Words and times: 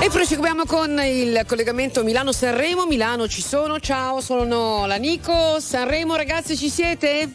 E 0.00 0.10
proseguiamo 0.10 0.64
con 0.64 0.98
il 1.00 1.42
collegamento 1.46 2.04
Milano-Sanremo. 2.04 2.86
Milano 2.86 3.26
ci 3.26 3.42
sono, 3.42 3.80
ciao, 3.80 4.20
sono 4.20 4.86
la 4.86 4.94
Nico. 4.96 5.58
Sanremo 5.58 6.14
ragazzi 6.14 6.56
ci 6.56 6.70
siete? 6.70 7.28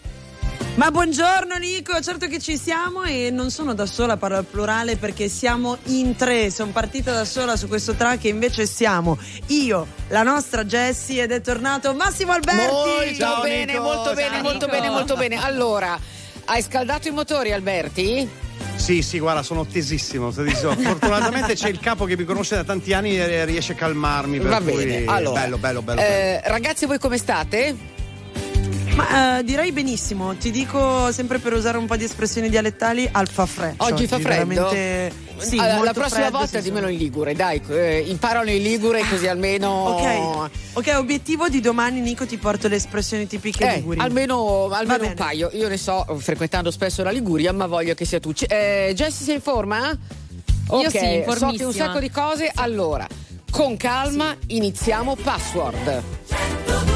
Ma 0.75 0.89
buongiorno 0.89 1.55
Nico, 1.57 1.99
certo 2.01 2.27
che 2.27 2.39
ci 2.39 2.57
siamo 2.57 3.03
e 3.03 3.29
non 3.29 3.51
sono 3.51 3.75
da 3.75 3.85
sola, 3.85 4.17
parlo 4.17 4.37
al 4.37 4.45
plurale 4.45 4.95
perché 4.95 5.27
siamo 5.27 5.77
in 5.83 6.15
tre, 6.15 6.49
sono 6.49 6.71
partita 6.71 7.11
da 7.11 7.25
sola 7.25 7.55
su 7.55 7.67
questo 7.67 7.93
track 7.93 8.23
e 8.25 8.29
invece 8.29 8.65
siamo 8.65 9.19
io, 9.47 9.85
la 10.07 10.23
nostra 10.23 10.63
Jessie 10.65 11.21
ed 11.21 11.31
è 11.31 11.41
tornato 11.41 11.93
Massimo 11.93 12.31
Alberti. 12.31 12.71
Molto 12.73 13.15
Ciao, 13.15 13.41
bene, 13.41 13.73
Nico. 13.73 13.83
molto 13.83 14.13
bene, 14.13 14.41
molto 14.41 14.65
Nico. 14.65 14.71
bene, 14.71 14.89
molto 14.89 15.15
bene. 15.15 15.35
Allora, 15.43 15.99
hai 16.45 16.61
scaldato 16.63 17.07
i 17.07 17.11
motori 17.11 17.51
Alberti? 17.51 18.41
Sì, 18.83 19.01
sì, 19.01 19.17
guarda, 19.19 19.43
sono 19.43 19.65
tesissimo. 19.65 20.29
tesissimo. 20.29 20.73
Fortunatamente 20.75 21.53
c'è 21.53 21.69
il 21.69 21.79
capo 21.79 22.03
che 22.03 22.17
mi 22.17 22.25
conosce 22.25 22.55
da 22.55 22.65
tanti 22.65 22.91
anni 22.91 23.17
e 23.17 23.45
riesce 23.45 23.71
a 23.71 23.75
calmarmi. 23.75 24.39
Per 24.39 24.49
Va 24.49 24.57
cui 24.59 24.73
bene, 24.73 25.05
allora. 25.05 25.39
Bello, 25.39 25.57
bello, 25.57 25.81
bello. 25.81 26.01
bello. 26.01 26.13
eh, 26.13 26.41
Ragazzi, 26.43 26.85
voi 26.85 26.99
come 26.99 27.17
state? 27.17 27.92
Ma 28.95 29.39
eh, 29.39 29.43
direi 29.43 29.71
benissimo, 29.71 30.35
ti 30.35 30.51
dico 30.51 31.11
sempre 31.11 31.39
per 31.39 31.53
usare 31.53 31.77
un 31.79 31.87
po' 31.87 31.95
di 31.95 32.03
espressioni 32.03 32.47
dialettali, 32.47 33.09
al 33.11 33.27
fa 33.27 33.47
freddo. 33.47 33.83
Oggi 33.85 34.05
fa 34.05 34.19
freddo? 34.19 34.69
Veramente, 34.69 35.11
sì, 35.37 35.57
Allora, 35.57 35.85
la 35.85 35.93
prossima 35.93 36.19
freddo, 36.21 36.37
volta 36.37 36.57
sì, 36.59 36.63
dimmelo 36.63 36.87
sì. 36.87 36.93
in 36.93 36.99
Ligure, 36.99 37.33
dai, 37.33 37.59
eh, 37.69 38.03
imparano 38.07 38.51
in 38.51 38.61
Ligure 38.61 39.03
così 39.09 39.25
almeno... 39.25 39.69
Ok, 39.69 40.49
ok, 40.73 40.93
obiettivo 40.97 41.49
di 41.49 41.59
domani 41.59 42.01
Nico 42.01 42.27
ti 42.27 42.37
porto 42.37 42.67
le 42.67 42.75
espressioni 42.75 43.25
tipiche 43.25 43.67
Eh, 43.67 43.75
liguri. 43.77 43.99
almeno, 43.99 44.69
almeno 44.69 45.07
un 45.07 45.13
paio. 45.15 45.49
Io 45.53 45.67
ne 45.67 45.77
so, 45.77 46.05
frequentando 46.19 46.69
spesso 46.69 47.01
la 47.01 47.11
Liguria, 47.11 47.51
ma 47.51 47.65
voglio 47.65 47.95
che 47.95 48.05
sia 48.05 48.19
tu. 48.19 48.31
C- 48.31 48.45
eh, 48.47 48.93
Jessie 48.95 49.25
sei 49.25 49.35
in 49.35 49.41
forma? 49.41 49.89
Ok, 50.67 50.83
Io 50.83 50.89
sì, 50.89 51.23
so 51.35 51.49
che 51.49 51.63
un 51.63 51.73
sacco 51.73 51.99
di 51.99 52.11
cose. 52.11 52.51
Allora, 52.53 53.07
con 53.49 53.75
calma, 53.75 54.35
iniziamo 54.47 55.15
password. 55.15 56.92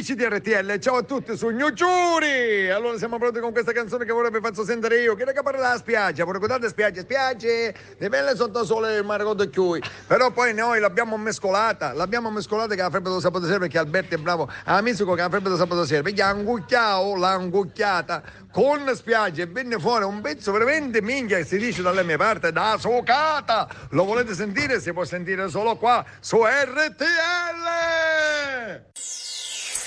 Amici 0.00 0.14
di 0.14 0.24
RTL, 0.24 0.78
ciao 0.78 0.96
a 0.96 1.02
tutti 1.02 1.36
su 1.36 1.48
New 1.48 1.74
Giuri! 1.74 2.70
Allora 2.70 2.96
siamo 2.96 3.18
pronti 3.18 3.38
con 3.38 3.52
questa 3.52 3.72
canzone 3.72 4.06
che 4.06 4.12
vorrebbe 4.12 4.40
farci 4.40 4.64
sentire 4.64 5.02
io. 5.02 5.14
Che 5.14 5.26
raga 5.26 5.42
parla 5.42 5.60
della 5.60 5.76
spiaggia, 5.76 6.24
vorrei 6.24 6.38
guardare 6.38 6.70
spiagge, 6.70 7.02
spiagge, 7.02 7.74
le 7.98 8.08
belle 8.08 8.34
sotto 8.34 8.64
sole 8.64 8.96
il 8.96 9.04
mare 9.04 9.24
con 9.24 9.36
chiui. 9.50 9.82
Però 10.06 10.30
poi 10.30 10.54
noi 10.54 10.80
l'abbiamo 10.80 11.18
mescolata, 11.18 11.92
l'abbiamo 11.92 12.30
mescolata 12.30 12.74
che 12.74 12.80
la 12.80 12.88
frebbe 12.88 13.10
do 13.10 13.20
sabato 13.20 13.44
sera 13.44 13.58
perché 13.58 13.76
Alberto 13.76 14.14
è 14.14 14.16
bravo, 14.16 14.50
a 14.64 14.80
musico 14.80 15.12
che 15.12 15.20
la 15.20 15.28
frebbe 15.28 15.50
do 15.50 15.56
sabato 15.56 15.84
sera, 15.84 16.00
perché 16.00 16.22
angucchiao, 16.22 17.16
l'ha 17.16 17.32
angucchiata 17.32 18.22
con 18.50 18.90
spiagge 18.94 19.42
e 19.42 19.46
venne 19.48 19.78
fuori 19.78 20.04
un 20.04 20.22
pezzo 20.22 20.50
veramente 20.50 21.02
minchia 21.02 21.36
che 21.36 21.44
si 21.44 21.58
dice 21.58 21.82
dalle 21.82 22.04
mie 22.04 22.16
parti 22.16 22.50
da 22.50 22.78
socata. 22.80 23.68
Lo 23.90 24.06
volete 24.06 24.32
sentire? 24.32 24.80
Si 24.80 24.94
può 24.94 25.04
sentire 25.04 25.50
solo 25.50 25.76
qua 25.76 26.02
su 26.20 26.42
RTL! 26.42 27.68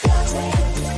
Pelle 0.03 0.92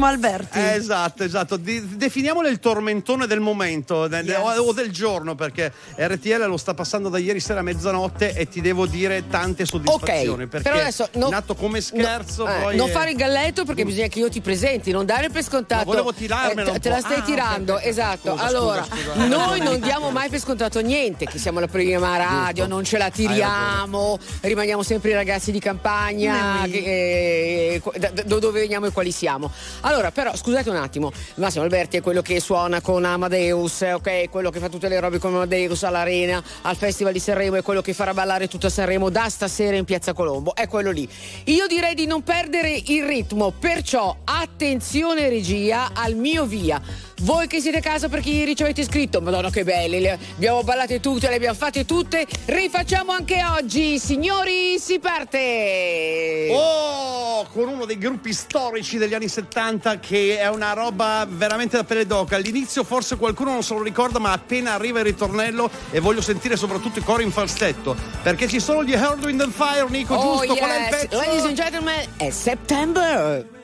Massimo 0.00 0.06
Alberti. 0.06 0.58
Eh, 0.58 0.72
esatto, 0.74 1.22
esatto. 1.24 1.56
Di- 1.56 1.96
definiamolo 1.96 2.48
il 2.48 2.58
tormentone 2.58 3.26
del 3.26 3.40
momento 3.40 4.08
de- 4.08 4.18
Yes. 4.20 4.58
o 4.58 4.72
del 4.72 4.90
giorno 4.90 5.34
perché 5.34 5.72
RTL 5.96 6.46
lo 6.46 6.56
sta 6.56 6.72
passando 6.74 7.08
da 7.08 7.18
ieri 7.18 7.40
sera 7.40 7.60
a 7.60 7.62
mezzanotte 7.62 8.32
e 8.34 8.48
ti 8.48 8.60
devo 8.60 8.86
dire 8.86 9.24
tante 9.28 9.64
soddisfazioni. 9.66 10.44
Ok, 10.44 10.48
perché 10.48 10.68
però 10.68 10.80
adesso 10.80 11.08
no- 11.14 11.28
nato 11.28 11.54
come 11.54 11.80
scherzo, 11.80 12.44
no, 12.44 12.54
eh, 12.56 12.60
poi 12.62 12.76
non 12.76 12.88
è- 12.88 12.92
fare 12.92 13.10
il 13.10 13.16
galletto 13.16 13.64
perché 13.64 13.84
bisogna 13.84 14.06
che 14.08 14.18
io 14.18 14.28
ti 14.30 14.40
presenti, 14.40 14.90
non 14.90 15.04
dare 15.04 15.28
per 15.30 15.42
scontato. 15.44 15.84
Ma 15.84 15.90
volevo 15.90 16.12
tirarmela 16.14 16.70
Eh, 16.74 16.78
te 16.78 16.88
po'. 16.88 16.94
la 16.94 17.00
stai 17.00 17.18
Ah, 17.18 17.22
tirando, 17.22 17.74
ok. 17.74 17.84
esatto. 17.86 18.30
Scusa, 18.32 18.44
allora, 18.44 18.84
scusa, 18.84 19.12
scusa. 19.12 19.26
noi 19.26 19.60
non 19.60 19.80
diamo 19.80 20.10
mai 20.10 20.28
per 20.30 20.40
scontato 20.40 20.80
niente, 20.80 21.26
che 21.26 21.38
siamo 21.38 21.60
la 21.60 21.66
prima 21.68 22.16
radio, 22.16 22.66
non 22.66 22.84
ce 22.84 22.96
la 22.98 23.10
tiriamo, 23.10 24.18
rimaniamo 24.40 24.82
sempre 24.82 25.10
i 25.10 25.14
ragazzi 25.14 25.50
di 25.52 25.58
campagna, 25.60 26.62
che- 26.64 27.74
eh, 27.74 27.82
da, 27.98 28.10
da 28.10 28.22
dove 28.38 28.60
veniamo 28.60 28.86
e 28.86 28.90
quali 28.92 29.10
siamo. 29.12 29.50
Allora, 29.80 29.89
però, 30.12 30.36
scusate 30.36 30.70
un 30.70 30.76
attimo, 30.76 31.10
Massimo 31.34 31.64
Alberti 31.64 31.96
è 31.96 32.00
quello 32.00 32.22
che 32.22 32.38
suona 32.38 32.80
con 32.80 33.04
Amadeus, 33.04 33.82
eh, 33.82 33.92
ok? 33.94 34.30
Quello 34.30 34.50
che 34.50 34.60
fa 34.60 34.68
tutte 34.68 34.88
le 34.88 35.00
robe 35.00 35.18
con 35.18 35.34
Amadeus 35.34 35.82
all'Arena, 35.82 36.40
al 36.62 36.76
Festival 36.76 37.12
di 37.12 37.18
Sanremo, 37.18 37.56
è 37.56 37.62
quello 37.62 37.80
che 37.80 37.92
farà 37.92 38.14
ballare 38.14 38.46
tutta 38.46 38.68
Sanremo 38.68 39.10
da 39.10 39.28
stasera 39.28 39.76
in 39.76 39.84
Piazza 39.84 40.12
Colombo, 40.12 40.54
è 40.54 40.68
quello 40.68 40.92
lì. 40.92 41.08
Io 41.46 41.66
direi 41.66 41.94
di 41.94 42.06
non 42.06 42.22
perdere 42.22 42.80
il 42.86 43.04
ritmo, 43.04 43.50
perciò 43.50 44.16
attenzione 44.24 45.28
regia 45.28 45.90
al 45.92 46.14
mio 46.14 46.46
via. 46.46 46.80
Voi 47.22 47.46
che 47.48 47.60
siete 47.60 47.78
a 47.78 47.80
casa 47.82 48.08
per 48.08 48.20
chi 48.20 48.44
ricevete 48.44 48.80
iscritto, 48.80 49.20
madonna 49.20 49.50
che 49.50 49.62
belli, 49.62 50.00
le 50.00 50.18
abbiamo 50.36 50.62
ballate 50.62 51.00
tutte, 51.00 51.28
le 51.28 51.34
abbiamo 51.34 51.54
fatte 51.54 51.84
tutte, 51.84 52.26
rifacciamo 52.46 53.12
anche 53.12 53.44
oggi, 53.44 53.98
signori, 53.98 54.78
si 54.78 54.98
parte! 54.98 56.48
Oh, 56.50 57.46
con 57.52 57.68
uno 57.68 57.84
dei 57.84 57.98
gruppi 57.98 58.32
storici 58.32 58.96
degli 58.96 59.12
anni 59.12 59.28
70 59.28 60.00
che 60.00 60.38
è 60.38 60.48
una 60.48 60.72
roba 60.72 61.26
veramente 61.28 61.76
da 61.76 61.84
pelle 61.84 62.06
d'oca. 62.06 62.36
All'inizio 62.36 62.84
forse 62.84 63.16
qualcuno 63.16 63.50
non 63.50 63.62
se 63.62 63.74
lo 63.74 63.82
ricorda, 63.82 64.18
ma 64.18 64.32
appena 64.32 64.72
arriva 64.72 65.00
il 65.00 65.04
ritornello 65.04 65.70
e 65.90 66.00
voglio 66.00 66.22
sentire 66.22 66.56
soprattutto 66.56 67.00
i 67.00 67.02
cori 67.02 67.22
in 67.22 67.32
falsetto, 67.32 67.94
perché 68.22 68.48
ci 68.48 68.60
sono 68.60 68.82
gli 68.82 68.92
Earth, 68.92 69.22
Wind 69.22 69.42
and 69.42 69.52
Fire, 69.52 69.86
Nico, 69.90 70.14
Oh 70.14 70.38
giusto? 70.38 70.54
Qual 70.56 70.70
è 70.70 70.74
il 70.74 70.80
yes, 70.80 71.00
pezzo? 71.02 71.16
ladies 71.18 71.44
and 71.44 71.54
gentlemen, 71.54 72.06
è 72.16 72.30
September! 72.30 73.58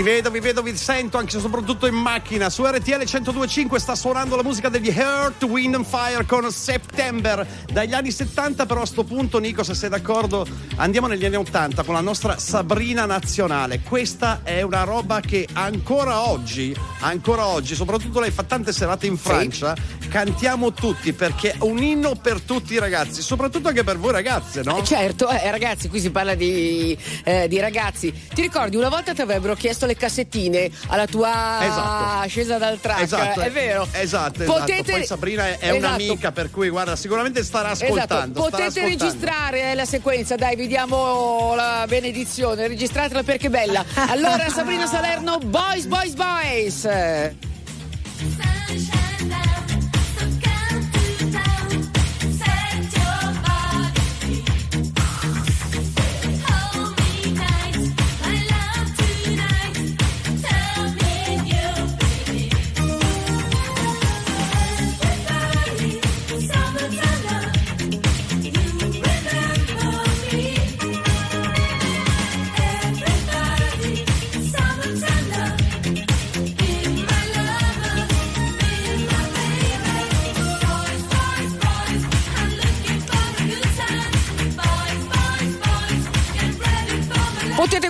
Vi 0.00 0.06
vedo, 0.06 0.30
vi 0.30 0.40
vedo, 0.40 0.62
vi 0.62 0.74
sento 0.78 1.18
anche 1.18 1.38
soprattutto 1.38 1.86
in 1.86 1.92
macchina. 1.94 2.48
Su 2.48 2.64
RTL 2.64 3.04
1025 3.04 3.78
sta 3.78 3.94
suonando 3.94 4.34
la 4.34 4.42
musica 4.42 4.70
degli 4.70 4.88
Earth, 4.88 5.42
Wind 5.42 5.74
and 5.74 5.84
Fire 5.84 6.24
con 6.24 6.50
September. 6.50 7.46
Dagli 7.70 7.92
anni 7.92 8.10
70 8.10 8.64
però 8.64 8.80
a 8.80 8.86
sto 8.86 9.04
punto, 9.04 9.38
Nico, 9.38 9.62
se 9.62 9.74
sei 9.74 9.90
d'accordo, 9.90 10.46
andiamo 10.76 11.06
negli 11.06 11.26
anni 11.26 11.36
80 11.36 11.82
con 11.82 11.92
la 11.92 12.00
nostra 12.00 12.38
Sabrina 12.38 13.04
nazionale. 13.04 13.80
Questa 13.80 14.40
è 14.42 14.62
una 14.62 14.84
roba 14.84 15.20
che 15.20 15.46
ancora 15.52 16.30
oggi, 16.30 16.74
ancora 17.00 17.44
oggi, 17.44 17.74
soprattutto 17.74 18.20
lei 18.20 18.30
fa 18.30 18.44
tante 18.44 18.72
serate 18.72 19.06
in 19.06 19.18
Francia, 19.18 19.76
cantiamo 20.08 20.72
tutti 20.72 21.12
perché 21.12 21.50
è 21.50 21.56
un 21.60 21.82
inno 21.82 22.14
per 22.14 22.40
tutti 22.40 22.72
i 22.72 22.78
ragazzi, 22.78 23.20
soprattutto 23.20 23.68
anche 23.68 23.84
per 23.84 23.98
voi 23.98 24.12
ragazze, 24.12 24.62
no? 24.62 24.78
Eh, 24.78 24.84
Certo, 24.84 25.28
eh, 25.28 25.50
ragazzi, 25.50 25.90
qui 25.90 26.00
si 26.00 26.10
parla 26.10 26.34
di, 26.34 26.96
eh, 27.24 27.48
di 27.48 27.60
ragazzi. 27.60 28.10
Ti 28.32 28.40
ricordi, 28.40 28.76
una 28.76 28.88
volta 28.88 29.12
ti 29.12 29.20
avrebbero 29.20 29.54
chiesto 29.54 29.88
le 29.90 29.96
cassettine 29.96 30.70
alla 30.88 31.06
tua 31.06 31.58
Esatto. 31.62 32.28
scesa 32.28 32.58
dal 32.58 32.78
track, 32.80 33.02
Esatto, 33.02 33.40
è 33.40 33.50
vero? 33.50 33.86
Esatto, 33.92 34.44
Potete... 34.44 34.72
esatto. 34.80 34.92
Poi 34.92 35.04
Sabrina 35.06 35.46
è, 35.48 35.58
Esatto. 35.60 35.76
un'amica, 35.76 36.32
per 36.32 36.50
cui 36.50 36.68
guarda, 36.68 36.96
sicuramente 36.96 37.42
starà 37.42 37.72
Esatto, 37.72 37.92
ascoltando. 37.92 38.40
starà 38.40 38.50
potete 38.50 38.80
ascoltando. 38.80 39.04
registrare 39.04 39.70
eh, 39.70 39.74
la 39.74 39.84
sequenza, 39.84 40.36
dai, 40.36 40.56
vi 40.56 40.66
diamo 40.66 41.54
la 41.54 41.84
benedizione, 41.88 42.66
registratela 42.68 43.22
perché 43.22 43.48
è 43.48 43.50
bella. 43.50 43.84
Allora, 44.08 44.48
Sabrina 44.48 44.86
Salerno, 44.86 45.38
Boys, 45.38 45.86
Boys, 45.86 46.14
Boys. 46.14 46.88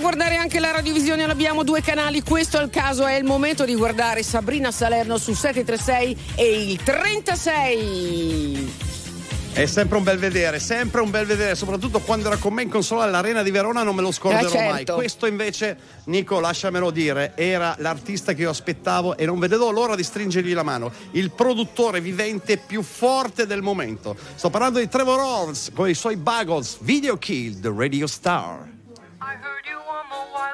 Guardare 0.00 0.36
anche 0.36 0.58
la 0.58 0.72
radiovisione, 0.72 1.24
abbiamo 1.24 1.62
due 1.62 1.82
canali, 1.82 2.22
questo 2.22 2.58
è 2.58 2.62
il 2.62 2.70
caso, 2.70 3.06
è 3.06 3.14
il 3.14 3.24
momento 3.24 3.64
di 3.64 3.74
guardare 3.74 4.22
Sabrina 4.22 4.70
Salerno 4.72 5.18
su 5.18 5.34
736 5.34 6.16
e 6.34 6.62
il 6.70 6.82
36. 6.82 8.88
È 9.52 9.66
sempre 9.66 9.98
un 9.98 10.04
bel 10.04 10.16
vedere, 10.16 10.60
sempre 10.60 11.00
un 11.00 11.10
bel 11.10 11.26
vedere, 11.26 11.56
soprattutto 11.56 11.98
quando 11.98 12.28
era 12.28 12.36
con 12.36 12.54
me 12.54 12.62
in 12.62 12.70
console 12.70 13.02
all'Arena 13.02 13.42
di 13.42 13.50
Verona, 13.50 13.82
non 13.82 13.96
me 13.96 14.00
lo 14.00 14.12
scorderò 14.12 14.46
Eh, 14.46 14.50
certo. 14.50 14.72
mai. 14.72 14.84
Questo 14.84 15.26
invece, 15.26 15.76
Nico, 16.04 16.38
lasciamelo 16.38 16.90
dire, 16.92 17.32
era 17.34 17.74
l'artista 17.78 18.32
che 18.32 18.42
io 18.42 18.50
aspettavo 18.50 19.16
e 19.16 19.26
non 19.26 19.40
vedevo 19.40 19.70
l'ora 19.72 19.96
di 19.96 20.04
stringergli 20.04 20.54
la 20.54 20.62
mano. 20.62 20.92
Il 21.10 21.32
produttore 21.32 22.00
vivente 22.00 22.58
più 22.58 22.82
forte 22.82 23.44
del 23.46 23.60
momento. 23.60 24.16
Sto 24.36 24.50
parlando 24.50 24.78
di 24.78 24.88
Trevor 24.88 25.18
Horns 25.18 25.72
con 25.74 25.88
i 25.88 25.94
suoi 25.94 26.16
Buggles, 26.16 26.76
Video 26.80 27.18
Kill, 27.18 27.60
The 27.60 27.72
Radio 27.76 28.06
Star. 28.06 28.69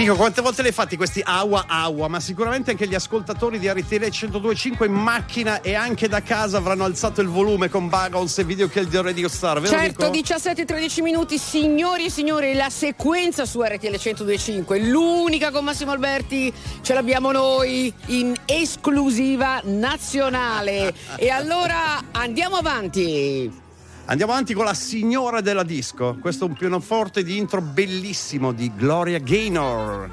Nico, 0.00 0.16
quante 0.16 0.40
volte 0.40 0.62
le 0.62 0.68
hai 0.68 0.74
fatti 0.74 0.96
questi 0.96 1.20
aua 1.22 1.66
aua? 1.68 2.08
Ma 2.08 2.20
sicuramente 2.20 2.70
anche 2.70 2.88
gli 2.88 2.94
ascoltatori 2.94 3.58
di 3.58 3.68
RTL 3.68 4.08
1025 4.10 4.86
in 4.86 4.94
macchina 4.94 5.60
e 5.60 5.74
anche 5.74 6.08
da 6.08 6.22
casa 6.22 6.56
avranno 6.56 6.84
alzato 6.84 7.20
il 7.20 7.28
volume 7.28 7.68
con 7.68 7.90
Buggles 7.90 8.38
e 8.38 8.44
Video 8.44 8.66
Kill 8.66 8.88
the 8.88 9.02
Radio 9.02 9.28
Star, 9.28 9.60
vero 9.60 9.76
Certo, 9.76 10.08
Nico? 10.08 10.26
17-13 10.26 11.02
minuti, 11.02 11.36
signori 11.36 12.06
e 12.06 12.10
signori, 12.10 12.54
la 12.54 12.70
sequenza 12.70 13.44
su 13.44 13.60
RTL 13.60 13.88
1025, 13.88 14.78
l'unica 14.78 15.50
con 15.50 15.64
Massimo 15.64 15.90
Alberti, 15.90 16.50
ce 16.80 16.94
l'abbiamo 16.94 17.30
noi 17.30 17.92
in 18.06 18.34
esclusiva 18.46 19.60
nazionale. 19.64 20.94
e 21.16 21.28
allora 21.28 22.04
andiamo 22.12 22.56
avanti. 22.56 23.68
Andiamo 24.06 24.32
avanti 24.32 24.54
con 24.54 24.64
la 24.64 24.74
signora 24.74 25.40
della 25.40 25.62
disco. 25.62 26.16
Questo 26.20 26.44
è 26.44 26.48
un 26.48 26.54
pianoforte 26.54 27.22
di 27.22 27.36
intro 27.36 27.60
bellissimo 27.60 28.52
di 28.52 28.72
Gloria 28.74 29.18
Gaynor. 29.18 30.10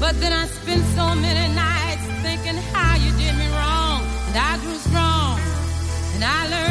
But 0.00 0.20
then 0.20 0.32
I 0.32 0.46
spent 0.46 0.82
so 0.94 1.12
many 1.16 1.52
nights 1.52 2.06
thinking 2.22 2.56
how 2.72 2.96
you 2.96 3.10
did 3.18 3.34
me 3.36 3.48
wrong, 3.50 4.00
and 4.28 4.36
I 4.36 4.56
grew 4.62 4.78
strong, 4.78 5.38
and 6.14 6.24
I 6.24 6.48
learned 6.48 6.67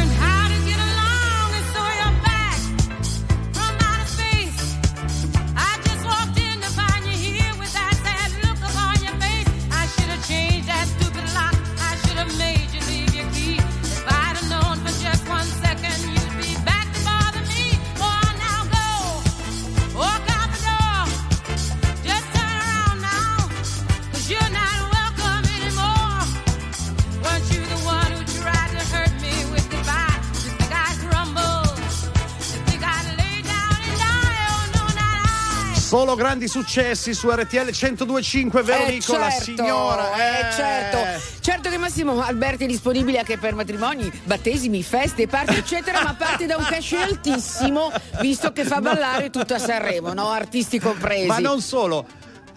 Solo 35.88 36.15
grandi 36.15 36.50
successi 36.50 37.13
su 37.13 37.29
RTL 37.29 37.70
1025, 37.72 38.62
vero 38.62 38.84
Eh, 38.88 38.91
Nico? 38.91 39.15
La 39.15 39.29
certo, 39.29 39.44
signora. 39.46 40.12
eh, 40.15 40.53
certo. 40.53 40.98
Certo 41.39 41.70
che 41.70 41.77
Massimo 41.77 42.22
Alberti 42.22 42.65
è 42.65 42.67
disponibile 42.67 43.20
anche 43.20 43.38
per 43.38 43.56
matrimoni, 43.56 44.12
battesimi, 44.25 44.84
feste, 44.84 45.27
party, 45.27 45.56
eccetera, 45.56 46.03
ma 46.03 46.13
parte 46.13 46.46
da 46.46 46.58
un 46.58 46.65
cachet 46.65 47.03
altissimo, 47.03 47.89
visto 48.20 48.51
che 48.51 48.65
fa 48.65 48.82
ballare 48.82 49.29
tutta 49.29 49.58
Sanremo, 49.60 50.12
no? 50.12 50.27
Artisti 50.29 50.77
compresi. 50.77 51.27
Ma 51.27 51.38
non 51.39 51.62
solo. 51.62 52.06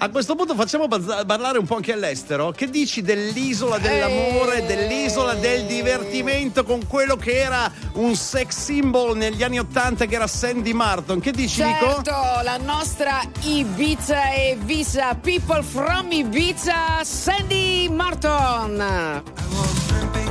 A 0.03 0.09
questo 0.09 0.35
punto 0.35 0.55
facciamo 0.55 0.89
parlare 0.89 1.59
un 1.59 1.67
po' 1.67 1.77
anche 1.77 1.93
all'estero. 1.93 2.53
Che 2.53 2.71
dici 2.71 3.03
dell'isola 3.03 3.77
dell'amore, 3.77 4.63
Eh. 4.63 4.67
dell'isola 4.67 5.35
del 5.35 5.67
divertimento 5.67 6.65
con 6.65 6.87
quello 6.87 7.17
che 7.17 7.39
era 7.39 7.71
un 7.95 8.17
sex 8.17 8.57
symbol 8.65 9.15
negli 9.15 9.43
anni 9.43 9.59
Ottanta 9.59 10.07
che 10.07 10.15
era 10.15 10.27
Sandy 10.27 10.73
Martin? 10.73 11.21
Che 11.21 11.33
dici 11.33 11.63
Nico? 11.63 11.87
Certo, 12.03 12.13
la 12.43 12.57
nostra 12.57 13.21
Ibiza 13.43 14.33
e 14.33 14.57
Visa 14.63 15.15
People 15.17 15.63
from 15.63 16.11
Ibiza, 16.11 17.05
Sandy 17.05 17.89
Martin. 17.91 19.23
Tramping 19.87 20.30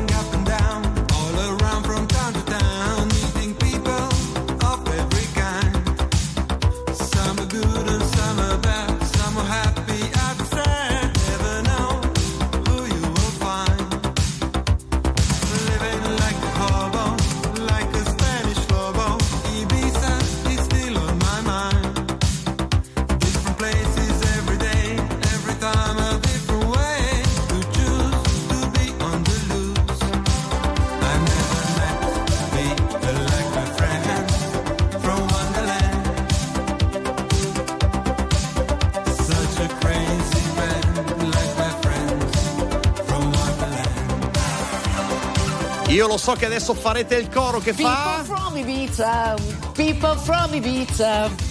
Io 46.00 46.08
lo 46.08 46.16
so 46.16 46.32
che 46.32 46.46
adesso 46.46 46.74
farete 46.74 47.16
il 47.16 47.28
coro 47.28 47.60
che 47.60 47.74
People 47.74 47.92
fa. 47.92 48.24
from 48.24 48.56
Ibiza, 48.56 49.36
people 49.74 50.16
from 50.16 50.54
Ibiza. 50.54 51.49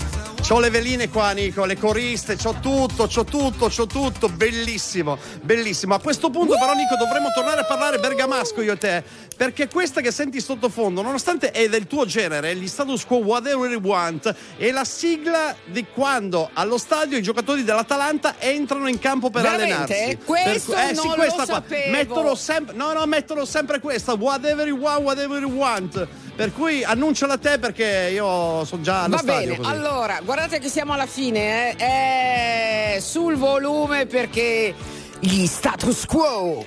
C'ho 0.49 0.61
le 0.61 0.71
veline 0.71 1.11
qua, 1.11 1.33
Nico, 1.33 1.67
le 1.67 1.77
coriste, 1.77 2.37
c'ho 2.37 2.55
tutto, 2.63 3.07
c'ho 3.07 3.23
tutto, 3.25 3.69
c'ho 3.69 3.87
tutto. 3.87 4.31
Bellissimo, 4.31 5.19
bellissimo. 5.43 5.93
A 5.93 6.01
questo 6.01 6.31
punto, 6.31 6.57
però, 6.59 6.73
Nico, 6.73 6.97
dovremmo 6.97 7.29
tornare 7.35 7.61
a 7.61 7.65
parlare 7.67 7.99
bergamasco 7.99 8.63
io 8.63 8.73
e 8.73 8.79
te. 8.79 9.05
Perché 9.37 9.69
questa 9.69 10.01
che 10.01 10.11
senti 10.11 10.41
sottofondo, 10.41 11.03
nonostante 11.03 11.51
è 11.51 11.69
del 11.69 11.87
tuo 11.87 12.07
genere, 12.07 12.57
gli 12.57 12.67
status 12.67 13.05
quo 13.05 13.19
whatever 13.19 13.71
you 13.71 13.83
want, 13.83 14.35
è 14.57 14.71
la 14.71 14.87
sigla 14.87 15.55
di 15.67 15.85
quando 15.93 16.49
allo 16.55 16.79
stadio 16.79 17.19
i 17.19 17.23
giocatori 17.23 17.63
dell'Atalanta 17.63 18.37
entrano 18.39 18.89
in 18.89 18.99
campo 18.99 19.29
per 19.29 19.43
Veramente? 19.43 19.95
allenarsi. 19.95 20.19
Questo 20.25 20.73
Per- 20.73 20.83
eh, 20.83 20.89
sì, 20.89 20.95
non 20.95 21.07
lo 21.09 21.15
questa 21.15 21.45
qua. 21.45 21.55
sapevo. 21.57 21.91
Mettono 21.91 22.35
sempre, 22.35 22.75
no, 22.75 22.95
no, 22.95 23.05
mettono 23.05 23.45
sempre 23.45 23.81
questa, 23.81 24.15
whatever 24.15 24.67
you 24.67 24.79
want, 24.79 25.03
whatever 25.03 25.43
you 25.43 25.53
want. 25.53 26.09
Per 26.39 26.53
cui 26.53 26.85
annunciala 26.85 27.33
a 27.33 27.39
te 27.39 27.59
perché 27.59 28.11
io 28.13 28.65
sono 28.65 28.81
già 28.81 29.03
allo 29.03 29.17
Va 29.17 29.23
stadio. 29.23 29.41
bene, 29.41 29.57
così. 29.57 29.69
allora, 29.71 30.21
guardate 30.25 30.61
che 30.61 30.69
siamo 30.69 30.93
alla 30.93 31.07
fine, 31.07 31.73
eh. 31.77 32.95
È 32.95 32.99
sul 33.01 33.35
volume 33.35 34.07
perché 34.07 34.73
gli 35.19 35.47
status 35.47 36.05
quo. 36.07 36.65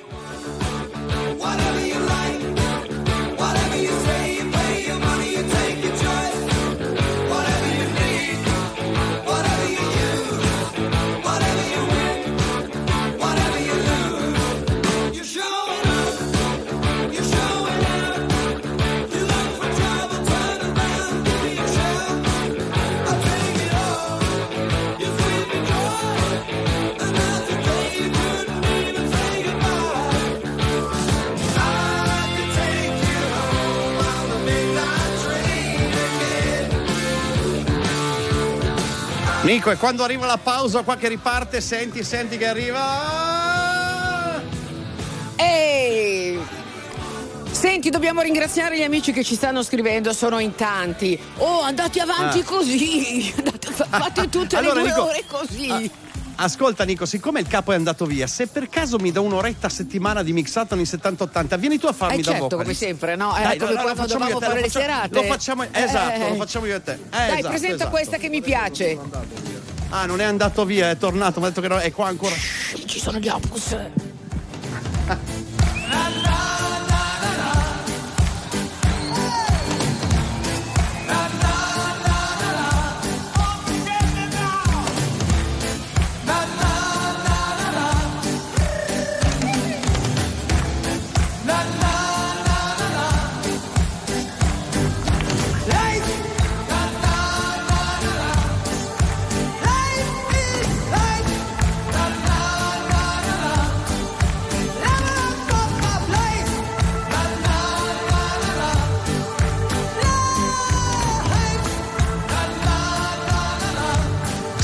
Whatever 1.37 1.85
you 1.85 2.05
Nico, 39.43 39.71
e 39.71 39.75
quando 39.77 40.03
arriva 40.03 40.27
la 40.27 40.37
pausa 40.37 40.83
qua 40.83 40.95
che 40.97 41.07
riparte, 41.07 41.61
senti, 41.61 42.03
senti 42.03 42.37
che 42.37 42.47
arriva. 42.47 44.39
Ehi! 45.35 46.39
Senti, 47.49 47.89
dobbiamo 47.89 48.21
ringraziare 48.21 48.77
gli 48.77 48.83
amici 48.83 49.11
che 49.11 49.23
ci 49.23 49.33
stanno 49.35 49.63
scrivendo, 49.63 50.13
sono 50.13 50.37
in 50.39 50.53
tanti. 50.53 51.19
Oh, 51.37 51.61
andate 51.61 51.99
avanti 51.99 52.39
Ah. 52.41 52.43
così, 52.43 53.33
andate- 53.37 53.71
fa- 53.71 53.85
fate 53.89 54.29
tutte 54.29 54.55
Allora, 54.57 54.75
le 54.75 54.81
due 54.81 54.89
Nico, 54.91 55.03
ore 55.05 55.23
così. 55.27 55.69
ah, 55.69 55.81
Ascolta 56.35 56.83
Nico, 56.85 57.05
siccome 57.05 57.39
il 57.39 57.47
capo 57.47 57.71
è 57.71 57.75
andato 57.75 58.05
via, 58.05 58.25
se 58.25 58.47
per 58.47 58.67
caso 58.67 58.97
mi 58.97 59.11
dà 59.11 59.19
un'oretta 59.21 59.67
a 59.67 59.69
settimana 59.69 60.23
di 60.23 60.33
mixato 60.33 60.73
nei 60.75 60.85
70-80, 60.85 61.57
vieni 61.59 61.77
tu 61.77 61.85
a 61.85 61.93
farmi 61.93 62.15
Eh 62.19 62.23
da 62.23 62.31
certo, 62.31 62.47
vocalist. 62.47 62.63
come 62.63 62.73
sempre, 62.73 63.15
no? 63.15 63.37
Eh, 63.37 63.41
Dai, 63.43 63.57
come 63.57 63.73
no, 63.73 63.81
quando 63.81 64.05
dovevamo 64.05 64.39
fare 64.39 64.53
le 64.61 64.69
facciamo- 64.69 64.85
serate. 64.85 65.15
Lo 65.15 65.23
facciamo, 65.23 65.63
esatto, 65.71 66.21
Eh. 66.21 66.29
lo 66.29 66.35
facciamo 66.35 66.65
io 66.65 66.75
e 66.75 66.81
te. 66.81 66.91
Eh, 66.93 66.97
Dai, 67.09 67.29
esatto, 67.31 67.47
presenta 67.49 67.75
esatto. 67.75 67.89
questa 67.91 68.17
che 68.17 68.29
mi 68.29 68.41
piace. 68.41 68.97
Ah, 69.89 70.05
non 70.05 70.19
è 70.21 70.23
andato 70.23 70.65
via, 70.65 70.89
è 70.89 70.97
tornato, 70.97 71.39
mi 71.39 71.45
ha 71.45 71.49
detto 71.49 71.61
che 71.61 71.67
no, 71.67 71.77
è 71.77 71.91
qua 71.91 72.07
ancora. 72.07 72.33
Ci 72.85 72.99
sono 72.99 73.19
gli 73.19 73.27
opus. 73.27 73.75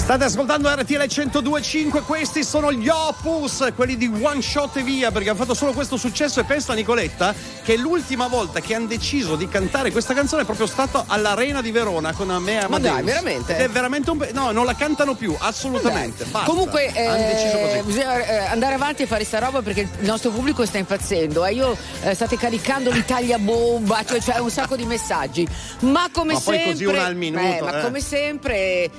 State 0.08 0.24
ascoltando 0.24 0.74
RTL 0.74 1.04
1025, 1.06 2.00
questi 2.04 2.46
sono 2.46 2.72
gli 2.72 2.88
Opus, 2.88 3.74
quelli 3.76 3.98
di 3.98 4.10
One 4.22 4.42
Shot 4.42 4.78
e 4.78 4.82
via, 4.82 5.12
perché 5.12 5.28
hanno 5.28 5.38
fatto 5.38 5.54
solo 5.54 5.74
questo 5.74 5.98
successo 5.98 6.40
e 6.40 6.46
pensa 6.46 6.74
Nicoletta 6.74 7.36
che 7.62 7.76
l'ultima 7.76 8.28
volta 8.28 8.62
che 8.62 8.74
hanno 8.74 8.86
deciso 8.86 9.36
di 9.36 9.50
cantare 9.50 9.92
questa 9.92 10.14
canzone 10.14 10.44
è 10.44 10.46
proprio 10.46 10.66
stato 10.66 11.04
all'Arena 11.06 11.62
di 11.62 11.72
Verona 11.72 12.14
con 12.14 12.30
me 12.42 12.54
e 12.54 12.60
Ma 12.60 12.78
Amadeus. 12.78 12.94
dai, 12.94 13.04
veramente? 13.04 13.58
È 13.58 13.68
veramente 13.68 14.10
un... 14.12 14.26
No, 14.32 14.52
non 14.52 14.64
la 14.64 14.76
cantano 14.76 15.14
più, 15.14 15.36
assolutamente. 15.38 16.26
Comunque 16.46 16.86
eh, 16.94 17.82
bisogna 17.84 18.26
eh, 18.26 18.38
andare 18.46 18.76
avanti 18.76 19.04
e 19.04 19.08
fare 19.08 19.26
sta 19.26 19.40
roba 19.40 19.62
perché 19.62 19.90
il 20.00 20.08
nostro 20.08 20.32
pubblico 20.32 20.66
sta 20.66 20.78
impazzendo. 20.78 21.44
Eh. 21.44 21.54
Io 21.54 21.78
eh, 22.04 22.14
state 22.14 22.38
caricando 22.38 22.92
l'Italia 22.92 23.38
bomba, 23.40 24.06
cioè 24.06 24.22
c'è 24.22 24.38
un 24.38 24.52
sacco 24.52 24.78
di 24.78 24.86
messaggi. 24.86 25.46
Ma 25.80 26.08
come 26.14 26.32
Ma 26.32 26.40
poi 26.40 26.56
sempre. 26.56 26.72
così 26.72 26.86
una 26.86 27.04
al 27.04 27.16
minuto, 27.18 27.44
eh, 27.44 27.62
ma 27.62 27.80
eh. 27.80 27.84
come 27.84 28.00
sempre 28.00 28.90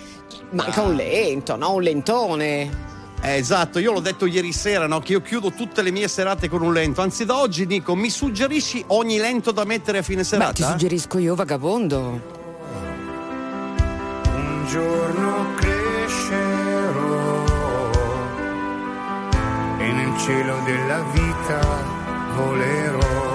manca 0.51 0.83
un 0.83 0.95
lento, 0.95 1.57
no? 1.57 1.73
Un 1.75 1.83
lentone. 1.83 2.87
Eh, 3.21 3.37
esatto, 3.37 3.81
io 3.81 3.93
l'ho 3.93 4.01
detto 4.01 4.27
ieri 4.27 4.53
sera, 4.53 4.87
no? 4.87 5.01
Che 5.01 5.13
io 5.13 5.21
chiudo 5.23 5.51
tutte 5.51 5.83
le 5.83 5.91
mie 5.91 6.07
serate 6.07 6.49
con 6.49 6.63
un 6.63 6.73
lento. 6.73 7.01
Anzi, 7.03 7.25
da 7.25 7.39
oggi, 7.39 7.67
Nico, 7.67 7.97
mi 7.97 8.11
suggerisci 8.11 8.85
ogni 8.89 9.19
lento 9.19 9.51
da 9.51 9.65
mettere 9.65 9.99
a 9.99 10.03
fine 10.03 10.23
Beh, 10.23 10.23
ti 10.23 10.29
serata? 10.29 10.71
suggerisco 10.71 11.19
io 11.19 11.35
vagabondo. 11.35 12.37
Un 14.35 14.67
giorno 14.69 15.47
crescerò 15.57 17.45
e 19.81 19.93
nel 19.93 20.19
cielo 20.19 20.59
della 20.65 21.03
vita 21.13 21.61
volerò. 22.37 23.28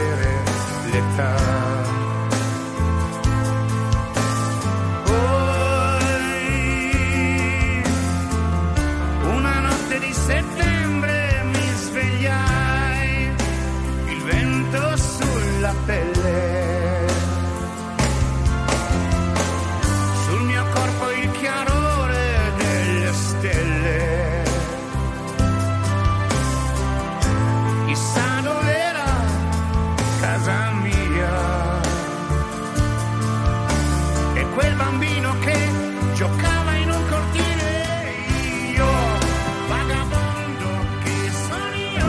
Battere 0.00 0.42
l'età. 0.90 1.68
Settembre 10.12 11.42
mi 11.44 11.68
svegliai, 11.76 13.34
il 14.06 14.22
vento 14.22 14.96
sulla 14.96 15.74
pelle. 15.86 16.19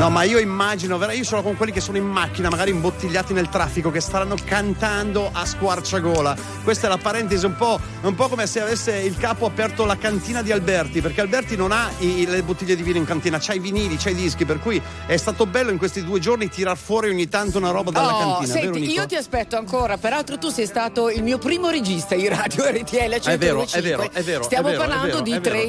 No, 0.01 0.10
ma 0.10 0.24
io 0.24 0.39
immagino, 0.39 0.98
io 1.12 1.24
sono 1.24 1.43
con 1.43 1.55
quelli 1.55 1.72
che 1.72 1.79
sono 1.79 1.96
in 1.96 2.08
macchina, 2.08 2.50
magari 2.50 2.72
imbottigliati 2.72 3.34
nel 3.34 3.50
traffico, 3.50 3.91
che 3.91 4.00
staranno 4.00 4.34
cantando 4.43 5.29
a 5.31 5.46
squarciagola. 5.46 6.36
Questa 6.63 6.88
è 6.88 6.89
la 6.89 6.98
parentesi, 6.98 7.46
un 7.46 7.55
po', 7.55 7.79
un 8.01 8.15
po' 8.15 8.27
come 8.27 8.48
se 8.48 8.62
avesse 8.62 8.98
il 8.98 9.15
capo 9.15 9.46
aperto 9.46 9.86
la 9.86 9.98
cantina 9.98 10.41
di 10.41 10.51
Alberti, 10.51 11.01
perché 11.01 11.22
Alberti 11.22 11.55
non 11.55 11.72
ha 11.72 11.91
i- 12.00 12.25
le 12.25 12.41
bottiglie 12.41 12.75
di 12.75 12.81
vino 12.81 12.98
in 12.98 13.05
cantina, 13.05 13.38
c'ha 13.39 13.53
i 13.53 13.60
vinili, 13.60 13.96
c'ha 13.98 14.10
i 14.10 14.15
dischi, 14.15 14.43
per 14.43 14.58
cui 14.60 14.81
è 15.05 15.17
stato 15.17 15.46
bello 15.46 15.70
in 15.70 15.77
questi 15.77 16.03
due 16.03 16.20
giorni 16.20 16.50
tirar 16.50 16.77
fuori 16.77 17.10
ogni 17.10 17.29
tanto 17.29 17.60
una 17.60 17.70
roba 17.70 17.91
dalla 17.91 18.15
Oh, 18.15 18.38
cantina. 18.38 18.53
vero, 18.55 18.74
senti, 18.74 18.88
Nico? 18.88 19.01
io 19.01 19.05
ti 19.05 19.15
aspetto 19.15 19.55
ancora. 19.55 19.98
Peraltro, 19.98 20.39
tu 20.39 20.50
sei 20.50 20.65
stato 20.65 21.12
il 21.12 21.22
mio 21.22 21.38
primo 21.38 21.70
regista 21.70 22.15
in 22.15 22.29
radio 22.29 22.63
RTL 22.65 23.20
105. 23.20 23.34
È 23.34 23.38
vero, 23.38 23.62
è 23.70 23.81
vero, 23.84 24.10
è 24.12 24.24
vero, 24.24 24.41
Stiamo 24.41 24.70
è 24.70 24.72
vero, 24.72 24.84
è 24.84 24.88
parlando 24.88 25.22
vero, 25.22 25.22
di 25.22 25.31
è 25.34 25.39
vero. 25.39 25.60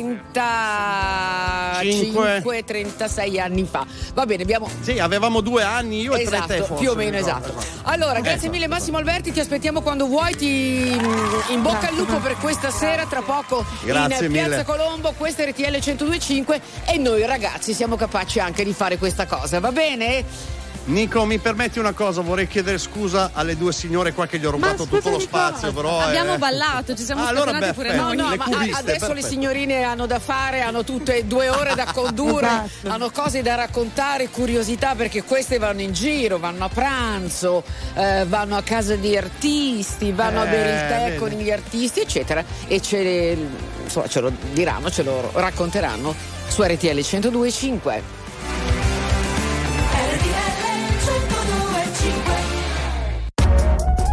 35-36 1.82 3.38
anni 3.38 3.66
fa. 3.70 3.84
Va 4.14 4.21
bene, 4.24 4.42
abbiamo. 4.42 4.68
Sì, 4.80 4.98
avevamo 4.98 5.40
due 5.40 5.62
anni, 5.62 6.00
io 6.00 6.14
e 6.14 6.24
tre 6.24 6.30
te 6.30 6.54
Esatto, 6.54 6.64
forse, 6.64 6.82
più 6.82 6.92
o 6.92 6.94
meno 6.94 7.16
esatto. 7.16 7.54
Allora, 7.82 8.20
grazie 8.20 8.42
Ecco. 8.46 8.50
mille 8.52 8.66
Massimo 8.68 8.98
Alberti, 8.98 9.32
ti 9.32 9.40
aspettiamo 9.40 9.80
quando 9.80 10.06
vuoi, 10.06 10.34
ti 10.36 10.90
in 11.48 11.62
bocca 11.62 11.88
al 11.88 11.94
lupo 11.94 12.18
per 12.18 12.36
questa 12.38 12.70
sera, 12.70 13.06
tra 13.06 13.22
poco 13.22 13.64
Grazie 13.84 14.26
in 14.26 14.32
Piazza 14.32 14.48
mille. 14.50 14.64
Colombo, 14.64 15.12
questa 15.16 15.42
è 15.42 15.50
RTL 15.50 15.70
1025 15.70 16.60
e 16.86 16.98
noi 16.98 17.24
ragazzi 17.26 17.72
siamo 17.74 17.96
capaci 17.96 18.40
anche 18.40 18.64
di 18.64 18.72
fare 18.72 18.98
questa 18.98 19.26
cosa, 19.26 19.60
va 19.60 19.72
bene? 19.72 20.24
Nico, 20.84 21.24
mi 21.26 21.38
permetti 21.38 21.78
una 21.78 21.92
cosa? 21.92 22.22
Vorrei 22.22 22.48
chiedere 22.48 22.76
scusa 22.76 23.30
alle 23.34 23.56
due 23.56 23.72
signore 23.72 24.12
qua 24.12 24.26
che 24.26 24.40
gli 24.40 24.44
ho 24.44 24.50
rubato 24.50 24.84
tutto 24.84 25.10
lo 25.10 25.20
spazio, 25.20 25.72
però. 25.72 26.00
Abbiamo 26.00 26.34
eh. 26.34 26.38
ballato, 26.38 26.96
ci 26.96 27.04
siamo 27.04 27.22
Ah, 27.22 27.28
allora 27.28 27.52
scatenati 27.52 27.72
pure 27.74 27.88
perfetto. 27.90 28.06
noi. 28.08 28.16
No, 28.16 28.28
le 28.30 28.36
ma 28.36 28.44
cubiste, 28.44 28.74
a- 28.74 28.78
adesso 28.78 29.06
le 29.06 29.12
perfetto. 29.12 29.26
signorine 29.28 29.82
hanno 29.84 30.06
da 30.06 30.18
fare, 30.18 30.60
hanno 30.62 30.82
tutte 30.82 31.24
due 31.28 31.48
ore 31.50 31.74
da 31.76 31.86
condurre, 31.92 32.46
Esatto. 32.46 32.88
hanno 32.90 33.10
cose 33.10 33.42
da 33.42 33.54
raccontare, 33.54 34.28
curiosità, 34.28 34.96
perché 34.96 35.22
queste 35.22 35.58
vanno 35.58 35.82
in 35.82 35.92
giro, 35.92 36.38
vanno 36.40 36.64
a 36.64 36.68
pranzo, 36.68 37.62
eh, 37.94 38.24
vanno 38.26 38.56
a 38.56 38.62
casa 38.62 38.96
di 38.96 39.16
artisti, 39.16 40.10
vanno 40.10 40.40
a 40.40 40.46
Eh, 40.46 40.50
bere 40.50 40.72
il 40.72 40.88
tè 40.88 41.04
vedi. 41.04 41.16
con 41.18 41.28
gli 41.28 41.50
artisti, 41.52 42.00
eccetera. 42.00 42.44
E 42.66 42.82
ce, 42.82 43.02
le- 43.04 43.36
insomma, 43.84 44.08
ce 44.08 44.18
lo 44.20 44.32
diranno, 44.52 44.90
ce 44.90 45.04
lo 45.04 45.30
racconteranno 45.32 46.12
su 46.48 46.60
RTL 46.64 46.88
1025. 47.08 48.20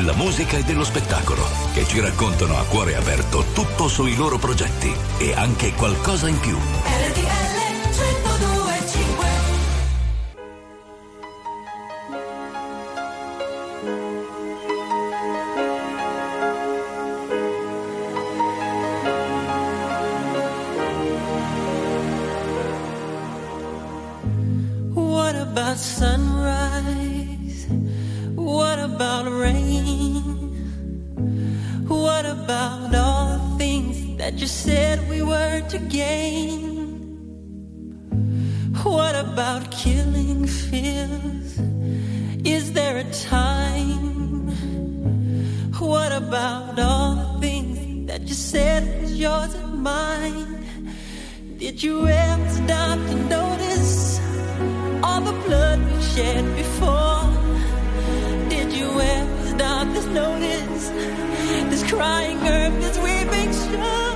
della 0.00 0.14
musica 0.14 0.56
e 0.56 0.62
dello 0.62 0.82
spettacolo 0.82 1.46
che 1.74 1.84
ci 1.86 2.00
raccontano 2.00 2.56
a 2.58 2.64
cuore 2.64 2.96
aperto 2.96 3.44
tutto 3.52 3.86
sui 3.86 4.16
loro 4.16 4.38
progetti 4.38 4.90
e 5.18 5.34
anche 5.34 5.74
qualcosa 5.74 6.26
in 6.26 6.40
più. 6.40 6.56
What 38.82 39.14
about 39.14 39.70
killing 39.70 40.46
fears? 40.46 41.58
Is 42.44 42.72
there 42.72 42.96
a 42.96 43.04
time? 43.12 44.48
What 45.78 46.12
about 46.12 46.78
all 46.78 47.14
the 47.14 47.40
things 47.40 48.06
that 48.08 48.22
you 48.22 48.34
said 48.34 49.02
was 49.02 49.18
yours 49.18 49.54
and 49.54 49.82
mine? 49.82 50.64
Did 51.58 51.82
you 51.82 52.08
ever 52.08 52.48
stop 52.48 52.98
to 52.98 53.14
notice 53.28 54.18
all 55.02 55.20
the 55.20 55.36
blood 55.46 55.78
we 55.92 56.02
shed 56.14 56.44
before? 56.56 57.28
Did 58.48 58.72
you 58.72 58.88
ever 58.98 59.46
stop 59.56 59.86
to 59.94 60.02
notice 60.10 60.88
this 61.68 61.84
crying 61.90 62.38
earth, 62.48 62.80
this 62.80 62.98
weeping 62.98 63.52
shore? 63.52 64.09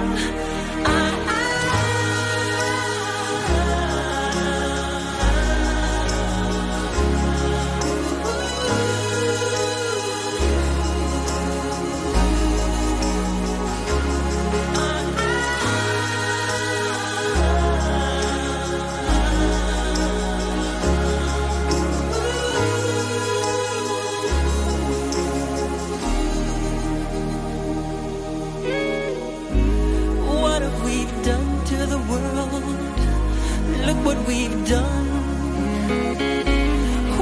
We've 34.27 34.69
done. 34.69 35.07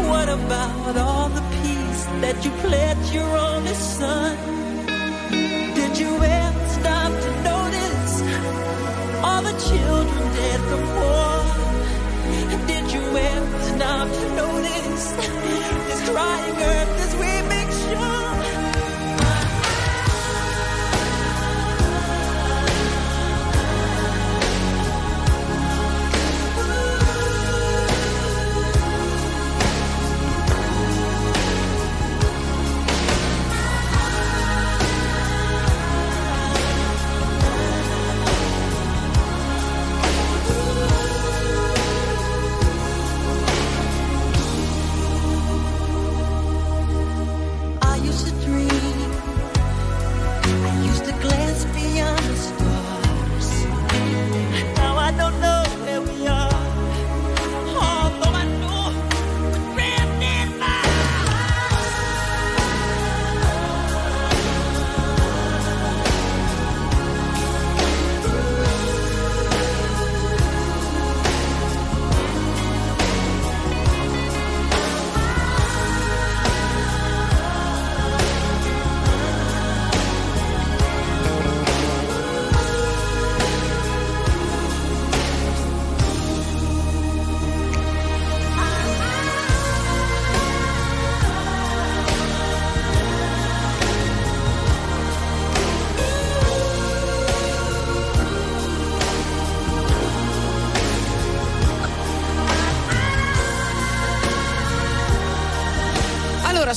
What 0.09 0.29
about 0.29 0.97
all 0.97 1.29
the 1.29 1.45
peace 1.59 2.05
that 2.23 2.45
you 2.45 2.51
pledged 2.63 3.13
your 3.13 3.33
only 3.49 3.75
son? 3.75 4.37
Did 5.75 5.99
you 5.99 6.13
ever 6.23 6.69
stop 6.79 7.13
to 7.25 7.31
notice 7.51 8.15
all 9.27 9.43
the 9.43 9.57
children 9.69 10.25
dead 10.39 10.63
war? 10.99 11.33
Did 12.71 12.87
you 12.95 13.05
ever 13.31 13.61
stop 13.73 14.09
to 14.19 14.27
notice 14.43 15.05
this 15.89 16.11
crying 16.11 16.57
earth, 16.71 16.93
this 17.01 17.15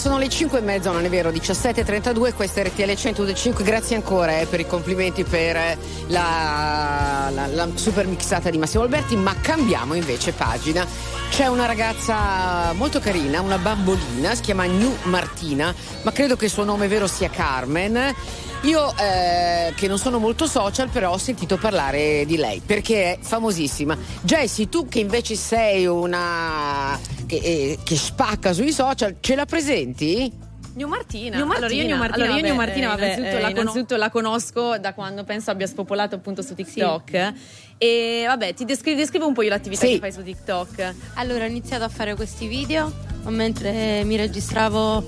sono 0.06 0.20
le 0.20 0.30
5 0.30 0.60
e 0.60 0.62
mezza, 0.62 0.92
non 0.92 1.04
è 1.04 1.10
vero, 1.10 1.32
17.32, 1.32 2.36
questa 2.36 2.62
è 2.62 2.66
RTL 2.66 2.94
105, 2.94 3.64
grazie 3.64 3.96
ancora 3.96 4.40
eh, 4.40 4.46
per 4.46 4.60
i 4.60 4.68
complimenti 4.68 5.24
per 5.24 5.56
eh, 5.56 5.78
la, 6.10 7.32
la- 7.34 7.48
la 7.48 7.68
super 7.74 8.06
mixata 8.06 8.52
di 8.52 8.60
Massimo 8.60 8.84
Alberti, 8.84 9.16
ma 9.16 9.34
cambiamo 9.42 9.96
invece 9.96 10.32
pagina. 10.32 10.86
C'è 11.32 11.48
una 11.48 11.66
ragazza 11.66 12.72
molto 12.74 13.00
carina, 13.00 13.42
una 13.42 13.58
bambolina, 13.58 14.36
si 14.36 14.44
chiama 14.44 14.66
New 14.66 14.96
Martina, 15.06 15.74
ma 16.04 16.12
credo 16.12 16.36
che 16.36 16.46
il 16.46 16.52
suo 16.52 16.64
nome 16.64 16.88
vero 16.88 17.08
sia 17.08 17.32
Carmen. 17.32 18.14
Io 18.62 18.96
eh, 18.98 19.74
che 19.76 19.88
non 19.88 19.98
sono 19.98 20.20
molto 20.20 20.46
social, 20.46 20.88
però 20.90 21.14
ho 21.14 21.18
sentito 21.18 21.58
parlare 21.58 22.26
di 22.28 22.38
lei 22.38 22.62
perché 22.64 23.14
è 23.14 23.18
famosissima. 23.22 23.98
Jessie, 24.22 24.70
tu 24.70 24.88
che 24.88 25.00
invece 25.00 25.36
sei 25.36 25.88
una 25.88 27.00
che, 27.26 27.36
eh, 27.38 27.78
che 27.84 27.96
spacca 27.96 28.54
sui 28.54 28.72
social, 28.72 29.16
ce 29.20 29.36
la 29.36 29.46
presenti? 29.46 30.44
New 30.76 30.90
Martina. 30.90 31.38
New 31.38 31.50
Allora 31.50 31.74
io 31.74 31.86
New 31.86 31.96
Martina. 31.96 31.98
Martina, 31.98 32.16
Allora, 32.16 32.28
io 32.28 32.36
vabbè, 32.36 32.48
New 32.48 32.56
Martina, 32.56 32.86
eh, 32.86 32.90
vabbè, 32.90 33.04
innanzitutto, 33.06 33.28
eh, 33.28 33.32
la, 33.32 33.38
innanzi- 33.40 33.60
innanzitutto 33.62 33.96
la 33.96 34.10
conosco 34.10 34.78
da 34.78 34.94
quando 34.94 35.24
penso 35.24 35.52
abbia 35.52 35.68
spopolato 35.68 36.16
appunto 36.16 36.42
su 36.42 36.54
TikTok. 36.54 37.34
E 37.78 38.24
vabbè, 38.28 38.54
ti 38.54 38.66
descri- 38.66 38.96
descrivo 38.96 39.26
un 39.28 39.34
po' 39.34 39.42
io 39.42 39.50
l'attività 39.50 39.86
Sì. 39.86 39.94
che 39.94 40.00
fai 40.00 40.12
su 40.12 40.22
TikTok. 40.22 40.94
Allora 41.16 41.46
ho 41.46 41.48
iniziato 41.48 41.84
a 41.86 41.90
fare 41.90 42.16
questi 42.16 42.48
video 42.48 42.92
mentre 43.28 44.04
mi 44.04 44.18
registravo 44.18 45.04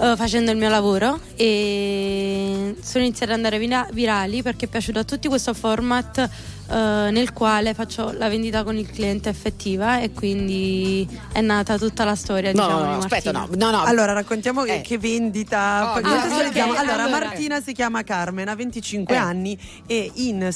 eh, 0.00 0.14
facendo 0.16 0.50
il 0.50 0.56
mio 0.56 0.68
lavoro 0.70 1.20
e 1.36 2.74
sono 2.80 3.04
iniziate 3.04 3.32
ad 3.32 3.36
andare 3.38 3.58
vira- 3.58 3.86
virali 3.92 4.42
perché 4.42 4.64
è 4.64 4.68
piaciuto 4.68 4.98
a 4.98 5.04
tutti 5.04 5.28
questo 5.28 5.52
format 5.54 6.28
eh, 6.72 7.10
nel 7.10 7.32
quale 7.34 7.74
faccio 7.74 8.12
la 8.12 8.28
vendita 8.28 8.64
con 8.64 8.76
il 8.76 8.88
cliente 8.90 9.28
effettiva 9.28 10.00
e 10.00 10.10
quindi 10.12 11.06
è 11.32 11.40
nata 11.42 11.76
tutta 11.76 12.04
la 12.04 12.14
storia 12.14 12.52
No, 12.52 12.62
diciamo, 12.64 12.78
no, 12.84 12.90
no, 12.92 12.98
aspetta, 12.98 13.30
no, 13.32 13.48
no, 13.54 13.70
no. 13.70 13.82
Allora, 13.82 14.12
raccontiamo 14.12 14.62
che- 14.62 14.80
che 14.80 14.96
vendita. 14.98 15.90
Oh, 15.90 15.92
poi- 15.92 16.02
no, 16.02 16.08
mentre 16.10 16.28
no, 16.30 16.36
salutiamo. 16.36 16.72
ok, 16.72 16.78
allora, 16.78 17.02
allora. 17.04 17.26
Martina 17.26 17.60
si 17.60 17.72
chiama 17.72 18.02
Carmen, 18.04 18.48
ha 18.48 18.54
25 18.54 19.14
Eh. 19.14 19.18
anni 19.18 19.58
e 19.86 20.10
in 20.14 20.48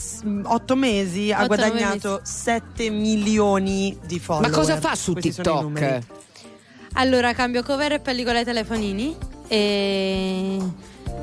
8 0.45 0.75
mesi 0.77 1.33
ha 1.33 1.47
guadagnato 1.47 2.21
7 2.23 2.89
milioni 2.91 3.99
di 4.07 4.19
follower. 4.19 4.51
Ma 4.51 4.57
cosa 4.57 4.79
fa 4.81 4.95
su 4.95 5.13
Questi 5.13 5.31
TikTok? 5.33 5.63
numeri. 5.63 6.05
Allora 6.95 7.35
cambio 7.35 7.63
cover 7.63 7.93
e 7.93 8.01
pellicola 8.01 8.39
ai 8.39 8.45
telefonini 8.45 9.15
e 9.49 10.59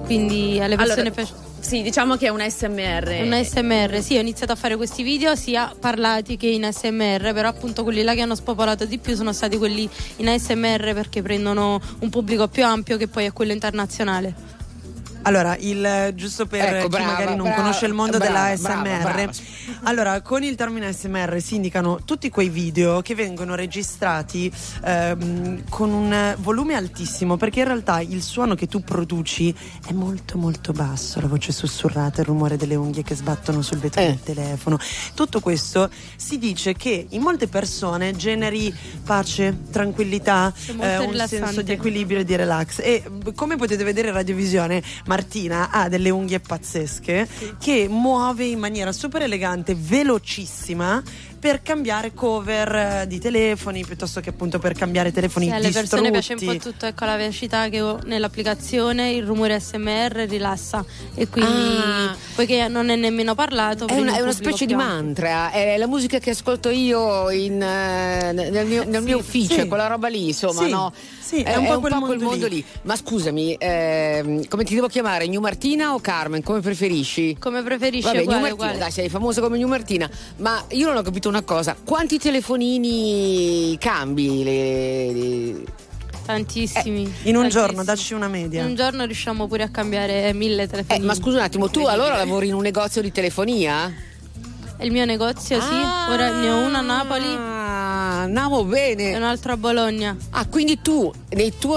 quindi 0.06 0.60
alle 0.62 0.75
persone 0.75 1.01
Allora, 1.01 1.15
piace. 1.15 1.34
Sì, 1.63 1.82
diciamo 1.82 2.17
che 2.17 2.28
è 2.28 2.30
un 2.30 2.43
SMR. 2.45 3.21
Un 3.23 3.32
ASMR, 3.32 4.02
sì, 4.02 4.17
ho 4.17 4.19
iniziato 4.19 4.52
a 4.52 4.56
fare 4.56 4.76
questi 4.76 5.02
video 5.02 5.34
sia 5.34 5.73
parlati 5.80 6.36
che 6.36 6.47
in 6.47 6.65
ASMR, 6.65 7.32
però 7.34 7.47
appunto 7.47 7.84
quelli 7.84 8.04
là 8.04 8.13
che 8.13 8.21
hanno 8.21 8.36
spopolato 8.36 8.84
di 8.86 8.97
più 8.97 9.15
sono 9.15 9.32
stati 9.32 9.58
quelli 9.58 9.89
in 10.17 10.28
ASMR 10.28 10.93
perché 10.93 11.21
prendono 11.21 11.80
un 11.99 12.10
pubblico 12.10 12.49
più 12.49 12.65
ampio 12.65 12.97
che 12.97 13.08
poi 13.08 13.26
è 13.26 13.32
quello 13.32 13.54
internazionale. 13.54 14.52
Allora, 15.23 15.55
il, 15.59 16.12
giusto 16.15 16.45
per 16.45 16.62
Ecco, 16.75 16.83
chi 16.83 16.89
brava, 16.89 17.12
magari 17.12 17.36
non 17.36 17.47
brava, 17.47 17.55
conosce 17.62 17.86
il 17.86 17.93
mondo 17.93 18.17
brava, 18.17 18.49
della 18.49 18.55
brava, 18.57 18.89
ASMR, 18.89 19.01
brava. 19.13 19.31
Allora, 19.83 20.21
con 20.21 20.43
il 20.43 20.55
termine 20.55 20.91
SMR 20.93 21.41
si 21.41 21.55
indicano 21.55 22.01
tutti 22.03 22.29
quei 22.29 22.49
video 22.49 23.01
che 23.01 23.15
vengono 23.15 23.55
registrati 23.55 24.51
ehm, 24.83 25.63
con 25.69 25.91
un 25.91 26.36
volume 26.39 26.75
altissimo, 26.75 27.38
perché 27.38 27.59
in 27.59 27.65
realtà 27.65 27.99
il 28.01 28.21
suono 28.21 28.55
che 28.55 28.67
tu 28.67 28.81
produci 28.83 29.53
è 29.88 29.91
molto 29.93 30.38
molto 30.38 30.71
basso, 30.73 31.19
la 31.21 31.27
voce 31.27 31.51
sussurrata, 31.51 32.21
il 32.21 32.27
rumore 32.27 32.57
delle 32.57 32.75
unghie 32.75 33.03
che 33.03 33.15
sbattono 33.15 33.62
sul 33.62 33.77
vetro 33.77 34.01
Eh. 34.01 34.05
del 34.07 34.21
telefono. 34.21 34.77
Tutto 35.13 35.39
questo 35.39 35.89
si 36.15 36.38
dice 36.38 36.73
che 36.73 37.07
in 37.09 37.21
molte 37.21 37.47
persone 37.47 38.15
generi 38.15 38.73
pace, 39.05 39.57
tranquillità, 39.71 40.53
eh, 40.67 40.97
un 40.97 41.12
rilassante. 41.12 41.27
senso 41.45 41.62
di 41.62 41.71
equilibrio 41.71 42.19
e 42.19 42.23
di 42.25 42.36
relax. 42.36 42.79
E 42.79 43.03
b- 43.09 43.33
come 43.33 43.55
potete 43.55 43.83
vedere 43.83 44.09
in 44.09 44.13
radiovisione, 44.13 44.81
Martina 45.13 45.69
ha 45.69 45.89
delle 45.89 46.10
unghie 46.10 46.39
pazzesche 46.39 47.28
che 47.60 47.86
muove 47.88 48.45
in 48.45 48.58
maniera 48.58 48.91
super 48.91 49.21
elegante, 49.21 49.76
velocissima 49.78 51.04
per 51.43 51.62
cambiare 51.62 52.13
cover 52.13 52.73
eh, 53.01 53.06
di 53.06 53.19
telefoni 53.19 53.84
piuttosto 53.84 54.21
che 54.21 54.29
appunto 54.29 54.60
per 54.60 54.71
cambiare 54.75 55.12
telefoni 55.12 55.47
Sì, 55.47 55.51
alle 55.51 55.71
persone 55.71 56.10
piace 56.10 56.32
un 56.34 56.39
distrutti. 56.39 56.63
po' 56.63 56.71
tutto, 56.71 56.86
ecco 56.86 57.03
la 57.03 57.17
velocità 57.17 57.67
che 57.67 57.82
ho 57.82 57.99
nell'applicazione, 58.06 59.12
il 59.12 59.25
rumore 59.25 59.60
SMR 59.60 60.25
rilassa 60.29 60.86
e 61.13 61.27
quindi 61.27 61.51
Ah. 61.51 62.15
poiché 62.34 62.69
non 62.69 62.89
è 62.89 62.95
nemmeno 62.95 63.36
parlato. 63.36 63.88
È 63.88 63.99
una, 63.99 64.12
un 64.12 64.17
è 64.19 64.21
una 64.21 64.32
specie 64.32 64.65
di 64.65 64.73
mantra, 64.73 65.51
è 65.51 65.75
la 65.75 65.86
musica 65.86 66.17
che 66.19 66.29
ascolto 66.29 66.69
io 66.69 67.29
in, 67.29 67.62
eh, 67.62 68.32
nel 68.32 68.65
mio, 68.65 68.86
nel 68.86 69.01
mio 69.03 69.17
ufficio, 69.17 69.60
sì. 69.60 69.67
quella 69.67 69.88
roba 69.88 70.08
lì, 70.08 70.27
insomma, 70.27 70.63
Sì, 70.63 70.69
no? 70.69 70.93
sì, 71.19 71.41
è 71.41 71.58
un 71.58 71.65
po' 71.65 71.79
quel 71.82 72.19
mondo 72.19 72.47
lì. 72.47 72.63
Ma 72.84 72.95
scusami, 72.95 73.58
ehm, 73.60 74.47
come 74.47 74.63
ti 74.63 74.75
devo 74.75 74.88
chiamare? 74.88 75.27
New 75.27 75.41
Martina 75.41 75.93
o 75.93 75.99
Carmen? 75.99 76.41
Come 76.41 76.62
preferisci? 76.62 77.36
Come 77.38 77.62
preferisci, 77.63 78.06
Vabbè, 78.06 78.15
New 78.19 78.23
uguale, 78.27 78.41
Martina, 78.43 78.63
uguale. 78.63 78.79
dai, 78.79 78.91
sei 78.91 79.10
famosa 79.10 79.41
come 79.41 79.58
New 79.58 79.67
Martina, 79.67 80.10
ma 80.38 80.63
io 80.69 80.88
non 80.88 80.95
ho 80.95 81.01
capito 81.01 81.32
una 81.34 81.41
cosa. 81.41 81.76
Quanti 81.84 82.19
telefonini 82.19 83.76
cambi? 83.80 84.43
Le, 84.43 85.12
le- 85.12 85.63
Tantissimi. 86.26 87.02
In 87.02 87.36
un 87.36 87.41
tantissimi. 87.41 87.50
giorno, 87.50 87.84
dacci 87.84 88.13
una 88.13 88.28
media. 88.28 88.62
In 88.62 88.67
un 88.69 88.76
giorno 88.76 89.04
riusciamo 89.06 89.48
pure 89.48 89.63
a 89.63 89.69
cambiare 89.69 90.32
mille 90.34 90.63
Eh, 90.63 90.67
telefoni. 90.67 91.06
ma 91.06 91.15
scusa 91.15 91.38
un 91.38 91.43
attimo, 91.43 91.69
tu 91.69 91.86
allora 91.86 92.15
lavori 92.24 92.48
in 92.48 92.54
un 92.54 92.62
negozio 92.62 93.02
di 93.02 93.12
telefonia? 93.12 93.91
Il 94.80 94.91
mio 94.91 95.06
negozio, 95.06 95.60
sì. 95.60 95.74
Ora 96.12 96.39
ne 96.39 96.50
ho 96.50 96.65
uno 96.65 96.78
a 96.78 96.82
Napoli 96.82 97.26
Ah, 97.26 97.72
andiamo 98.23 98.63
bene. 98.65 99.15
un 99.15 99.23
altro 99.23 99.53
a 99.53 99.57
Bologna. 99.57 100.15
Ah, 100.31 100.45
quindi 100.47 100.81
tu 100.81 101.12
nel 101.29 101.57
tuo 101.57 101.71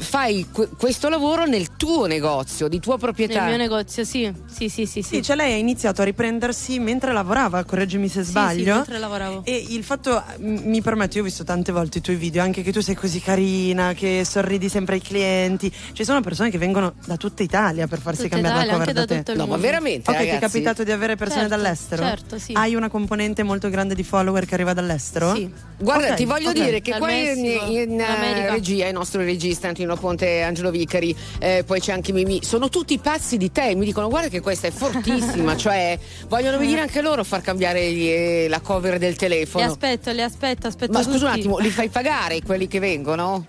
fai 0.00 0.46
que- 0.52 0.68
questo 0.76 1.08
lavoro 1.08 1.44
nel 1.46 1.76
tuo 1.76 2.06
negozio, 2.06 2.68
di 2.68 2.80
tua 2.80 2.98
proprietà? 2.98 3.40
Nel 3.40 3.48
mio 3.48 3.56
negozio, 3.56 4.04
sì. 4.04 4.32
Sì, 4.46 4.68
sì, 4.68 4.86
sì. 4.86 5.02
Sì, 5.02 5.16
sì. 5.16 5.22
cioè 5.22 5.36
lei 5.36 5.52
ha 5.52 5.56
iniziato 5.56 6.02
a 6.02 6.04
riprendersi 6.04 6.78
mentre 6.78 7.12
lavorava, 7.12 7.64
correggimi 7.64 8.08
se 8.08 8.20
Sì, 8.20 8.24
sì, 8.26 8.30
sbaglio. 8.30 8.74
mentre 8.76 8.98
lavoravo. 8.98 9.42
E 9.44 9.64
il 9.70 9.82
fatto, 9.84 10.22
mi 10.38 10.80
permetto, 10.82 11.16
io 11.16 11.22
ho 11.22 11.26
visto 11.26 11.44
tante 11.44 11.72
volte 11.72 11.98
i 11.98 12.00
tuoi 12.00 12.16
video, 12.16 12.42
anche 12.42 12.62
che 12.62 12.72
tu 12.72 12.80
sei 12.80 12.94
così 12.94 13.20
carina, 13.20 13.92
che 13.94 14.22
sorridi 14.24 14.68
sempre 14.68 14.96
ai 14.96 15.00
clienti. 15.02 15.72
Ci 15.92 16.04
sono 16.04 16.20
persone 16.20 16.50
che 16.50 16.58
vengono 16.58 16.94
da 17.06 17.16
tutta 17.16 17.42
Italia 17.42 17.86
per 17.86 18.00
farsi 18.00 18.22
Tutta 18.22 18.34
cambiare 18.34 18.56
Italia, 18.64 18.72
la 18.72 18.78
cover 18.78 18.94
da 18.94 19.00
da 19.00 19.06
te. 19.06 19.16
tutto 19.18 19.30
il 19.32 19.38
No, 19.38 19.46
ma 19.46 19.56
veramente, 19.56 20.10
Ok, 20.10 20.16
ti 20.18 20.22
è 20.22 20.26
ragazzi? 20.32 20.40
capitato 20.52 20.84
di 20.84 20.90
avere 20.92 21.16
persone 21.16 21.42
Certo, 21.48 21.56
dall'estero? 21.56 22.02
certo, 22.02 22.38
sì. 22.38 22.52
Hai 22.54 22.74
una 22.74 22.88
componente 22.88 23.42
molto 23.42 23.68
grande 23.70 23.94
di 23.94 24.02
follower 24.02 24.44
che 24.44 24.54
arriva 24.54 24.72
dall'estero? 24.72 25.34
Sì. 25.34 25.50
Guarda, 25.80 26.08
Ok, 26.10 26.14
ti 26.14 26.24
voglio 26.26 26.50
ok. 26.50 26.54
dire 26.62 26.80
che 26.82 26.94
qua 26.98 27.10
in, 27.10 27.40
Messico, 27.40 27.64
in, 27.70 28.00
eh, 28.00 28.50
regia 28.50 28.86
il 28.86 28.92
nostro 28.92 29.22
regista 29.22 29.68
Antonino 29.68 29.96
Ponte 29.96 30.42
Angelo 30.42 30.70
Vicari, 30.70 31.16
eh, 31.38 31.64
poi 31.66 31.80
c'è 31.80 31.92
anche 31.92 32.12
Mimi, 32.12 32.40
sono 32.44 32.68
tutti 32.68 32.98
pazzi 32.98 33.38
di 33.38 33.50
te, 33.50 33.74
mi 33.74 33.86
dicono 33.86 34.08
guarda 34.08 34.28
che 34.28 34.40
questa 34.40 34.66
è 34.66 34.70
fortissima, 34.70 35.56
cioè 35.58 35.98
vogliono 36.28 36.58
venire 36.58 36.80
anche 36.82 37.00
loro 37.00 37.22
a 37.22 37.24
far 37.24 37.40
cambiare 37.40 37.80
eh, 37.80 38.46
la 38.48 38.60
cover 38.60 38.98
del 38.98 39.12
Li 39.12 39.16
telefono. 39.16 39.64
aspetto, 39.64 40.10
li 40.10 40.20
aspetto, 40.22 40.66
aspetto 40.66 40.92
Ma 40.92 41.02
scusa 41.02 41.26
un 41.26 41.32
tutti. 41.32 41.40
attimo, 41.40 41.58
li 41.58 41.70
fai 41.70 41.88
pagare 41.88 42.42
quelli 42.42 42.68
che 42.68 42.78
vengono? 42.78 43.46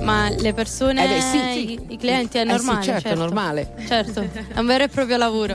Ma 0.00 0.28
le 0.28 0.52
persone, 0.52 1.04
Eh 1.04 1.08
beh, 1.08 1.20
sì, 1.20 1.38
sì. 1.38 1.70
i, 1.72 1.80
i 1.94 1.96
clienti 1.96 2.36
è 2.38 2.42
Eh 2.42 2.44
sì, 2.44 2.50
normale. 2.66 2.82
certo, 2.84 3.08
è 3.08 3.14
normale. 3.14 3.74
Certo, 3.86 4.20
è 4.54 4.58
un 4.58 4.66
vero 4.66 4.84
e 4.84 4.88
proprio 4.88 5.16
lavoro. 5.16 5.54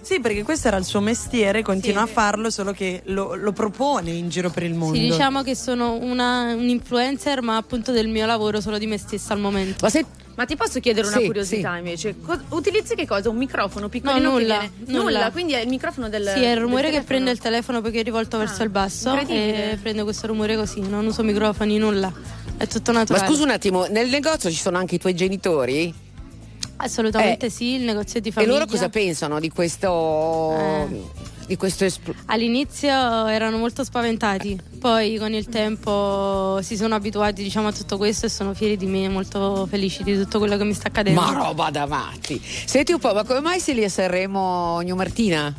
Sì, 0.00 0.20
perché 0.20 0.42
questo 0.42 0.68
era 0.68 0.76
il 0.76 0.84
suo 0.84 1.00
mestiere, 1.00 1.62
continua 1.62 2.04
Sì. 2.04 2.10
a 2.10 2.12
farlo, 2.12 2.50
solo 2.50 2.72
che 2.72 3.02
lo, 3.06 3.34
lo 3.34 3.52
propone 3.52 4.10
in 4.12 4.28
giro 4.28 4.50
per 4.50 4.62
il 4.62 4.74
mondo. 4.74 4.94
Sì, 4.96 5.02
diciamo 5.04 5.42
che 5.42 5.54
sono 5.54 5.94
una, 6.00 6.54
un 6.54 6.68
influencer, 6.68 7.42
ma 7.42 7.56
appunto 7.56 7.90
del 7.92 8.08
mio 8.08 8.24
lavoro, 8.26 8.60
solo 8.60 8.78
di 8.78 8.86
me 8.86 8.98
stessa 8.98 9.32
al 9.34 9.40
momento. 9.40 9.78
Ma 9.82 9.90
se 9.90 10.04
Ma 10.36 10.44
ti 10.44 10.54
posso 10.54 10.78
chiedere 10.78 11.08
una 11.08 11.16
Sì, 11.18 11.24
curiosità 11.26 11.76
invece? 11.76 12.14
Co- 12.24 12.38
utilizzi 12.50 12.94
che 12.94 13.06
cosa? 13.08 13.28
Un 13.28 13.36
microfono 13.36 13.88
piccolino 13.88 14.28
No, 14.30 14.38
nulla, 14.38 14.58
viene- 14.76 15.02
nulla. 15.02 15.30
quindi 15.32 15.54
è 15.54 15.58
il 15.60 15.68
microfono 15.68 16.08
del 16.08 16.22
Sì, 16.32 16.42
è 16.44 16.52
il 16.52 16.58
rumore 16.58 16.90
che 16.92 17.02
prende 17.02 17.32
il 17.32 17.38
telefono 17.40 17.80
perché 17.80 18.00
è 18.00 18.02
rivolto 18.04 18.38
verso 18.38 18.60
Ah, 18.62 18.64
il 18.64 18.70
basso 18.70 19.16
e 19.26 19.76
prende 19.82 20.04
questo 20.04 20.28
rumore 20.28 20.54
così, 20.56 20.80
non 20.80 21.04
uso 21.06 21.24
microfoni, 21.24 21.76
nulla. 21.78 22.12
È 22.58 22.66
tutto 22.66 22.92
Ma 22.92 22.98
naturale. 23.00 23.26
scusa 23.26 23.44
un 23.44 23.50
attimo, 23.50 23.86
nel 23.86 24.08
negozio 24.08 24.50
ci 24.50 24.56
sono 24.56 24.78
anche 24.78 24.96
i 24.96 24.98
tuoi 24.98 25.14
genitori? 25.14 25.94
Assolutamente 26.80 27.46
Eh, 27.46 27.50
sì, 27.50 27.74
il 27.74 27.82
negozio 27.82 28.20
di 28.20 28.28
E 28.28 28.32
famiglia. 28.32 28.52
loro 28.54 28.66
cosa 28.66 28.88
pensano 28.88 29.40
di 29.40 29.48
questo 29.50 30.54
Eh. 30.58 31.02
di 31.46 31.56
questo 31.56 31.84
espl- 31.84 32.14
All'inizio 32.26 33.26
erano 33.26 33.56
molto 33.58 33.82
spaventati, 33.84 34.60
poi 34.78 35.16
con 35.18 35.32
il 35.32 35.46
tempo 35.48 36.58
si 36.62 36.76
sono 36.76 36.94
abituati 36.94 37.42
diciamo, 37.42 37.68
a 37.68 37.72
tutto 37.72 37.96
questo 37.96 38.26
e 38.26 38.28
sono 38.28 38.52
fieri 38.54 38.76
di 38.76 38.86
me, 38.86 39.08
molto 39.08 39.66
felici 39.70 40.02
di 40.02 40.14
tutto 40.16 40.38
quello 40.38 40.56
che 40.56 40.64
mi 40.64 40.74
sta 40.74 40.88
accadendo. 40.88 41.20
Ma 41.20 41.32
roba 41.32 41.70
da 41.70 41.86
matti. 41.86 42.40
Senti 42.42 42.92
un 42.92 42.98
po', 42.98 43.14
ma 43.14 43.24
come 43.24 43.40
mai 43.40 43.60
sei 43.60 43.76
lì 43.76 43.84
a 43.84 43.88
Sanremo 43.88 44.80
New 44.82 44.94
Martina? 44.96 45.54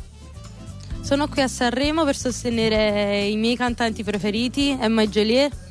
Sono 1.02 1.26
qui 1.28 1.42
a 1.42 1.48
Sanremo 1.48 2.04
per 2.04 2.16
sostenere 2.16 3.24
i 3.26 3.36
miei 3.36 3.56
cantanti 3.56 4.04
preferiti, 4.04 4.76
Emma 4.80 5.02
e 5.02 5.08
Joliet. 5.08 5.68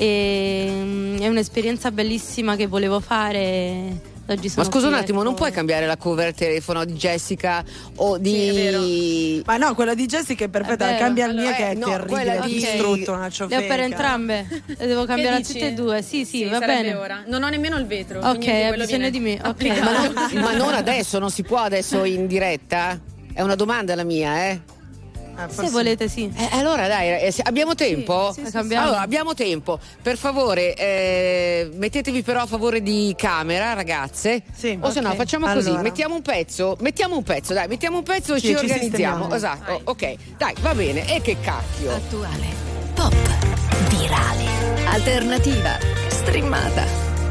E, 0.00 0.68
mm, 0.70 1.18
è 1.18 1.26
un'esperienza 1.26 1.90
bellissima 1.90 2.54
che 2.54 2.68
volevo 2.68 3.00
fare. 3.00 4.16
Oggi 4.30 4.52
Ma 4.56 4.64
scusa 4.64 4.88
un 4.88 4.94
attimo, 4.94 5.22
non 5.22 5.34
puoi 5.34 5.50
cambiare 5.50 5.86
la 5.86 5.96
cover 5.96 6.34
telefono 6.34 6.84
di 6.84 6.92
Jessica 6.92 7.64
o 7.96 8.18
di 8.18 9.42
Ma 9.46 9.56
no, 9.56 9.74
quella 9.74 9.94
di 9.94 10.04
Jessica 10.04 10.44
è 10.44 10.48
perfetta, 10.48 10.86
È 10.86 10.92
la 10.92 10.98
cambia 10.98 11.26
il 11.26 11.34
mia 11.34 11.42
Allora, 11.44 11.56
che 11.56 11.66
è 11.66 11.70
eh, 11.70 11.74
no, 11.74 11.86
terribile, 11.86 12.40
di- 12.44 12.52
distrutto, 12.52 13.12
una 13.12 13.24
Le 13.24 13.30
ciofeca. 13.30 13.64
ho 13.64 13.66
per 13.66 13.80
entrambe, 13.80 14.46
le 14.66 14.86
devo 14.86 15.06
cambiare 15.06 15.36
a 15.36 15.40
tutte 15.40 15.68
e 15.68 15.72
due. 15.72 16.02
Sì, 16.02 16.26
sì, 16.26 16.44
va 16.44 16.58
sarebbe 16.58 16.82
bene. 16.90 16.94
ora. 16.94 17.22
Non 17.26 17.42
ho 17.42 17.48
nemmeno 17.48 17.78
il 17.78 17.86
vetro. 17.86 18.18
Ok, 18.20 18.46
hai 18.46 18.68
quello 18.68 18.84
bisogno 18.84 18.86
viene 18.86 19.10
di 19.10 19.20
me. 19.20 19.32
Ok. 19.32 19.46
applicato. 19.46 19.82
ma, 19.82 20.28
non, 20.30 20.42
ma 20.42 20.52
non 20.52 20.74
adesso, 20.74 21.18
non 21.18 21.30
si 21.30 21.42
può 21.42 21.58
adesso 21.58 22.04
in 22.04 22.26
diretta? 22.26 23.00
È 23.32 23.40
una 23.40 23.54
domanda 23.54 23.94
la 23.94 24.04
mia, 24.04 24.50
eh? 24.50 24.60
Ah, 25.40 25.48
Se 25.48 25.70
volete, 25.70 26.08
sì. 26.08 26.28
Eh, 26.36 26.48
allora 26.50 26.88
dai, 26.88 27.22
eh, 27.26 27.30
se- 27.30 27.42
abbiamo 27.44 27.76
tempo? 27.76 28.32
sì, 28.34 28.44
sì. 28.44 28.56
Allora, 28.56 29.00
abbiamo 29.00 29.34
tempo. 29.34 29.78
Per 30.02 30.16
favore, 30.18 30.74
eh, 30.74 31.70
mettetevi 31.74 32.22
però 32.22 32.40
a 32.40 32.46
favore 32.46 32.82
di 32.82 33.14
camera, 33.16 33.72
ragazze. 33.72 34.42
Sì, 34.52 34.76
o 34.80 34.90
se 34.90 34.98
no, 35.00 35.14
facciamo 35.14 35.46
così: 35.46 35.68
Allora. 35.68 35.82
mettiamo 35.82 36.16
un 36.16 36.22
pezzo, 36.22 36.76
mettiamo 36.80 37.16
un 37.16 37.22
pezzo, 37.22 37.52
dai, 37.54 37.68
mettiamo 37.68 37.98
un 37.98 38.02
pezzo 38.02 38.34
e 38.34 38.40
Sì, 38.40 38.48
ci, 38.48 38.56
ci 38.56 38.64
organizziamo. 38.64 39.28
sistemiamo. 39.30 39.34
Esatto, 39.34 39.80
ok. 39.84 40.14
Dai, 40.36 40.54
va 40.60 40.74
bene. 40.74 41.14
E 41.14 41.20
che 41.20 41.36
cacchio. 41.40 41.92
Attuale, 41.94 42.46
pop, 42.94 43.14
virale, 43.90 44.44
alternativa, 44.86 45.78
streamata, 46.08 46.84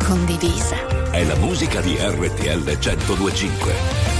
condivisa. 0.05 0.77
È 1.11 1.23
la 1.25 1.35
musica 1.35 1.81
di 1.81 1.97
RTL 1.99 2.77
1025. 2.79 4.16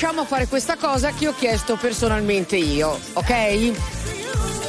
Riusciamo 0.00 0.24
a 0.24 0.26
fare 0.26 0.46
questa 0.46 0.78
cosa 0.78 1.12
che 1.12 1.28
ho 1.28 1.34
chiesto 1.34 1.76
personalmente 1.76 2.56
io, 2.56 2.98
ok? 3.12 3.70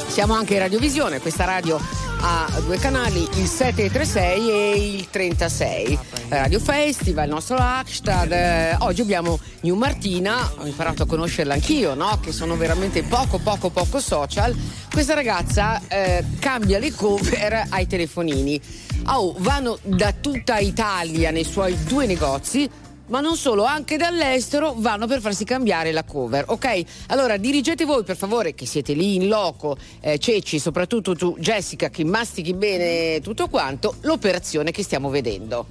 Siamo 0.08 0.34
anche 0.34 0.52
in 0.52 0.58
radiovisione, 0.58 1.20
questa 1.20 1.46
radio 1.46 1.80
ha 2.20 2.46
due 2.62 2.76
canali, 2.76 3.26
il 3.36 3.46
736 3.46 4.50
e 4.50 4.96
il 4.96 5.08
36. 5.08 5.98
Radio 6.28 6.60
Festival, 6.60 7.24
il 7.24 7.30
nostro 7.30 7.56
hashtag. 7.56 8.30
eh, 8.30 8.76
oggi 8.80 9.00
abbiamo 9.00 9.38
New 9.60 9.74
Martina, 9.74 10.52
ho 10.58 10.66
imparato 10.66 11.04
a 11.04 11.06
conoscerla 11.06 11.54
anch'io, 11.54 11.94
no? 11.94 12.20
Che 12.20 12.30
sono 12.30 12.54
veramente 12.54 13.02
poco, 13.02 13.38
poco, 13.38 13.70
poco 13.70 14.00
social. 14.00 14.54
Questa 14.92 15.14
ragazza 15.14 15.80
eh, 15.88 16.22
cambia 16.40 16.78
le 16.78 16.92
cover 16.92 17.68
ai 17.70 17.86
telefonini. 17.86 18.60
Oh, 19.06 19.34
vanno 19.38 19.78
da 19.82 20.12
tutta 20.12 20.58
Italia 20.58 21.30
nei 21.30 21.44
suoi 21.44 21.76
due 21.84 22.04
negozi 22.04 22.68
ma 23.12 23.20
non 23.20 23.36
solo, 23.36 23.64
anche 23.64 23.98
dall'estero 23.98 24.72
vanno 24.78 25.06
per 25.06 25.20
farsi 25.20 25.44
cambiare 25.44 25.92
la 25.92 26.02
cover, 26.02 26.44
ok? 26.48 26.82
Allora 27.08 27.36
dirigete 27.36 27.84
voi 27.84 28.04
per 28.04 28.16
favore, 28.16 28.54
che 28.54 28.64
siete 28.64 28.94
lì 28.94 29.16
in 29.16 29.28
loco, 29.28 29.76
eh, 30.00 30.16
Ceci, 30.18 30.58
soprattutto 30.58 31.14
tu 31.14 31.36
Jessica, 31.38 31.90
che 31.90 32.04
mastichi 32.04 32.54
bene 32.54 33.20
tutto 33.20 33.48
quanto, 33.48 33.96
l'operazione 34.00 34.70
che 34.70 34.82
stiamo 34.82 35.10
vedendo. 35.10 35.66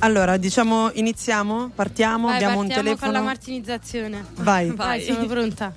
Allora, 0.00 0.36
diciamo, 0.38 0.90
iniziamo? 0.92 1.70
Partiamo? 1.72 2.26
Vai, 2.26 2.34
Abbiamo 2.34 2.58
un 2.60 2.66
partiamo 2.66 2.88
telefono. 2.88 3.12
con 3.12 3.20
la 3.20 3.24
martinizzazione. 3.24 4.24
Vai. 4.38 4.70
Vai, 4.74 5.02
sono 5.04 5.24
pronta. 5.26 5.72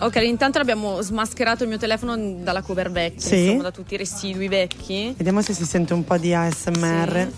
Ok, 0.00 0.16
intanto 0.16 0.58
abbiamo 0.58 1.00
smascherato 1.00 1.62
il 1.62 1.70
mio 1.70 1.78
telefono 1.78 2.14
dalla 2.42 2.60
cover 2.60 2.90
vecchia, 2.90 3.20
Sì. 3.26 3.44
insomma, 3.44 3.62
da 3.62 3.70
tutti 3.70 3.94
i 3.94 3.96
residui 3.96 4.48
vecchi. 4.48 5.14
Vediamo 5.16 5.40
se 5.40 5.54
si 5.54 5.64
sente 5.64 5.94
un 5.94 6.04
po' 6.04 6.18
di 6.18 6.34
ASMR. 6.34 7.32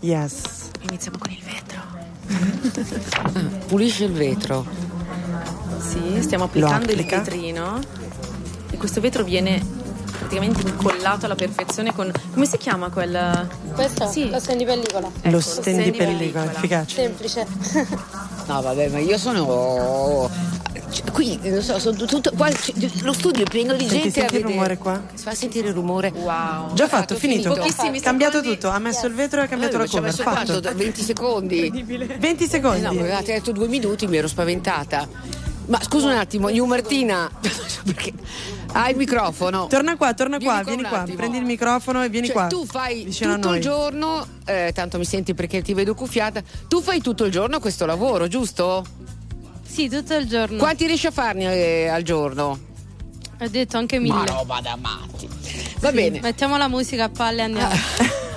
Yes. 0.00 0.70
Iniziamo 0.88 1.18
con 1.18 1.30
il 1.32 1.42
vetro. 1.42 1.84
Pulisce 3.66 4.04
il 4.04 4.12
vetro. 4.12 4.64
Sì, 5.78 6.20
stiamo 6.22 6.44
applicando 6.44 6.90
il 6.92 7.04
vetrino. 7.04 7.78
E 8.70 8.76
questo 8.76 9.00
vetro 9.00 9.24
viene 9.24 9.64
praticamente 10.18 10.60
incollato 10.62 11.26
alla 11.26 11.34
perfezione 11.34 11.94
con. 11.94 12.10
come 12.32 12.46
si 12.46 12.56
chiama 12.58 12.90
quel. 12.90 13.48
Questo? 13.74 14.08
Sì. 14.08 14.28
Lo 14.30 14.38
stendi 14.40 14.64
pellicola. 14.64 15.08
Lo 15.08 15.28
Ecco, 15.28 15.40
stendi 15.40 15.60
stendi 15.82 15.90
pellicola, 15.92 16.44
pellicola. 16.44 16.52
efficace. 16.52 16.94
Semplice. 16.94 17.46
No, 18.46 18.62
vabbè, 18.62 18.90
ma 18.90 18.98
io 19.00 19.18
sono. 19.18 20.30
Cioè, 20.90 21.10
Qui, 21.10 21.38
non 21.42 21.62
so, 21.62 21.78
sono 21.78 21.96
tutto. 21.96 22.30
qua- 22.36 22.50
lo 23.02 23.12
studio 23.12 23.44
è 23.44 23.48
pieno 23.48 23.72
di 23.74 23.80
Senti, 23.86 23.94
gente 24.10 24.10
senti 24.20 24.36
il 24.36 24.42
rumore 24.44 24.78
qua? 24.78 25.02
Si 25.14 25.22
fa 25.22 25.34
sentire 25.34 25.68
il 25.68 25.74
rumore. 25.74 26.12
Wow. 26.14 26.72
Già 26.74 26.88
fatto, 26.88 27.14
finito. 27.16 27.52
Pochissimi 27.54 28.00
Cambiato 28.00 28.36
secondi. 28.38 28.56
tutto, 28.58 28.68
ha 28.72 28.78
messo 28.78 29.06
il 29.06 29.14
vetro 29.14 29.40
e 29.40 29.44
ha 29.44 29.46
cambiato 29.48 29.76
Eh, 29.76 29.78
la 29.78 29.86
ci 29.86 29.96
ho 29.96 29.98
cover. 29.98 30.10
messo 30.10 30.22
Fatto. 30.22 30.60
quanto? 30.60 30.74
20 30.76 31.02
secondi. 31.02 31.70
20 32.18 32.46
secondi. 32.48 32.78
Eh 32.78 32.82
no, 32.82 32.92
mi 32.92 33.00
avevate 33.00 33.32
detto 33.32 33.52
due 33.52 33.68
minuti, 33.68 34.06
mi 34.06 34.16
ero 34.16 34.28
spaventata. 34.28 35.08
Ma 35.66 35.80
scusa 35.82 36.06
un 36.06 36.12
attimo, 36.16 36.48
New 36.48 36.64
Martina, 36.64 37.28
perché 37.84 38.12
hai 38.72 38.92
il 38.92 38.96
microfono? 38.96 39.66
Torna 39.66 39.96
qua, 39.96 40.14
torna 40.14 40.36
Vieni 40.36 40.52
qua, 40.54 40.62
qua 40.62 40.72
vieni 40.72 40.88
qua, 40.88 41.00
attimo. 41.00 41.16
prendi 41.16 41.38
il 41.38 41.44
microfono 41.44 42.04
e 42.04 42.08
vieni 42.08 42.26
Cioè, 42.28 42.36
qua. 42.36 42.46
tu 42.46 42.64
fai 42.64 43.04
tutto 43.12 43.52
il 43.54 43.60
giorno, 43.60 44.24
eh, 44.44 44.70
tanto 44.72 44.96
mi 44.98 45.04
senti 45.04 45.34
perché 45.34 45.62
ti 45.62 45.74
vedo 45.74 45.94
cuffiata, 45.94 46.40
tu 46.68 46.80
fai 46.80 47.00
tutto 47.00 47.24
il 47.24 47.32
giorno 47.32 47.58
questo 47.58 47.84
lavoro, 47.84 48.28
giusto? 48.28 48.84
Sì, 49.76 49.90
tutto 49.90 50.14
il 50.14 50.26
giorno. 50.26 50.56
Quanti 50.56 50.86
riesci 50.86 51.06
a 51.06 51.10
farne 51.10 51.54
eh, 51.54 51.88
al 51.88 52.00
giorno? 52.00 52.75
Ho 53.38 53.48
detto 53.48 53.76
anche 53.76 53.98
Ma 53.98 54.14
mille. 54.18 54.30
roba 54.30 54.60
da 54.60 54.76
matti. 54.76 55.28
Va 55.78 55.88
Sì, 55.90 55.94
bene, 55.94 56.20
Mettiamo 56.20 56.56
la 56.56 56.68
musica 56.68 57.04
a 57.04 57.08
palle 57.10 57.40
e 57.40 57.44
andiamo. 57.44 57.74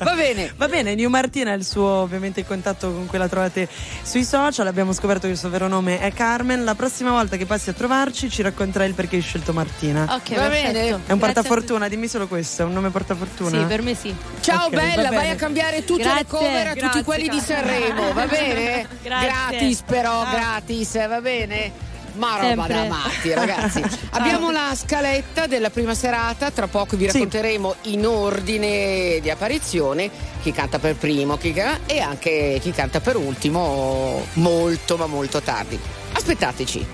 va 0.00 0.14
bene. 0.14 0.52
Va 0.56 0.68
bene, 0.68 0.94
New 0.94 1.08
Martina 1.08 1.52
è 1.52 1.56
il 1.56 1.64
suo 1.64 1.84
ovviamente 1.84 2.40
il 2.40 2.46
contatto 2.46 2.92
con 2.92 3.06
cui 3.06 3.18
la 3.18 3.28
trovate 3.28 3.68
sui 4.02 4.24
social. 4.24 4.66
Abbiamo 4.66 4.92
scoperto 4.92 5.26
che 5.26 5.32
il 5.32 5.38
suo 5.38 5.48
vero 5.48 5.68
nome 5.68 6.00
è 6.00 6.12
Carmen. 6.12 6.64
La 6.64 6.74
prossima 6.74 7.10
volta 7.10 7.36
che 7.36 7.46
passi 7.46 7.70
a 7.70 7.72
trovarci 7.72 8.30
ci 8.30 8.42
racconterai 8.42 8.88
il 8.88 8.94
perché 8.94 9.16
hai 9.16 9.22
scelto 9.22 9.52
Martina. 9.52 10.02
Ok, 10.02 10.34
Va 10.34 10.48
perfetto. 10.48 10.72
bene. 10.72 10.88
È 10.88 10.92
un 10.92 10.98
Grazie 10.98 11.16
portafortuna, 11.16 11.88
dimmi 11.88 12.08
solo 12.08 12.26
questo, 12.28 12.62
è 12.62 12.64
un 12.64 12.72
nome 12.72 12.90
portafortuna. 12.90 13.50
Sì, 13.60 13.64
per 13.64 13.82
me 13.82 13.94
sì. 13.94 14.14
Ciao 14.40 14.66
Ok, 14.66 14.74
bella, 14.74 15.08
va 15.10 15.16
vai 15.16 15.30
a 15.30 15.34
cambiare 15.36 15.84
tutte 15.84 16.02
le 16.04 16.08
Grazie, 16.08 16.26
cover 16.26 16.66
a 16.66 16.70
tutti 16.70 16.80
grazie, 16.80 17.04
quelli 17.04 17.28
di 17.28 17.40
cara. 17.44 17.66
Sanremo, 17.68 18.12
va 18.12 18.26
bene? 18.26 18.88
Grazie. 19.02 19.26
Gratis 19.28 19.82
però, 19.82 20.24
gratis, 20.30 21.08
va 21.08 21.20
bene? 21.20 21.72
Ma 22.16 22.36
roba 22.40 22.66
Sempre. 22.66 22.74
da 22.74 22.84
matti, 22.84 23.32
ragazzi. 23.32 23.82
Abbiamo 24.10 24.50
la 24.50 24.74
scaletta 24.74 25.46
della 25.46 25.70
prima 25.70 25.94
serata, 25.94 26.50
tra 26.50 26.66
poco 26.66 26.96
vi 26.96 27.08
Sì. 27.08 27.12
racconteremo 27.12 27.74
in 27.82 28.06
ordine 28.06 29.18
di 29.20 29.30
apparizione 29.30 30.10
chi 30.42 30.52
canta 30.52 30.78
per 30.78 30.96
primo 30.96 31.36
chi 31.36 31.54
e 31.86 32.00
anche 32.00 32.58
chi 32.60 32.70
canta 32.72 33.00
per 33.00 33.16
ultimo 33.16 34.24
molto 34.34 34.96
ma 34.96 35.06
molto 35.06 35.40
tardi. 35.40 35.78
Aspettateci. 36.12 36.86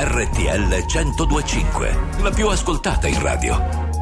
RTL 0.00 0.84
1025, 0.86 1.98
la 2.22 2.30
più 2.30 2.48
ascoltata 2.48 3.06
in 3.08 3.20
radio. 3.20 3.87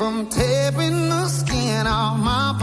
From 0.00 0.24
tearing 0.30 1.10
the 1.10 1.28
skin 1.28 1.86
off 1.86 2.18
my 2.18 2.59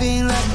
like 0.00 0.08
a 0.08 0.12
fiend, 0.12 0.28
like 0.28 0.49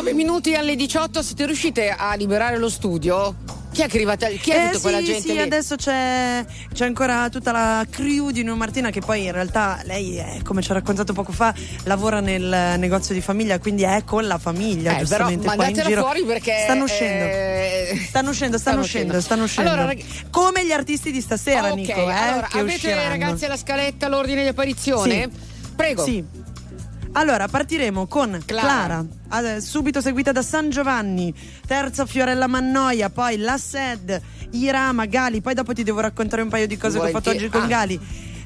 9 0.00 0.14
minuti 0.14 0.54
alle 0.54 0.76
18, 0.76 1.22
siete 1.22 1.44
riuscite 1.44 1.90
a 1.90 2.14
liberare 2.14 2.56
lo 2.56 2.70
studio? 2.70 3.34
Chi 3.70 3.82
è 3.82 3.84
che 3.86 3.92
è 3.92 3.96
arrivata? 3.96 4.28
Chi 4.28 4.50
è 4.50 4.54
Eh 4.56 4.60
tutta 4.68 4.74
sì, 4.76 4.80
quella 4.80 5.02
gente 5.02 5.20
sì, 5.20 5.32
lì? 5.32 5.40
adesso 5.40 5.76
c'è, 5.76 6.42
c'è 6.72 6.86
ancora 6.86 7.28
tutta 7.28 7.52
la 7.52 7.86
crew 7.88 8.30
di 8.30 8.42
New 8.42 8.54
Martina 8.56 8.88
che 8.88 9.00
poi 9.00 9.24
in 9.24 9.32
realtà 9.32 9.78
lei, 9.84 10.16
è, 10.16 10.38
come 10.42 10.62
ci 10.62 10.70
ha 10.70 10.74
raccontato 10.74 11.12
poco 11.12 11.32
fa, 11.32 11.52
lavora 11.84 12.20
nel 12.20 12.76
negozio 12.78 13.12
di 13.12 13.20
famiglia, 13.20 13.58
quindi 13.58 13.82
è 13.82 14.02
con 14.06 14.26
la 14.26 14.38
famiglia, 14.38 14.92
Eh, 14.92 15.04
però 15.04 15.28
giustamente 15.28 15.44
qua 15.44 15.52
in 15.52 15.58
mandatela 15.60 15.88
giro. 15.88 16.00
fuori 16.00 16.24
perché, 16.24 16.60
stanno 16.62 16.84
uscendo. 16.84 17.24
eh, 17.26 18.06
Stanno 18.08 18.30
uscendo, 18.30 18.56
stanno, 18.58 18.80
uscendo, 18.80 19.20
stanno 19.20 19.42
uscendo. 19.44 19.70
Allora, 19.70 19.86
rag- 19.86 20.02
come 20.30 20.64
gli 20.64 20.72
artisti 20.72 21.12
di 21.12 21.20
stasera, 21.20 21.68
Ok, 21.68 21.74
Nico, 21.74 21.92
eh, 22.08 22.12
allora, 22.14 22.48
avete 22.52 22.74
usciranno. 22.76 23.08
ragazzi 23.10 23.46
la 23.46 23.56
scaletta, 23.58 24.08
l'ordine 24.08 24.40
di 24.44 24.48
apparizione? 24.48 25.28
Sì. 25.30 25.48
Prego. 25.76 26.04
Sì. 26.04 26.24
Allora, 27.12 27.48
partiremo 27.48 28.06
con 28.06 28.40
Clara, 28.46 29.04
eh, 29.32 29.60
subito 29.60 30.00
seguita 30.00 30.30
da 30.30 30.42
San 30.42 30.70
Giovanni, 30.70 31.34
terza 31.66 32.06
Fiorella 32.06 32.46
Mannoia, 32.46 33.10
poi 33.10 33.36
la 33.36 33.58
Sed, 33.58 34.20
Irama, 34.52 35.06
Gali, 35.06 35.40
poi 35.40 35.54
dopo 35.54 35.72
ti 35.72 35.82
devo 35.82 35.98
raccontare 36.00 36.42
un 36.42 36.48
paio 36.48 36.68
di 36.68 36.76
cose 36.76 37.00
che 37.00 37.06
ho 37.06 37.10
fatto 37.10 37.30
oggi 37.30 37.48
Volentieri. 37.48 37.50
con 37.50 37.62
Ah. 37.62 37.66
Gali. 37.66 38.00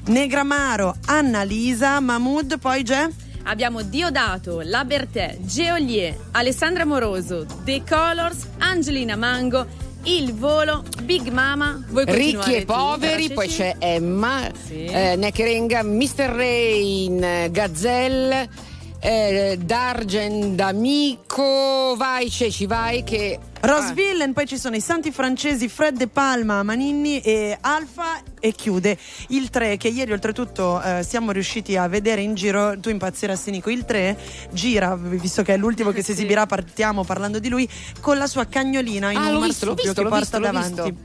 Negramaro, 0.07 0.95
Annalisa, 1.05 1.99
Mahmood, 1.99 2.57
poi 2.59 2.83
c'è? 2.83 3.07
Abbiamo 3.43 3.83
Diodato, 3.83 4.61
La 4.63 4.83
Bertè, 4.83 5.37
Geolier, 5.41 6.15
Alessandra 6.31 6.85
Moroso, 6.85 7.45
The 7.63 7.83
Colors, 7.87 8.47
Angelina 8.57 9.15
Mango, 9.15 9.65
Il 10.05 10.33
Volo, 10.33 10.83
Big 11.03 11.29
Mama. 11.29 11.83
Voi 11.89 12.03
Ricchi 12.07 12.55
e 12.55 12.65
poveri, 12.65 13.31
poi 13.33 13.47
c'è 13.47 13.75
Emma, 13.79 14.49
Sì. 14.65 14.85
eh, 14.85 15.15
Nekerenga, 15.15 15.81
Mr. 15.83 16.29
Rain, 16.29 17.47
Gazelle, 17.51 18.47
eh, 19.05 19.57
Dargen 19.63 20.55
d'Amico, 20.55 21.93
vai 21.95 22.29
Ceci, 22.29 22.65
vai 22.65 23.03
che... 23.03 23.39
Rosvillen, 23.61 24.33
poi 24.33 24.45
ci 24.45 24.57
sono 24.57 24.75
i 24.75 24.79
santi 24.79 25.11
francesi 25.11 25.67
Fred 25.69 25.97
De 25.97 26.07
Palma, 26.07 26.61
Maninni 26.61 27.19
e 27.21 27.57
Alfa 27.61 28.21
e 28.39 28.51
chiude 28.51 28.95
il 29.29 29.49
3 29.49 29.77
che 29.77 29.87
ieri 29.87 30.11
oltretutto 30.11 30.79
eh, 30.81 31.03
siamo 31.03 31.31
riusciti 31.31 31.75
a 31.75 31.87
vedere 31.87 32.21
in 32.21 32.35
giro, 32.35 32.79
tu 32.79 32.89
impazziresti 32.89 33.49
Nico, 33.49 33.71
il 33.71 33.85
3 33.85 34.17
gira, 34.51 34.95
visto 34.95 35.41
che 35.41 35.55
è 35.55 35.57
l'ultimo 35.57 35.91
che 35.91 36.03
si 36.03 36.11
esibirà, 36.13 36.45
partiamo 36.45 37.03
parlando 37.03 37.39
di 37.39 37.49
lui, 37.49 37.67
con 38.01 38.17
la 38.17 38.27
sua 38.27 38.45
cagnolina 38.45 39.11
in 39.11 39.17
Ah, 39.17 39.29
un 39.29 39.39
marsupio 39.39 39.93
che 39.93 40.01
l'ho 40.01 40.09
porta 40.09 40.37
visto, 40.37 40.39
davanti. 40.39 40.95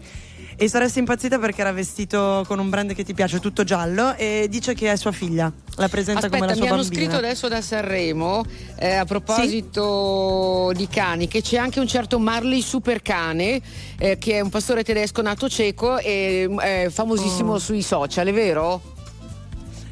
E 0.63 0.69
saresti 0.69 0.99
impazzita 0.99 1.39
perché 1.39 1.63
era 1.63 1.73
vestito 1.73 2.45
con 2.47 2.59
un 2.59 2.69
brand 2.69 2.93
che 2.93 3.03
ti 3.03 3.15
piace, 3.15 3.41
tutto 3.41 3.65
giallo, 3.65 4.15
e 4.15 4.47
dice 4.51 4.75
che 4.75 4.93
è 4.93 4.97
sua 4.97 5.11
figlia. 5.11 5.51
La 5.77 5.89
presenta 5.89 6.29
come 6.29 6.41
la 6.41 6.45
Aspetta, 6.49 6.55
sua 6.55 6.65
mi 6.65 6.69
hanno 6.71 6.83
bambina. 6.83 7.01
scritto 7.03 7.17
adesso 7.17 7.49
da 7.49 7.63
Sanremo 7.63 8.45
eh, 8.79 8.93
a 8.93 9.07
proposito 9.07 10.71
di 10.75 10.87
cani 10.87 11.29
che 11.29 11.41
c'è 11.41 11.57
anche 11.57 11.81
un 11.81 11.87
certo 11.87 12.19
Marley 12.19 12.61
Supercane 12.61 13.59
eh, 13.99 14.19
che 14.19 14.35
è 14.35 14.41
un 14.41 14.51
pastore 14.51 14.85
tedesco 14.85 15.23
nato 15.23 15.49
cieco 15.49 15.97
e 15.97 16.47
è 16.59 16.89
famosissimo 16.91 17.55
Oh. 17.55 17.59
sui 17.59 17.81
social, 17.81 18.27
è 18.27 18.33
vero? 18.35 18.99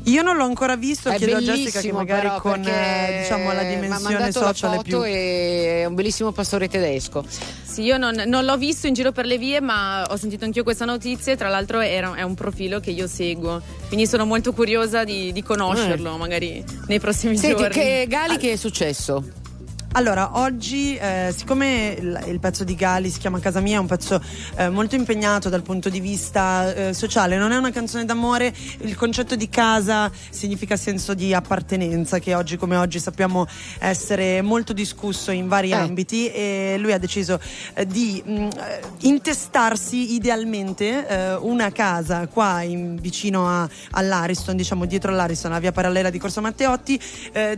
Io 0.04 0.22
non 0.22 0.36
l'ho 0.36 0.44
ancora 0.44 0.76
visto, 0.76 1.10
È 1.10 1.16
chiedo 1.16 1.36
a 1.36 1.40
Jessica 1.40 1.80
che 1.80 1.92
magari 1.92 2.28
però, 2.28 2.40
con 2.40 2.64
eh, 2.64 3.18
diciamo, 3.22 3.52
la 3.52 3.62
dimensione 3.62 4.18
mandato 4.18 4.66
la 4.66 4.82
più... 4.82 5.00
è 5.02 5.84
un 5.86 5.94
bellissimo 5.94 6.32
pastore 6.32 6.68
tedesco. 6.68 7.24
Sì, 7.62 7.82
io 7.82 7.98
non, 7.98 8.14
non 8.26 8.44
l'ho 8.44 8.56
visto 8.56 8.86
in 8.86 8.94
giro 8.94 9.12
per 9.12 9.26
le 9.26 9.38
vie, 9.38 9.60
ma 9.60 10.04
ho 10.08 10.16
sentito 10.16 10.44
anch'io 10.44 10.62
questa 10.62 10.84
notizia. 10.84 11.32
e 11.32 11.36
Tra 11.36 11.48
l'altro 11.48 11.80
era- 11.80 12.14
è 12.14 12.22
un 12.22 12.34
profilo 12.34 12.80
che 12.80 12.90
io 12.90 13.06
seguo. 13.06 13.60
Quindi 13.88 14.06
sono 14.06 14.24
molto 14.24 14.52
curiosa 14.52 15.04
di, 15.04 15.32
di 15.32 15.42
conoscerlo, 15.42 16.16
magari 16.16 16.64
nei 16.86 17.00
prossimi 17.00 17.36
Senti, 17.36 17.56
giorni. 17.62 17.74
che 17.74 18.06
Gali 18.08 18.36
che 18.38 18.52
è 18.52 18.56
successo? 18.56 19.22
Allora, 19.92 20.38
oggi, 20.38 20.96
eh, 20.96 21.32
siccome 21.34 21.96
il, 21.98 22.24
il 22.28 22.38
pezzo 22.40 22.62
di 22.62 22.74
Gali 22.74 23.08
si 23.08 23.18
chiama 23.18 23.40
Casa 23.40 23.60
Mia, 23.60 23.76
è 23.76 23.80
un 23.80 23.86
pezzo 23.86 24.22
eh, 24.56 24.68
molto 24.68 24.94
impegnato 24.96 25.48
dal 25.48 25.62
punto 25.62 25.88
di 25.88 25.98
vista 25.98 26.72
eh, 26.72 26.92
sociale, 26.92 27.38
non 27.38 27.52
è 27.52 27.56
una 27.56 27.70
canzone 27.70 28.04
d'amore, 28.04 28.54
il 28.80 28.94
concetto 28.94 29.34
di 29.34 29.48
casa 29.48 30.10
significa 30.28 30.76
senso 30.76 31.14
di 31.14 31.32
appartenenza, 31.32 32.18
che 32.18 32.34
oggi 32.34 32.58
come 32.58 32.76
oggi 32.76 33.00
sappiamo 33.00 33.46
essere 33.78 34.42
molto 34.42 34.74
discusso 34.74 35.30
in 35.30 35.48
vari 35.48 35.70
Eh. 35.70 35.74
ambiti 35.74 36.28
e 36.30 36.76
lui 36.78 36.92
ha 36.92 36.98
deciso 36.98 37.40
eh, 37.74 37.86
di 37.86 38.22
mh, 38.24 38.30
eh, 38.58 38.80
intestarsi 39.00 40.14
idealmente 40.14 41.06
una 41.40 41.72
casa 41.72 42.26
qua 42.28 42.60
in- 42.62 42.96
vicino 43.00 43.48
a- 43.48 43.68
all'Ariston, 43.92 44.54
diciamo 44.54 44.84
dietro 44.84 45.10
all'Ariston, 45.10 45.50
la 45.50 45.58
via 45.58 45.72
parallela 45.72 46.10
di 46.10 46.18
Corso 46.18 46.40
Matteotti, 46.42 47.00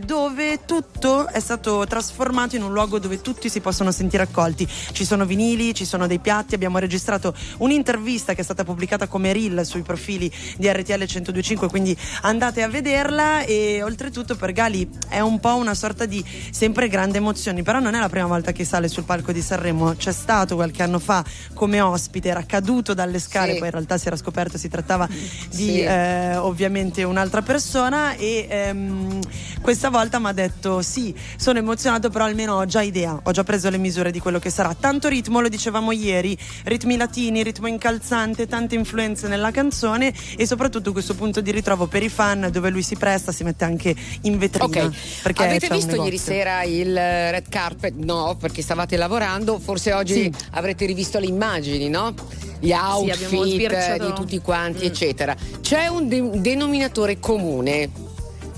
dove 0.05 0.65
tutto 0.65 1.27
è 1.27 1.39
stato 1.39 1.85
trasformato 1.85 2.19
in 2.55 2.61
un 2.63 2.71
luogo 2.71 2.99
dove 2.99 3.19
tutti 3.19 3.49
si 3.49 3.61
possono 3.61 3.91
sentire 3.91 4.21
accolti. 4.23 4.67
Ci 4.67 5.05
sono 5.05 5.25
vinili, 5.25 5.73
ci 5.73 5.85
sono 5.85 6.05
dei 6.05 6.19
piatti, 6.19 6.53
abbiamo 6.53 6.77
registrato 6.77 7.33
un'intervista 7.57 8.35
che 8.35 8.41
è 8.41 8.43
stata 8.43 8.63
pubblicata 8.63 9.07
come 9.07 9.33
reel 9.33 9.65
sui 9.65 9.81
profili 9.81 10.31
di 10.57 10.67
RTL 10.71 10.99
1025, 10.99 11.67
quindi 11.67 11.97
andate 12.21 12.61
a 12.61 12.67
vederla 12.67 13.41
e 13.43 13.81
oltretutto 13.81 14.35
per 14.35 14.51
Gali 14.51 14.87
è 15.09 15.19
un 15.19 15.39
po' 15.39 15.55
una 15.55 15.73
sorta 15.73 16.05
di 16.05 16.23
sempre 16.51 16.87
grande 16.87 17.17
emozioni, 17.17 17.63
però 17.63 17.79
non 17.79 17.95
è 17.95 17.99
la 17.99 18.09
prima 18.09 18.27
volta 18.27 18.51
che 18.51 18.65
sale 18.65 18.87
sul 18.87 19.03
palco 19.03 19.31
di 19.31 19.41
Sanremo, 19.41 19.95
c'è 19.95 20.11
stato 20.11 20.53
qualche 20.55 20.83
anno 20.83 20.99
fa 20.99 21.23
come 21.55 21.81
ospite, 21.81 22.29
era 22.29 22.43
caduto 22.45 22.93
dalle 22.93 23.17
scale, 23.19 23.53
Sì. 23.53 23.57
poi 23.57 23.67
in 23.67 23.73
realtà 23.73 23.97
si 23.97 24.07
era 24.07 24.15
scoperto 24.15 24.57
si 24.59 24.67
trattava 24.69 25.07
di 25.07 25.47
Sì. 25.49 25.81
eh, 25.81 26.35
ovviamente 26.37 27.03
un'altra 27.03 27.41
persona 27.41 28.13
e 28.15 28.45
ehm, 28.47 29.19
Questa 29.61 29.89
volta 29.91 30.17
mi 30.17 30.25
ha 30.27 30.31
detto 30.31 30.81
sì, 30.81 31.13
sono 31.37 31.59
emozionato, 31.59 32.09
però 32.11 32.25
almeno 32.25 32.55
ho 32.57 32.65
già 32.65 32.81
idea, 32.81 33.19
ho 33.23 33.31
già 33.31 33.43
preso 33.43 33.69
le 33.71 33.77
misure 33.79 34.11
di 34.11 34.19
quello 34.19 34.37
che 34.37 34.49
sarà. 34.51 34.75
Tanto 34.79 35.07
ritmo, 35.07 35.39
lo 35.41 35.49
dicevamo 35.49 35.91
ieri, 35.91 36.37
ritmi 36.65 36.97
latini, 36.97 37.41
ritmo 37.41 37.67
incalzante, 37.67 38.47
tante 38.47 38.75
influenze 38.75 39.27
nella 39.27 39.49
canzone 39.51 40.13
e 40.37 40.45
soprattutto 40.45 40.91
questo 40.91 41.15
punto 41.15 41.41
di 41.41 41.49
ritrovo 41.51 41.87
per 41.87 42.03
i 42.03 42.09
fan 42.09 42.49
dove 42.51 42.69
lui 42.69 42.83
si 42.83 42.95
presta, 42.95 43.31
si 43.31 43.43
mette 43.43 43.63
anche 43.65 43.95
in 44.21 44.37
vetrina. 44.37 44.85
Ok, 44.85 45.39
avete 45.39 45.69
visto 45.69 46.03
ieri 46.03 46.17
sera 46.17 46.61
il 46.63 46.93
red 46.93 47.47
carpet? 47.49 47.93
No, 47.95 48.35
perché 48.39 48.61
stavate 48.61 48.97
lavorando, 48.97 49.57
forse 49.59 49.93
oggi 49.93 50.13
Sì. 50.13 50.33
avrete 50.51 50.85
rivisto 50.85 51.17
le 51.19 51.25
immagini, 51.27 51.89
no? 51.89 52.13
Gli 52.59 52.71
outfit 52.73 53.43
sbirciato- 53.45 54.05
di 54.05 54.13
tutti 54.13 54.39
quanti, 54.39 54.83
Mm. 54.83 54.87
eccetera. 54.87 55.35
C'è 55.61 55.87
un 55.87 56.07
de- 56.07 56.29
denominatore 56.41 57.19
comune. 57.19 58.09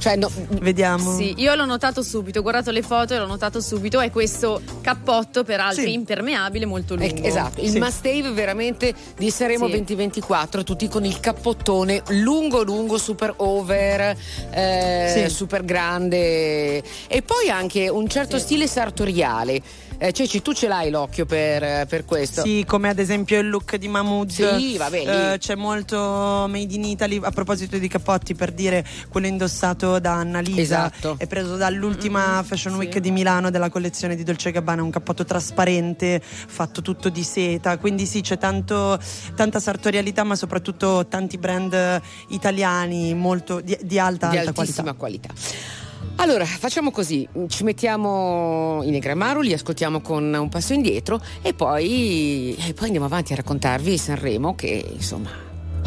Cioè, 0.04 0.18
no, 0.18 0.30
Vediamo. 0.60 1.16
Sì, 1.16 1.34
io 1.38 1.56
l'ho 1.56 1.64
notato 1.64 2.01
subito, 2.04 2.39
ho 2.39 2.41
guardato 2.41 2.72
le 2.72 2.82
foto 2.82 3.14
e 3.14 3.18
l'ho 3.20 3.26
notato 3.26 3.62
subito, 3.62 4.01
è 4.01 4.12
questo 4.12 4.62
cappotto 4.82 5.45
peraltro 5.45 5.82
Sì. 5.82 5.93
impermeabile 5.93 6.66
molto 6.66 6.95
Eh, 6.95 7.08
lungo. 7.10 7.26
esatto, 7.26 7.62
il 7.62 7.70
Sì. 7.70 7.80
must 7.80 8.06
have 8.06 8.32
veramente 8.32 8.93
di 9.16 9.30
Sanremo 9.30 9.64
Sì. 9.68 9.72
2024, 9.72 10.66
tutti 10.66 10.89
con 10.89 11.06
il 11.06 11.22
cappottone 11.22 12.01
lungo 12.10 12.64
lungo, 12.64 12.97
super 12.97 13.34
over, 13.38 14.14
eh, 14.51 15.28
super 15.30 15.64
grande 15.64 16.84
e 17.08 17.22
poi 17.22 17.49
anche 17.49 17.88
un 17.88 18.06
certo 18.10 18.39
stile 18.39 18.68
sartoriale. 18.68 19.62
Eh, 20.04 20.12
Ceci, 20.12 20.41
tu 20.41 20.51
ce 20.51 20.68
l'hai 20.68 20.89
l'occhio 20.89 21.26
per, 21.26 21.88
per 21.88 22.04
questo? 22.04 22.41
Sì, 22.41 22.66
come 22.68 22.89
ad 22.89 22.99
esempio 22.99 23.39
il 23.39 23.47
look 23.47 23.78
di 23.78 23.88
Mahmood. 23.88 24.32
Sì, 24.32 24.76
vabbè. 24.76 25.32
Eh, 25.32 25.38
c'è 25.38 25.56
molto 25.56 26.45
made 26.49 26.74
in 26.74 26.84
Italy. 26.84 27.22
A 27.24 27.32
proposito 27.32 27.78
di 27.78 27.88
cappotti, 27.88 28.36
per 28.36 28.51
dire 28.51 28.86
quello 29.08 29.28
indossato 29.28 29.99
da 29.99 30.16
Annalisa. 30.16 30.60
Esatto. 30.60 31.16
È 31.18 31.26
preso 31.26 31.56
dall'ultima 31.56 32.43
Fashion 32.45 32.74
Week 32.74 32.97
di 32.97 33.12
Milano 33.12 33.49
della 33.49 33.70
collezione 33.70 34.18
di 34.18 34.24
Dolce 34.24 34.51
Gabbana. 34.51 34.84
Un 34.84 34.89
cappotto 34.89 35.24
trasparente, 35.24 36.22
fatto 36.22 36.82
tutto 36.82 37.08
di 37.08 37.24
seta. 37.24 37.78
Quindi 37.78 38.06
sì, 38.06 38.20
c'è 38.20 38.38
tanto, 38.38 38.99
tanta 39.36 39.62
sartorialità, 39.62 40.26
ma 40.26 40.36
soprattutto 40.36 41.08
tanti 41.08 41.38
brand 41.38 42.01
italiani 42.28 43.14
molto 43.14 43.62
di, 43.62 43.78
di 43.82 43.97
alta, 43.97 44.28
di 44.28 44.38
alta 44.38 44.49
altissima 44.60 44.91
qualità. 44.95 45.30
qualità. 45.30 45.82
Allora, 46.18 46.45
facciamo 46.45 46.91
così, 46.91 47.28
ci 47.47 47.64
mettiamo 47.64 48.82
in 48.84 48.91
Negramaru, 48.91 49.41
li 49.41 49.54
ascoltiamo 49.54 49.99
con 49.99 50.34
un 50.34 50.49
passo 50.49 50.74
indietro 50.74 51.22
e 51.41 51.54
poi, 51.54 52.56
e 52.56 52.74
poi 52.74 52.86
andiamo 52.86 53.08
avanti 53.08 53.34
a 53.34 53.36
raccontarvi 53.36 53.97
Sanremo 53.97 54.56
che 54.56 54.86
insomma 54.93 55.30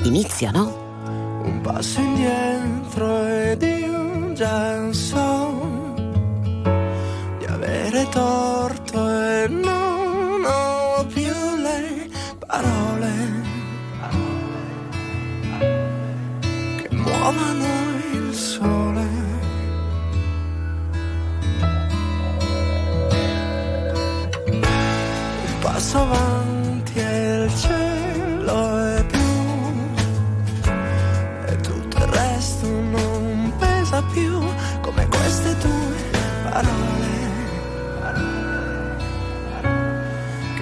inizia, 0.03 0.51
no? 0.51 0.85
Un 1.43 1.61
passo 1.63 2.01
indietro 2.01 3.25
ed 3.27 3.63
io 3.63 4.33
già 4.35 4.93
so 4.93 5.95
di 7.39 7.45
avere 7.47 8.07
torto 8.11 9.09
e 9.09 9.49
non 9.49 10.45
ho 10.45 11.07
più 11.07 11.23
le 11.63 12.11
parole 12.47 13.15
che 16.83 16.89
muovano 16.95 17.67
il 18.13 18.35
sole. 18.35 19.26
Passo 25.77 25.99
avanti 25.99 26.95
e 26.95 27.45
il 27.45 27.55
cielo 27.55 28.79
è 28.95 29.05
blu 29.05 29.95
e 31.49 31.57
tutto 31.59 31.97
il 31.99 32.05
resto 32.05 32.67
non 32.67 33.53
pesa 33.59 34.03
più 34.05 34.41
come 34.81 35.07
queste 35.07 35.59
tue 35.59 36.11
parole. 36.45 37.15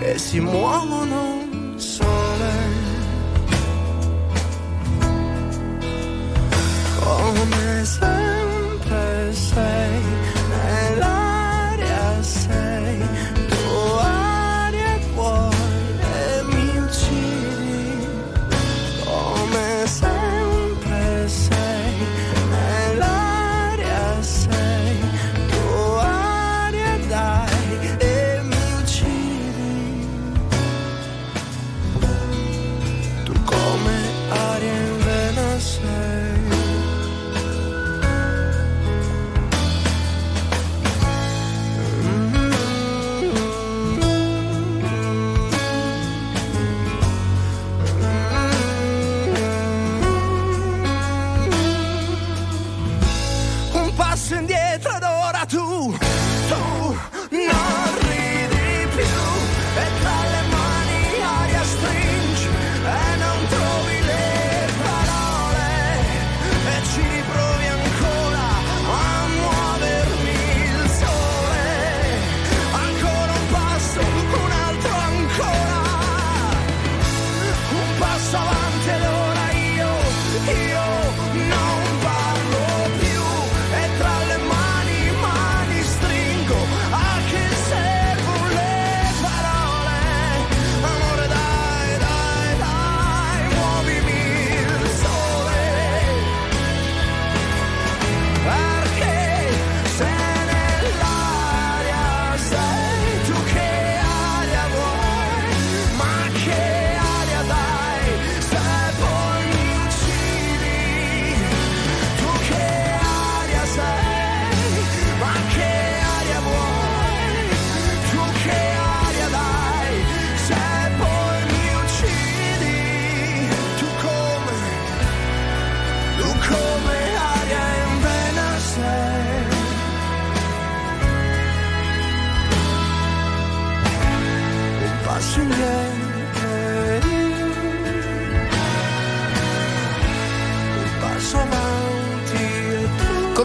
Che 0.01 0.19
si 0.19 0.41
muovono 0.41 1.39
sole. 1.77 2.53
Come 6.99 7.85
sempre 7.85 9.33
sei 9.33 10.04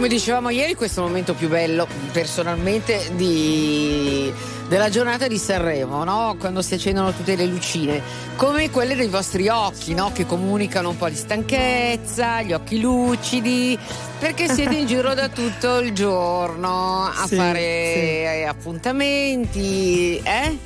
dicevamo 0.10 0.50
ieri, 0.50 0.74
questo 0.76 1.00
è 1.00 1.04
il 1.04 1.10
momento 1.10 1.34
più 1.34 1.48
bello 1.48 1.88
personalmente 2.12 3.12
di- 3.16 4.32
della 4.68 4.90
giornata 4.90 5.28
di 5.28 5.38
Sanremo, 5.38 6.04
no? 6.04 6.36
quando 6.40 6.62
si 6.62 6.74
accendono 6.74 7.12
tutte 7.14 7.36
le 7.36 7.46
lucine, 7.46 8.02
come 8.36 8.70
quelle 8.70 8.96
dei 8.96 9.08
vostri 9.08 9.48
occhi, 9.48 9.94
no? 9.94 10.12
che 10.12 10.26
comunicano 10.26 10.90
un 10.90 10.98
po' 10.98 11.10
di 11.10 11.16
stanchezza, 11.16 12.42
gli 12.42 12.54
occhi 12.54 12.80
lucidi, 12.80 13.78
perché 14.20 14.48
siete 14.48 14.76
in 14.76 14.86
giro 14.86 15.14
da 15.14 15.30
tutto 15.30 15.80
il 15.80 15.92
giorno 15.94 17.06
a 17.06 17.26
Sì, 17.28 17.36
fare 17.36 18.46
appuntamenti, 18.48 20.18
eh? 20.24 20.58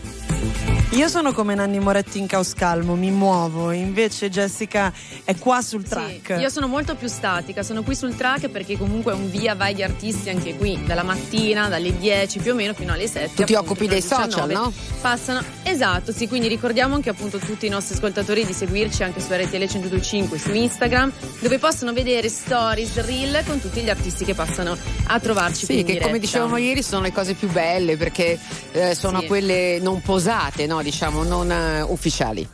Io 0.94 1.08
sono 1.08 1.34
come 1.34 1.56
Nanni 1.56 1.80
Moretti 1.80 2.20
in 2.20 2.28
Caos 2.28 2.54
Calmo, 2.54 2.94
mi 2.94 3.10
muovo, 3.10 3.72
invece 3.72 4.30
Jessica 4.30 4.94
è 5.24 5.36
qua 5.36 5.60
sul 5.64 5.84
track. 5.84 6.36
Io 6.40 6.50
sono 6.50 6.68
molto 6.68 6.94
più 6.94 7.08
statica, 7.08 7.64
sono 7.64 7.82
qui 7.82 7.96
sul 7.96 8.16
track 8.16 8.50
perché 8.50 8.78
comunque 8.78 9.12
è 9.12 9.16
un 9.16 9.28
via 9.32 9.56
vai 9.56 9.74
di 9.74 9.82
artisti 9.82 10.30
anche 10.30 10.56
qui, 10.56 10.80
dalla 10.86 11.02
mattina, 11.02 11.68
dalle 11.68 11.98
10 11.98 12.40
più 12.40 12.52
o 12.52 12.56
meno 12.56 12.76
fino 12.76 12.94
alle 12.94 13.08
7. 13.08 13.34
Tu 13.34 13.44
ti 13.44 13.54
appunto, 13.56 13.72
occupi 13.72 13.88
dei 13.88 14.02
alle 14.02 14.08
social, 14.08 14.48
19. 14.48 14.54
no? 14.54 14.74
Passano, 15.02 15.44
esatto, 15.74 16.12
sì, 16.12 16.28
quindi 16.28 16.48
ricordiamo 16.48 16.96
anche 16.96 17.10
appunto 17.10 17.38
tutti 17.40 17.66
i 17.66 17.70
nostri 17.70 17.96
ascoltatori 17.96 18.46
di 18.46 18.54
seguirci 18.54 19.04
anche 19.04 19.20
su 19.20 19.34
RTL 19.34 19.58
1025 19.58 20.38
su 20.38 20.54
Instagram, 20.54 21.12
dove 21.40 21.58
possono 21.58 21.92
vedere 21.94 22.30
stories, 22.30 23.04
reel 23.06 23.44
con 23.46 23.60
tutti 23.60 23.82
gli 23.82 23.90
artisti 23.90 24.24
che 24.24 24.34
passano 24.34 24.78
a 25.08 25.20
trovarci 25.20 25.66
Sì, 25.66 25.84
che 25.84 26.00
come 26.00 26.20
dicevamo 26.20 26.58
ieri 26.58 26.84
sono 26.84 27.02
le 27.02 27.12
cose 27.12 27.34
più 27.34 27.50
belle 27.50 27.98
perché 27.98 28.40
eh, 28.72 28.96
sono 28.96 29.20
Sì. 29.22 29.28
quelle 29.28 29.80
non 29.82 30.02
posate, 30.02 30.66
no, 30.68 30.82
diciamo, 30.82 31.24
non 31.24 31.52
eh, 31.52 31.82
ufficiali. 31.82 32.48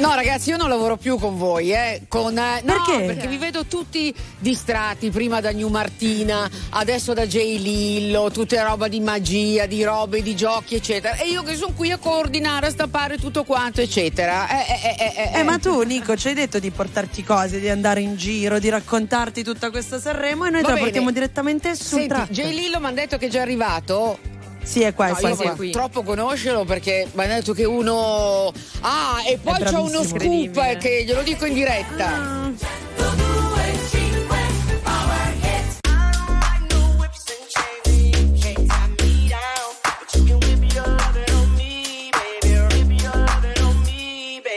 No 0.00 0.14
ragazzi 0.14 0.48
io 0.48 0.56
non 0.56 0.70
lavoro 0.70 0.96
più 0.96 1.18
con 1.18 1.36
voi 1.36 1.72
eh. 1.72 2.02
con, 2.08 2.36
eh, 2.36 2.62
no, 2.64 2.74
Perché? 2.86 3.04
perché 3.04 3.26
vi 3.28 3.36
vedo 3.36 3.66
tutti 3.66 4.14
distratti 4.38 5.10
prima 5.10 5.40
da 5.42 5.50
New 5.52 5.68
Martina 5.68 6.48
adesso 6.70 7.12
da 7.12 7.26
J 7.26 7.36
Lillo 7.58 8.30
tutte 8.30 8.62
roba 8.62 8.88
di 8.88 8.98
magia 9.00 9.66
di 9.66 9.84
robe 9.84 10.22
di 10.22 10.34
giochi 10.34 10.76
eccetera 10.76 11.16
e 11.16 11.28
io 11.28 11.42
che 11.42 11.54
sono 11.54 11.74
qui 11.76 11.90
a 11.90 11.98
coordinare 11.98 12.68
a 12.68 12.70
stappare 12.70 13.18
tutto 13.18 13.44
quanto 13.44 13.82
eccetera 13.82 14.48
eh, 14.48 14.72
eh, 14.72 14.96
eh, 14.98 15.30
eh, 15.34 15.38
Eh, 15.40 15.42
ma 15.42 15.58
tu, 15.58 15.82
Nico, 15.82 16.16
ci 16.16 16.28
hai 16.28 16.34
detto 16.34 16.58
di 16.58 16.70
portarti 16.70 17.22
cose, 17.22 17.60
di 17.60 17.68
andare 17.68 18.00
in 18.00 18.16
giro, 18.16 18.58
di 18.58 18.70
raccontarti 18.70 19.44
tutta 19.44 19.70
questa 19.70 20.00
Sanremo 20.00 20.46
e 20.46 20.50
noi 20.50 20.62
Va 20.62 20.68
te 20.68 20.72
la 20.72 20.78
bene. 20.78 20.80
portiamo 20.86 21.10
direttamente 21.12 21.74
sul 21.74 21.98
Senti, 21.98 22.08
track. 22.08 22.30
J 22.30 22.42
Lillo 22.54 22.80
mi 22.80 22.86
hanno 22.86 22.94
detto 22.94 23.18
che 23.18 23.26
è 23.26 23.28
già 23.28 23.42
arrivato 23.42 24.18
Sì, 24.62 24.82
è 24.82 24.94
qua, 24.94 25.06
è 25.06 25.10
No, 25.10 25.16
qua, 25.18 25.28
io 25.28 25.34
è 25.34 25.38
qua. 25.38 25.54
voglio 25.54 25.70
troppo 25.72 26.02
conoscerlo 26.02 26.64
perché 26.64 27.08
mi 27.12 27.24
hanno 27.24 27.34
detto 27.34 27.52
che 27.52 27.64
uno. 27.64 28.52
Ah, 28.80 29.22
e 29.26 29.38
poi 29.42 29.58
c'è 29.62 29.78
uno 29.78 30.04
scoop 30.04 30.56
eh, 30.56 30.76
che 30.78 31.04
glielo 31.04 31.22
dico 31.22 31.44
in 31.46 31.54
diretta. 31.54 32.48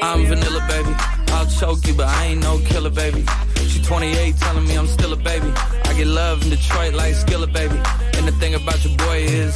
I'm 0.01 0.25
vanilla, 0.27 0.59
baby. 0.67 0.93
I'll 1.31 1.45
choke 1.59 1.87
you, 1.87 1.93
but 1.95 2.07
I 2.07 2.25
ain't 2.25 2.43
no 2.43 2.59
killer, 2.59 2.89
baby. 2.89 3.25
She 3.69 3.81
28, 3.81 4.35
telling 4.37 4.67
me 4.67 4.75
I'm 4.77 4.87
still 4.87 5.13
a 5.13 5.15
baby. 5.15 5.51
I 5.85 5.93
get 5.95 6.07
love 6.07 6.43
in 6.43 6.49
Detroit 6.49 6.93
like 6.93 7.15
Skillet, 7.15 7.51
baby. 7.53 7.79
And 8.17 8.27
the 8.27 8.31
thing 8.33 8.53
about 8.53 8.83
your 8.83 8.95
boy 8.97 9.17
is 9.23 9.55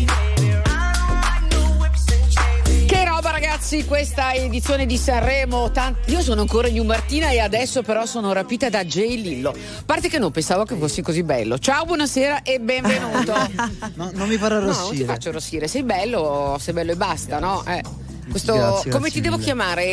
Roba 3.21 3.33
ragazzi, 3.37 3.85
questa 3.85 4.33
edizione 4.33 4.87
di 4.87 4.97
Sanremo. 4.97 5.69
tan- 5.69 5.95
Io 6.07 6.21
sono 6.21 6.41
ancora 6.41 6.69
New 6.69 6.83
Martina 6.83 7.29
e 7.29 7.37
adesso 7.37 7.83
però 7.83 8.07
sono 8.07 8.33
rapita 8.33 8.67
da 8.71 8.83
J 8.83 8.95
Lillo. 9.21 9.51
A 9.51 9.83
parte 9.85 10.09
che 10.09 10.17
non 10.17 10.31
pensavo 10.31 10.63
che 10.65 10.75
fossi 10.75 11.03
così 11.03 11.21
bello. 11.21 11.59
Ciao, 11.59 11.85
buonasera 11.85 12.41
e 12.41 12.59
benvenuto. 12.59 13.31
No, 13.93 14.09
non 14.13 14.27
mi 14.27 14.37
farà 14.37 14.57
No, 14.57 14.71
non 14.71 14.89
ti 14.95 15.03
faccio 15.03 15.29
arrossire, 15.29 15.67
sei 15.67 15.83
bello, 15.83 16.57
sei 16.59 16.73
bello 16.73 16.93
e 16.93 16.95
basta, 16.95 17.37
no? 17.37 17.63
Eh. 17.67 17.83
Questo, 18.27 18.53
Grazie, 18.53 18.89
come 18.89 19.03
grazie 19.03 19.11
ti 19.11 19.21
devo 19.21 19.35
mille. 19.35 19.45
chiamare? 19.45 19.83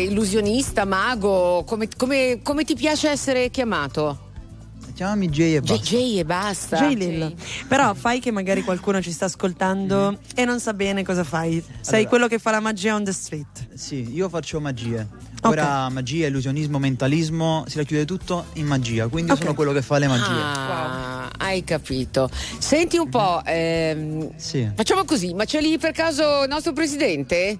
Illusionista, 0.00 0.86
mago? 0.86 1.62
Come, 1.64 1.86
come- 1.98 2.40
come 2.42 2.64
ti 2.64 2.74
piace 2.74 3.10
essere 3.10 3.50
chiamato? 3.50 4.29
Chiamami 5.00 5.30
Jay 5.30 5.54
e 5.54 5.60
basta. 5.62 5.76
JJ 5.82 6.18
e 6.18 6.24
basta. 6.26 6.76
J 6.76 6.94
Lillo. 6.94 7.32
Però 7.68 7.94
fai 7.94 8.20
che 8.20 8.30
magari 8.30 8.62
qualcuno 8.62 9.00
ci 9.00 9.12
sta 9.12 9.24
ascoltando 9.24 10.18
e 10.34 10.44
non 10.44 10.60
sa 10.60 10.74
bene 10.74 11.02
cosa 11.02 11.24
fai. 11.24 11.64
Sei. 11.80 11.94
Allora- 11.94 12.08
quello 12.10 12.28
che 12.28 12.38
fa 12.38 12.50
la 12.50 12.60
magia 12.60 12.94
on 12.94 13.04
the 13.04 13.12
street. 13.12 13.68
Sì, 13.72 14.12
io 14.12 14.28
faccio 14.28 14.60
magie. 14.60 15.08
Ora 15.44 15.88
magia, 15.88 16.26
illusionismo, 16.26 16.78
mentalismo, 16.78 17.64
si 17.66 17.78
racchiude 17.78 18.04
tutto 18.04 18.44
in 18.54 18.66
magia. 18.66 19.08
Quindi 19.08 19.30
io 19.30 19.38
sono 19.38 19.54
quello 19.54 19.72
che 19.72 19.80
fa 19.80 19.96
le 19.96 20.06
magie. 20.06 20.24
Ah, 20.38 21.30
hai 21.38 21.64
capito. 21.64 22.28
Senti 22.58 22.98
un 22.98 23.08
po', 23.08 23.40
ehm, 23.42 24.32
Sì. 24.36 24.70
facciamo 24.74 25.04
così, 25.06 25.32
ma 25.32 25.46
c'è 25.46 25.62
lì 25.62 25.78
per 25.78 25.92
caso 25.92 26.42
il 26.42 26.48
nostro 26.50 26.74
presidente? 26.74 27.58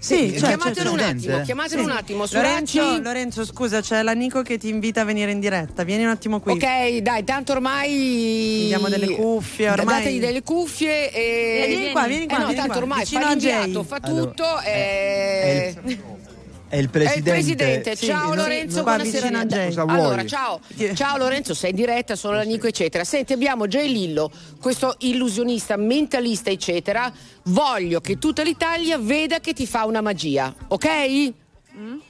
Sì, 0.00 0.32
Eh, 0.34 0.38
cioè, 0.38 0.48
chiamatelo 0.50 0.92
un 0.92 1.00
attimo, 1.00 1.40
chiamatelo 1.42 1.82
Sì. 1.82 1.88
un 1.88 1.94
attimo. 1.96 2.24
Lorenzo. 2.30 3.00
Lorenzo, 3.00 3.44
scusa, 3.44 3.80
c'è 3.80 4.02
la 4.02 4.12
Nico 4.12 4.42
che 4.42 4.56
ti 4.56 4.68
invita 4.68 5.00
a 5.00 5.04
venire 5.04 5.32
in 5.32 5.40
diretta. 5.40 5.82
Vieni 5.82 6.04
un 6.04 6.10
attimo 6.10 6.38
qui. 6.40 6.52
Ok, 6.52 6.98
dai, 6.98 7.24
tanto 7.24 7.52
ormai. 7.52 8.66
Diamo 8.68 8.88
delle 8.88 9.08
cuffie, 9.10 9.70
ormai- 9.70 9.98
Dategli 10.04 10.20
delle 10.20 10.42
cuffie 10.42 11.10
e. 11.12 11.64
Eh, 11.64 11.66
vieni 11.68 11.90
qua, 11.90 12.06
vieni 12.06 12.26
qua, 12.26 12.36
Eh 12.36 12.38
no, 12.40 12.46
vieni 12.46 12.60
tanto 12.60 12.72
qua, 12.74 12.82
ormai 12.82 12.98
vicino 13.00 13.20
fa 13.22 13.28
l'inviato, 13.28 13.82
fa 13.82 13.98
Allora, 14.00 14.22
tutto. 14.22 14.58
è 14.60 15.74
e... 15.84 15.98
È 16.68 16.76
il 16.76 16.90
presidente. 16.90 17.14
È 17.14 17.16
il 17.16 17.22
presidente. 17.22 17.96
Sì, 17.96 18.06
ciao 18.06 18.26
non- 18.28 18.36
Lorenzo, 18.36 18.82
buonasera. 18.82 19.20
vicino 19.20 19.38
a 19.38 19.44
Jay. 19.46 19.66
Cosa 19.68 19.82
Allora, 19.82 20.26
ciao. 20.26 20.60
Ciao 20.94 21.16
Lorenzo, 21.16 21.54
sei 21.54 21.70
in 21.70 21.76
diretta, 21.76 22.14
sono 22.14 22.34
la 22.36 22.42
Nico, 22.42 22.66
eccetera. 22.66 23.04
Senti, 23.04 23.32
abbiamo 23.32 23.66
Jay 23.66 23.90
Lillo, 23.90 24.30
questo 24.60 24.94
illusionista, 24.98 25.76
mentalista, 25.76 26.50
eccetera. 26.50 27.10
Voglio 27.44 28.00
che 28.00 28.18
tutta 28.18 28.42
l'Italia 28.42 28.98
veda 28.98 29.40
che 29.40 29.54
ti 29.54 29.66
fa 29.66 29.86
una 29.86 30.02
magia, 30.02 30.54
ok? 30.68 30.86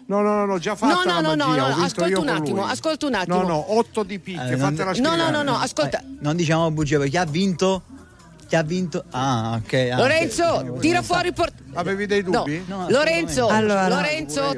No, 0.07 0.23
no, 0.23 0.23
no, 0.23 0.45
no, 0.47 0.59
già 0.59 0.75
fatta 0.75 0.95
No, 0.95 0.99
no, 1.01 1.05
la 1.05 1.21
no, 1.21 1.35
no, 1.35 1.47
magia, 1.49 1.61
no, 1.61 1.67
vinto 1.75 1.85
ascolta 1.85 2.21
un 2.21 2.29
attimo, 2.29 2.65
ascolta 2.67 3.07
un 3.07 3.15
attimo. 3.15 3.43
No, 3.43 3.47
no, 3.47 3.77
otto 3.77 4.03
di 4.03 4.19
picche, 4.19 4.43
Eh, 4.43 4.51
non- 4.57 4.59
fatela 4.61 4.85
No, 4.91 4.95
spiegare. 4.95 5.31
no, 5.31 5.31
no, 5.31 5.43
no, 5.53 5.59
ascolta. 5.59 6.03
Non 6.21 6.37
diciamo 6.37 6.71
bugie 6.71 6.97
perché 6.99 7.19
ha 7.19 7.27
vinto. 7.27 7.83
Che 8.49 8.57
ha 8.57 8.63
vinto. 8.63 9.05
Ah, 9.11 9.61
ok. 9.63 9.89
ah, 9.93 9.97
Lorenzo, 9.99 10.45
ok. 10.45 10.79
tira 10.81 11.03
fuori 11.03 11.29
il 11.29 11.35
portafoglio. 11.35 11.79
Avevi 11.79 12.07
dei 12.07 12.23
dubbi? 12.23 12.65
No. 12.67 12.79
No, 12.83 12.87
Lorenzo. 12.89 13.47
Allora. 13.49 13.89
Lorenzo, 13.89 14.51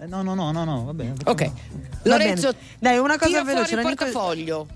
Eh, 0.00 0.06
no, 0.06 0.22
no, 0.22 0.34
no, 0.34 0.50
no, 0.50 0.64
no, 0.64 0.84
va 0.84 0.94
bene. 0.94 1.12
ok. 1.24 1.50
Lorenzo. 2.04 2.54
Dai, 2.78 2.98
una 2.98 3.16
cosa 3.18 3.26
tira 3.28 3.44
veloce, 3.44 3.74
fuori 3.76 3.90
il 3.90 3.96
portafoglio. 3.96 4.66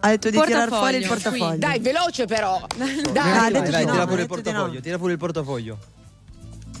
Ha 0.00 0.08
detto 0.10 0.28
di 0.28 0.38
tirar 0.42 0.68
fuori 0.68 0.96
il 0.98 1.06
Portafoglio, 1.06 1.38
portafoglio. 1.44 1.58
Dai, 1.58 1.78
veloce 1.80 2.26
però. 2.26 2.60
Ah, 3.16 3.50
Dai. 3.50 3.52
di 3.62 3.70
vai, 3.70 3.84
no, 3.86 3.92
tira 3.92 4.06
fuori 4.06 4.20
il 4.22 4.28
portafoglio, 4.28 4.80
tira 4.80 4.98
fuori 4.98 5.12
il 5.14 5.18
portafoglio. 5.18 5.78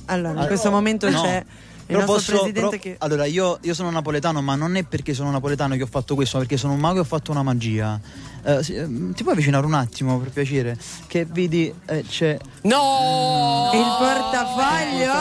Allora, 0.06 0.32
in 0.32 0.38
Ah, 0.40 0.46
questo 0.46 0.70
momento 0.70 1.08
no. 1.08 1.22
c'è 1.22 1.42
Però 1.86 2.04
posso, 2.04 2.50
però- 2.52 2.68
che 2.70 2.96
Allora, 2.98 3.24
io, 3.26 3.58
io 3.62 3.74
sono 3.74 3.90
napoletano, 3.90 4.40
ma 4.40 4.54
non 4.54 4.76
è 4.76 4.84
perché 4.84 5.12
sono 5.14 5.30
napoletano 5.30 5.76
che 5.76 5.82
ho 5.82 5.86
fatto 5.86 6.14
questo, 6.14 6.36
ma 6.38 6.42
perché 6.44 6.58
sono 6.58 6.72
un 6.72 6.80
mago 6.80 6.96
e 6.98 7.00
ho 7.00 7.04
fatto 7.04 7.30
una 7.30 7.42
magia. 7.42 8.00
Eh, 8.42 8.62
sì, 8.62 8.74
ehm, 8.74 9.12
ti 9.14 9.22
puoi 9.22 9.34
avvicinare 9.34 9.64
un 9.66 9.74
attimo, 9.74 10.18
per 10.18 10.30
piacere? 10.30 10.76
Che 11.06 11.24
vedi, 11.26 11.72
eh, 11.86 12.04
c'è... 12.08 12.38
No! 12.62 13.70
il 13.74 13.96
portafoglio. 13.98 15.12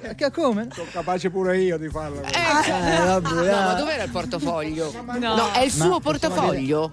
Eh, 0.00 0.14
Che 0.14 0.30
come? 0.30 0.68
Sono 0.72 0.86
capace 0.90 1.28
pure 1.30 1.58
io 1.58 1.76
di 1.76 1.88
farlo. 1.88 2.22
Eh, 2.22 2.28
Eh, 2.28 3.04
vabbè, 3.04 3.28
no, 3.30 3.42
eh. 3.44 3.50
ma 3.50 3.74
dov'era 3.74 4.02
il 4.04 4.10
portafoglio? 4.10 4.92
No, 5.18 5.50
è 5.52 5.60
il 5.64 5.72
Ma 5.76 5.84
suo 5.84 6.00
portafoglio. 6.00 6.90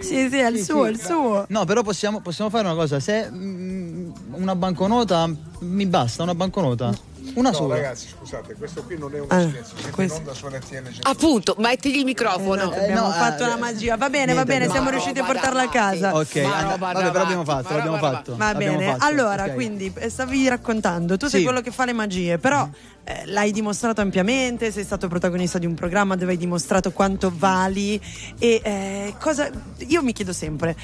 Sì, 0.00 0.28
sì, 0.30 0.38
è 0.38 0.48
il 0.48 0.62
suo, 0.62 0.86
è 0.86 0.90
il 0.90 1.00
suo. 1.00 1.44
No, 1.48 1.64
però 1.64 1.82
possiamo, 1.82 2.20
possiamo 2.20 2.48
fare 2.50 2.66
una 2.66 2.74
cosa. 2.76 3.00
Se 3.00 3.28
mm, 3.30 4.10
una 4.32 4.54
banconota 4.54 5.28
mi 5.60 5.86
basta, 5.86 6.22
una 6.22 6.34
banconota. 6.34 7.12
Una 7.34 7.50
No, 7.50 7.56
sola. 7.56 7.74
ragazzi, 7.76 8.08
scusate, 8.16 8.54
questo 8.54 8.82
qui 8.84 8.98
non 8.98 9.14
è 9.14 9.18
un 9.20 9.26
Ah, 9.30 9.40
silenzio, 9.40 9.76
siete 9.76 9.90
questo- 9.90 10.14
in 10.20 10.20
onda 10.20 10.34
su 10.34 10.46
RTL 10.46 10.98
Appunto, 11.02 11.54
mettili 11.58 11.98
il 11.98 12.04
microfono. 12.04 12.70
Abbiamo 12.70 13.06
no, 13.08 13.12
fatto 13.12 13.42
eh, 13.42 13.46
una 13.46 13.56
magia. 13.56 13.96
Va 13.96 14.10
bene, 14.10 14.26
va 14.26 14.32
niente, 14.42 14.52
bene, 14.52 14.66
no. 14.66 14.72
siamo 14.72 14.90
riusciti 14.90 15.18
a 15.18 15.24
portarla 15.24 15.62
a 15.62 15.68
casa. 15.68 16.14
Ok, 16.14 16.42
vabbè, 16.42 16.92
però 17.10 17.22
abbiamo 17.22 17.40
avanti, 17.40 17.62
fatto, 17.64 17.74
l'abbiamo 17.76 17.96
fatto. 17.98 18.36
Va 18.36 18.52
l'abbiamo 18.52 18.78
bene, 18.78 18.92
fatto, 18.92 19.04
allora, 19.06 19.50
quindi 19.50 19.92
eh, 19.96 20.08
stavi 20.10 20.48
raccontando, 20.48 21.16
tu 21.16 21.26
sei 21.26 21.42
quello 21.42 21.60
che 21.60 21.70
fa 21.70 21.84
le 21.86 21.92
magie, 21.94 22.38
però 22.38 22.68
eh, 23.04 23.22
l'hai 23.26 23.52
dimostrato 23.52 24.00
ampiamente, 24.00 24.70
sei 24.70 24.84
stato 24.84 25.08
protagonista 25.08 25.58
di 25.58 25.66
un 25.66 25.74
programma 25.74 26.16
dove 26.16 26.32
hai 26.32 26.38
dimostrato 26.38 26.92
quanto 26.92 27.32
vali 27.34 28.00
e 28.38 28.60
eh, 28.62 29.14
cosa... 29.18 29.50
Io 29.86 30.02
mi 30.02 30.12
chiedo 30.12 30.32
sempre, 30.32 30.76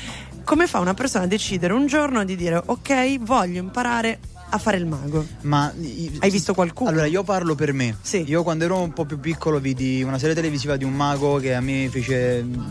come 0.45 0.67
fa 0.67 0.79
una 0.81 0.95
persona 0.95 1.25
a 1.25 1.27
decidere 1.27 1.73
un 1.75 1.87
giorno 1.87 2.25
di 2.25 2.35
dire 2.37 2.61
ok, 2.65 3.19
voglio 3.21 3.61
imparare 3.61 4.19
a 4.51 4.59
fare 4.59 4.77
il 4.77 4.87
mago? 4.87 5.25
Ma 5.43 5.73
Hai 6.19 6.31
visto 6.31 6.55
qualcuno? 6.55 6.91
Allora, 6.91 7.07
io 7.07 7.23
parlo 7.23 7.55
per 7.55 7.73
me. 7.73 7.97
Sì. 8.03 8.25
Io 8.27 8.43
quando 8.43 8.65
ero 8.65 8.79
un 8.81 8.93
po' 8.93 9.05
più 9.05 9.19
piccolo 9.21 9.59
vidi 9.61 10.03
una 10.03 10.19
serie 10.19 10.35
televisiva 10.35 10.77
di 10.77 10.85
un 10.85 10.93
mago 10.93 11.37
che 11.37 11.55
a 11.55 11.61
me 11.61 11.89
fece 11.91 12.43
mm, 12.43 12.63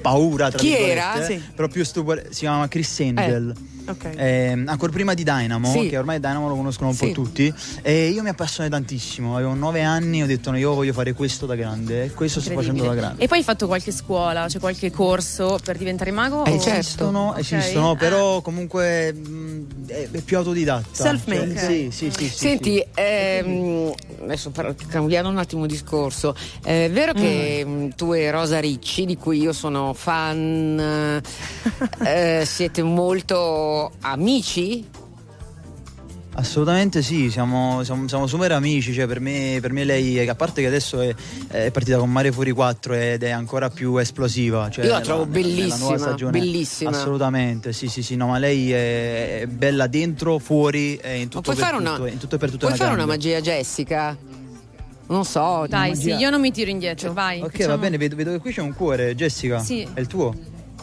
paura, 0.00 0.48
tra 0.48 0.58
Chi 0.58 0.68
virgolette, 0.68 0.92
era? 0.92 1.24
Sì. 1.24 1.42
Però 1.54 1.68
più 1.68 1.84
stupore. 1.84 2.28
Si 2.30 2.40
chiama 2.40 2.66
Chris 2.68 3.00
Angel. 3.00 3.54
Ok. 3.88 4.04
Eh, 4.16 4.64
ancora 4.66 4.90
prima 4.90 5.14
di 5.14 5.22
Dynamo, 5.22 5.70
Sì. 5.70 5.88
che 5.88 5.96
ormai 5.96 6.18
Dynamo 6.18 6.48
lo 6.48 6.56
conoscono 6.56 6.88
un 6.88 6.96
Sì. 6.96 7.06
po' 7.06 7.12
tutti, 7.12 7.54
e 7.82 8.08
io 8.08 8.20
mi 8.22 8.30
appassionai 8.30 8.68
tantissimo. 8.68 9.36
Avevo 9.36 9.54
nove 9.54 9.82
anni, 9.82 10.24
ho 10.24 10.26
detto 10.26 10.50
no, 10.50 10.56
io 10.56 10.74
voglio 10.74 10.92
fare 10.92 11.12
questo 11.12 11.46
da 11.46 11.54
grande, 11.54 12.06
e 12.06 12.10
questo 12.12 12.40
sto 12.40 12.52
facendo 12.52 12.82
da 12.84 12.94
grande. 12.94 13.22
E 13.22 13.28
poi 13.28 13.38
hai 13.38 13.44
fatto 13.44 13.68
qualche 13.68 13.92
scuola, 13.92 14.48
cioè 14.48 14.60
qualche 14.60 14.90
corso 14.90 15.60
per 15.62 15.76
diventare 15.76 16.10
mago? 16.10 16.44
Eh, 16.46 16.50
o-. 16.50 16.54
Esistono, 16.56 17.28
Ok. 17.28 17.38
esistono, 17.38 17.90
Ah. 17.92 17.96
però 17.96 18.40
comunque 18.40 19.12
mh, 19.12 19.66
è, 19.86 20.08
è 20.10 20.20
più 20.20 20.36
autodidatta. 20.38 20.88
Self-made. 20.90 21.25
Cioè, 21.26 21.56
sì, 21.56 21.88
sì, 21.90 22.10
sì, 22.10 22.28
sì, 22.28 22.28
Senti, 22.28 22.84
ehm, 22.94 23.92
adesso 24.22 24.50
par- 24.50 24.74
cambiando 24.88 25.28
un 25.28 25.38
attimo 25.38 25.66
discorso, 25.66 26.36
è 26.62 26.88
vero 26.90 27.12
che 27.14 27.62
mm, 27.66 27.88
tu 27.96 28.12
e 28.12 28.30
Rosa 28.30 28.60
Ricci, 28.60 29.04
di 29.06 29.16
cui 29.16 29.40
io 29.40 29.52
sono 29.52 29.92
fan, 29.92 31.20
eh, 32.04 32.42
siete 32.46 32.82
molto 32.82 33.90
amici? 34.02 34.84
Assolutamente 36.38 37.00
sì, 37.00 37.30
siamo, 37.30 37.82
siamo, 37.82 38.06
siamo 38.06 38.26
super 38.26 38.52
amici, 38.52 38.92
cioè 38.92 39.06
per 39.06 39.20
me, 39.20 39.56
per 39.62 39.72
me 39.72 39.84
lei, 39.84 40.28
a 40.28 40.34
parte 40.34 40.60
che 40.60 40.66
adesso 40.66 41.00
è, 41.00 41.14
è 41.48 41.70
partita 41.70 41.96
con 41.96 42.12
Mare 42.12 42.30
Fuori 42.30 42.50
4 42.52 42.92
ed 42.92 43.22
è 43.22 43.30
ancora 43.30 43.70
più 43.70 43.96
esplosiva. 43.96 44.68
Cioè 44.68 44.84
Io 44.84 44.90
la 44.90 44.98
nella- 44.98 45.06
trovo 45.14 45.24
nella- 45.24 45.38
nella 45.46 45.56
bellissima, 45.56 45.96
stagione. 45.98 46.38
bellissima. 46.38 46.90
Assolutamente, 46.90 47.72
sì 47.72 47.88
sì 47.88 48.02
sì, 48.02 48.16
no, 48.16 48.26
ma 48.26 48.38
lei 48.38 48.70
è, 48.70 49.40
è 49.40 49.46
bella 49.46 49.86
dentro, 49.86 50.38
fuori 50.38 50.96
e 50.96 51.20
in 51.20 51.28
tutto 51.28 51.40
puoi 51.40 51.56
per 51.56 51.64
fare 51.64 51.76
tutto, 51.78 52.00
una- 52.02 52.10
in 52.10 52.18
tutto 52.18 52.34
e 52.34 52.38
per 52.38 52.50
tutto. 52.50 52.66
Puoi 52.66 52.72
è 52.72 52.76
fare 52.76 52.92
una 52.94 53.04
grande. 53.06 53.26
magia 53.28 53.40
Jessica? 53.40 54.16
Non 55.08 55.24
so. 55.24 55.64
Dai, 55.66 55.96
sì, 55.96 56.10
io 56.12 56.28
non 56.28 56.42
mi 56.42 56.52
tiro 56.52 56.68
indietro, 56.70 57.14
vai. 57.14 57.40
Ok, 57.40 57.52
facciamo- 57.52 57.68
va 57.76 57.78
bene, 57.78 57.96
vedo, 57.96 58.14
vedo 58.14 58.30
che 58.32 58.38
qui 58.40 58.52
c'è 58.52 58.60
un 58.60 58.74
cuore, 58.74 59.14
Jessica. 59.14 59.58
Sì. 59.60 59.88
È 59.94 60.00
il 60.00 60.06
tuo? 60.06 60.34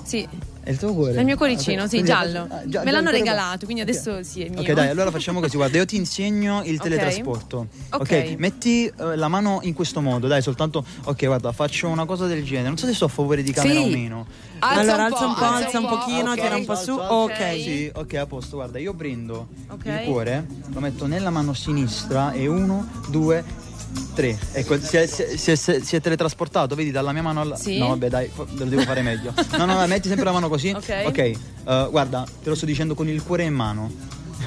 Sì, 0.04 0.28
È 0.64 0.70
il 0.70 0.78
tuo 0.78 0.94
cuore? 0.94 1.16
è 1.16 1.20
il 1.20 1.26
mio 1.26 1.36
cuoricino, 1.36 1.84
Ah, 1.84 1.88
sì, 1.90 2.02
giallo. 2.04 2.48
ah, 2.50 2.62
già- 2.66 2.84
Me 2.84 2.92
l'hanno 2.92 3.10
regalato, 3.10 3.66
quindi 3.66 3.82
adesso 3.82 4.24
sì, 4.24 4.44
è 4.44 4.50
mio. 4.50 4.62
Ok, 4.62 4.72
dai, 4.72 4.88
allora 4.88 5.12
facciamo 5.12 5.42
così. 5.42 5.58
Guarda, 5.58 5.78
io 5.78 5.86
ti 5.86 5.98
insegno 5.98 6.62
il 6.64 6.76
Ok. 6.80 6.84
teletrasporto. 6.84 7.68
Ok. 7.92 8.36
metti 8.38 8.86
eh, 8.86 9.16
la 9.18 9.28
mano 9.28 9.60
in 9.64 9.74
questo 9.74 10.00
modo, 10.00 10.28
dai, 10.28 10.42
soltanto. 10.42 10.86
Ok, 11.04 11.26
guarda, 11.26 11.52
faccio 11.52 11.90
una 11.90 12.06
cosa 12.06 12.28
del 12.28 12.44
genere. 12.46 12.70
Non 12.70 12.78
so 12.78 12.86
se 12.86 12.94
sto 12.94 13.06
a 13.06 13.10
favore 13.10 13.44
di 13.44 13.52
camera 13.52 13.74
Sì. 13.82 13.86
o 13.86 13.88
meno. 13.90 14.26
Alza 14.60 14.80
allora 14.80 14.96
un 14.96 15.12
alza 15.12 15.26
un 15.26 15.34
po', 15.36 15.44
alza 15.44 15.66
alza 15.66 15.78
un 15.80 15.84
un 15.84 15.90
po', 15.90 15.98
pochino, 15.98 16.32
ok. 16.32 16.42
tira 16.42 16.56
un 16.56 16.66
po' 16.66 16.76
su. 16.76 16.92
Ok. 16.94 17.38
Sì, 17.62 17.92
ok, 17.94 18.14
a 18.14 18.26
posto. 18.26 18.56
Guarda, 18.56 18.80
io 18.80 18.94
prendo 18.94 19.48
il 19.84 20.02
cuore, 20.06 20.46
lo 20.74 20.80
metto 20.80 21.06
nella 21.08 21.30
mano 21.30 21.54
sinistra 21.54 22.32
e 22.32 22.48
uno, 22.48 22.88
due, 23.10 23.44
tre. 24.14 24.38
Ecco, 24.52 24.80
si 24.80 24.98
è, 24.98 25.06
si 25.08 25.24
è- 25.24 25.36
si 25.38 25.52
è- 25.52 25.56
si 25.82 25.96
è 25.96 26.02
teletrasportato, 26.02 26.76
vedi, 26.76 26.92
dalla 26.92 27.12
mia 27.12 27.22
mano 27.22 27.42
alla. 27.42 27.56
Sì. 27.56 27.78
No, 27.78 27.88
vabbè, 27.90 28.10
dai, 28.10 28.30
lo 28.36 28.66
devo 28.66 28.82
fare 28.82 29.02
meglio. 29.02 29.34
No, 29.58 29.66
no, 29.66 29.80
no, 29.80 29.88
metti 29.88 30.08
sempre 30.08 30.26
la 30.26 30.32
mano 30.32 30.50
così. 30.50 30.70
Ok. 30.70 31.04
Ok, 31.06 31.18
eh, 31.18 31.88
guarda, 31.90 32.26
te 32.42 32.50
lo 32.50 32.56
sto 32.56 32.66
dicendo 32.66 32.96
con 32.96 33.08
il 33.08 33.24
cuore 33.24 33.44
in 33.44 33.54
mano. 33.54 33.92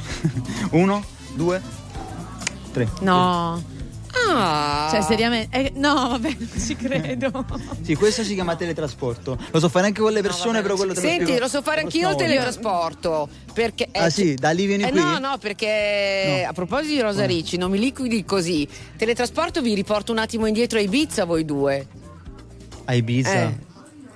uno, 0.72 1.04
due, 1.34 1.60
tre. 2.72 2.88
No. 3.00 3.62
Ah. 4.28 4.88
Cioè, 4.90 5.02
seriamente. 5.02 5.56
eh, 5.56 5.72
no, 5.76 5.94
vabbè, 5.94 6.36
non 6.38 6.50
ci 6.58 6.76
credo. 6.76 7.44
Sì, 7.82 7.94
questo 7.94 8.22
si 8.24 8.34
chiama 8.34 8.56
teletrasporto. 8.56 9.38
Lo 9.50 9.60
so 9.60 9.68
fare 9.68 9.86
anche 9.86 10.00
con 10.00 10.12
le 10.12 10.22
persone, 10.22 10.62
però 10.62 10.74
quello 10.76 10.92
te 10.94 11.00
lo 11.00 11.06
Senti, 11.06 11.24
spiego 11.24 11.40
lo 11.42 11.48
so 11.48 11.62
fare 11.62 11.82
anch'io 11.82 12.10
il 12.10 12.16
teletrasporto. 12.16 13.28
Perché, 13.52 13.88
Ah, 13.92 14.10
sì? 14.10 14.34
Da 14.34 14.50
lì 14.50 14.66
vieni 14.66 14.84
eh, 14.84 14.90
qui? 14.90 14.98
No, 14.98 15.18
no, 15.18 15.38
perché 15.38 16.40
No. 16.42 16.48
a 16.50 16.52
proposito 16.52 16.94
di 16.94 17.00
Rosa 17.00 17.24
Ricci, 17.26 17.56
non 17.56 17.70
mi 17.70 17.78
liquidi 17.78 18.24
così. 18.24 18.66
Teletrasporto 18.96 19.60
vi 19.62 19.74
riporto 19.74 20.12
un 20.12 20.18
attimo 20.18 20.46
indietro 20.46 20.78
a 20.78 20.82
Ibiza 20.82 21.24
voi 21.24 21.44
due. 21.44 21.86
A 22.84 22.94
Ibiza. 22.94 23.32
Eh. 23.42 23.64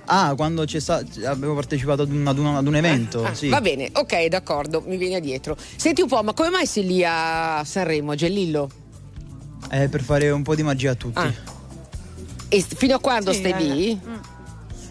Ah, 0.05 0.33
quando 0.35 0.65
c'è 0.65 0.79
sta- 0.79 1.01
avevo 1.25 1.53
partecipato 1.53 2.01
ad 2.01 2.11
un, 2.11 2.27
ad 2.27 2.37
un- 2.37 2.55
ad 2.55 2.67
un 2.67 2.75
evento. 2.75 3.23
Ah, 3.23 3.33
sì. 3.33 3.47
Va 3.47 3.61
bene, 3.61 3.89
ok, 3.93 4.25
d'accordo, 4.25 4.83
mi 4.85 4.97
vieni 4.97 5.19
dietro. 5.21 5.55
Senti 5.75 6.01
un 6.01 6.07
po', 6.09 6.21
ma 6.21 6.33
come 6.33 6.49
mai 6.49 6.65
sei 6.65 6.85
lì 6.85 7.03
a 7.05 7.61
Sanremo, 7.63 8.13
Gellillo? 8.15 8.69
Eh, 9.69 9.87
per 9.89 10.01
fare 10.01 10.29
un 10.29 10.41
po' 10.43 10.55
di 10.55 10.63
magia 10.63 10.91
a 10.91 10.95
tutti. 10.95 11.19
Ah. 11.19 11.33
E 12.49 12.61
fino 12.75 12.95
a 12.95 12.99
quando 12.99 13.31
Sì, 13.31 13.39
stai 13.39 13.51
eh. 13.53 13.59
lì? 13.73 14.01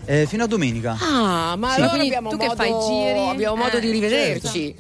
Eh, 0.06 0.26
fino 0.26 0.44
a 0.44 0.46
domenica. 0.46 0.96
Ah, 0.98 1.56
ma 1.56 1.72
Sì. 1.74 1.80
allora 1.80 1.90
Quindi 1.96 2.06
abbiamo 2.08 2.30
tu 2.30 2.36
che 2.38 2.46
modo, 2.46 2.56
fai 2.56 2.70
giri? 2.70 3.28
abbiamo 3.28 3.56
modo 3.56 3.76
Eh, 3.76 3.80
di 3.80 3.90
rivederci. 3.90 4.74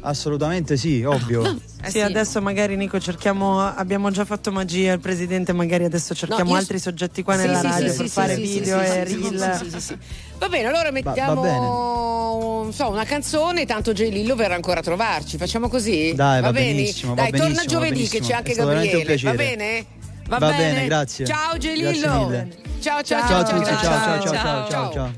Assolutamente 0.00 0.76
sì, 0.76 1.02
ovvio. 1.02 1.60
Eh 1.84 1.90
sì, 1.90 2.00
adesso 2.00 2.40
magari 2.40 2.76
Nico 2.76 3.00
cerchiamo, 3.00 3.58
abbiamo 3.60 4.08
già 4.12 4.24
fatto 4.24 4.52
magia, 4.52 4.92
il 4.92 5.00
presidente 5.00 5.52
magari 5.52 5.82
adesso 5.82 6.14
cerchiamo 6.14 6.50
io- 6.52 6.56
altri 6.56 6.78
soggetti 6.78 7.24
qua 7.24 7.34
Sì, 7.34 7.40
nella 7.40 7.58
sì, 7.58 7.66
radio 7.66 7.90
sì, 7.90 7.96
per 7.96 8.06
sì, 8.06 8.12
fare 8.12 8.34
sì, 8.36 8.46
sì, 8.46 8.52
video 8.60 8.78
sì, 8.78 8.84
e 8.86 9.04
sì, 9.04 9.10
sì, 9.10 9.20
reel. 9.20 9.98
Va 10.42 10.48
bene, 10.48 10.66
allora 10.66 10.90
mettiamo 10.90 11.40
va 11.40 12.60
non 12.62 12.72
so, 12.72 12.88
una 12.88 13.04
canzone, 13.04 13.64
tanto 13.64 13.92
Gelillo 13.92 14.34
verrà 14.34 14.56
ancora 14.56 14.80
a 14.80 14.82
trovarci. 14.82 15.36
Facciamo 15.36 15.68
così? 15.68 16.14
Dai, 16.14 16.40
va 16.40 16.50
bene? 16.50 16.74
benissimo, 16.74 17.14
va 17.14 17.22
Dai, 17.22 17.30
torna 17.30 17.46
benissimo, 17.46 17.80
va 17.80 17.86
giovedì 17.86 18.08
che 18.08 18.20
c'è 18.20 18.32
anche 18.32 18.54
Gabriele. 18.54 19.16
Va 19.18 19.34
bene? 19.34 19.86
Va 20.26 20.38
bene, 20.38 20.84
grazie. 20.86 21.26
Ciao 21.26 21.56
Gelillo. 21.58 21.90
Grazie 21.92 22.18
mille. 22.18 22.56
Ciao, 22.80 23.02
ciao, 23.02 23.20
Ciao, 23.20 23.28
ciao, 23.28 23.38
a 23.38 23.44
tutti, 23.44 23.64
ciao, 23.64 23.78
ciao, 23.78 23.92
ciao, 23.92 24.20
ciao, 24.20 24.32
ciao, 24.32 24.68
ciao, 24.68 24.68
ciao. 24.68 24.92
ciao. 24.92 25.12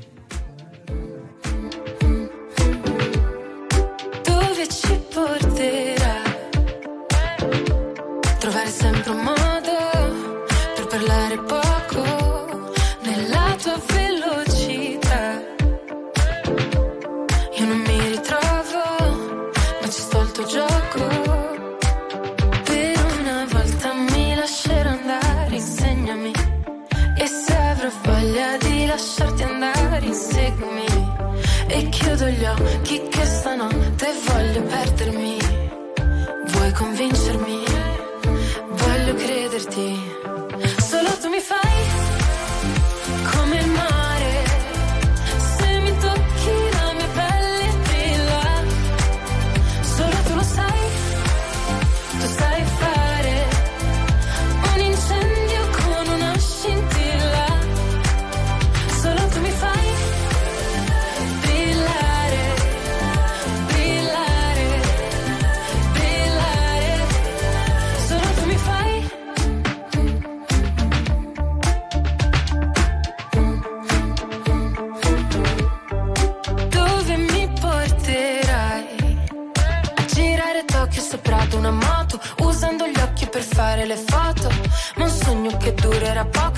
dove 4.23 4.67
ci 4.67 5.01
porterà. 5.11 5.94
Voglio 34.23 34.61
perdermi. 34.63 35.37
Vuoi 36.47 36.71
convincermi? 36.71 37.64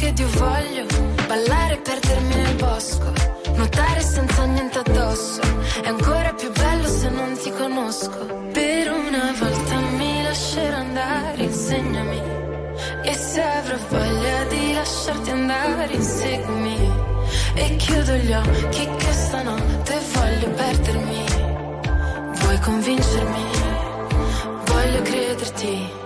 ed 0.08 0.20
io 0.20 0.30
voglio 0.30 0.86
ballare 1.28 1.74
e 1.74 1.82
perdermi 1.82 2.36
nel 2.36 2.56
bosco, 2.56 3.12
nuotare 3.56 4.00
senza 4.00 4.46
niente 4.46 4.80
addosso. 4.80 5.42
È 5.84 5.88
ancora 5.88 6.34
più 6.34 6.50
bello 6.52 6.88
se 6.88 7.10
non 7.10 7.38
ti 7.38 7.52
conosco. 7.52 8.26
Per 8.54 8.90
una 8.90 9.36
volta 9.38 9.76
mi 9.98 10.24
lascerò 10.24 10.78
andare, 10.78 11.44
insegnami. 11.44 12.22
E 13.04 13.14
se 13.14 13.42
avrò 13.42 13.78
voglia 13.90 14.44
di 14.46 14.74
lasciarti 14.74 15.30
andare, 15.30 15.94
inseguimi. 15.94 16.92
E 17.56 17.76
chiudo 17.76 18.14
gli 18.16 18.34
occhi 18.34 18.88
che 18.98 19.12
stanotte 19.12 20.00
voglio 20.14 20.50
perdermi. 20.52 21.26
Vuoi 22.40 22.60
convincermi? 22.60 23.46
Voglio 24.66 25.02
crederti 25.02 26.06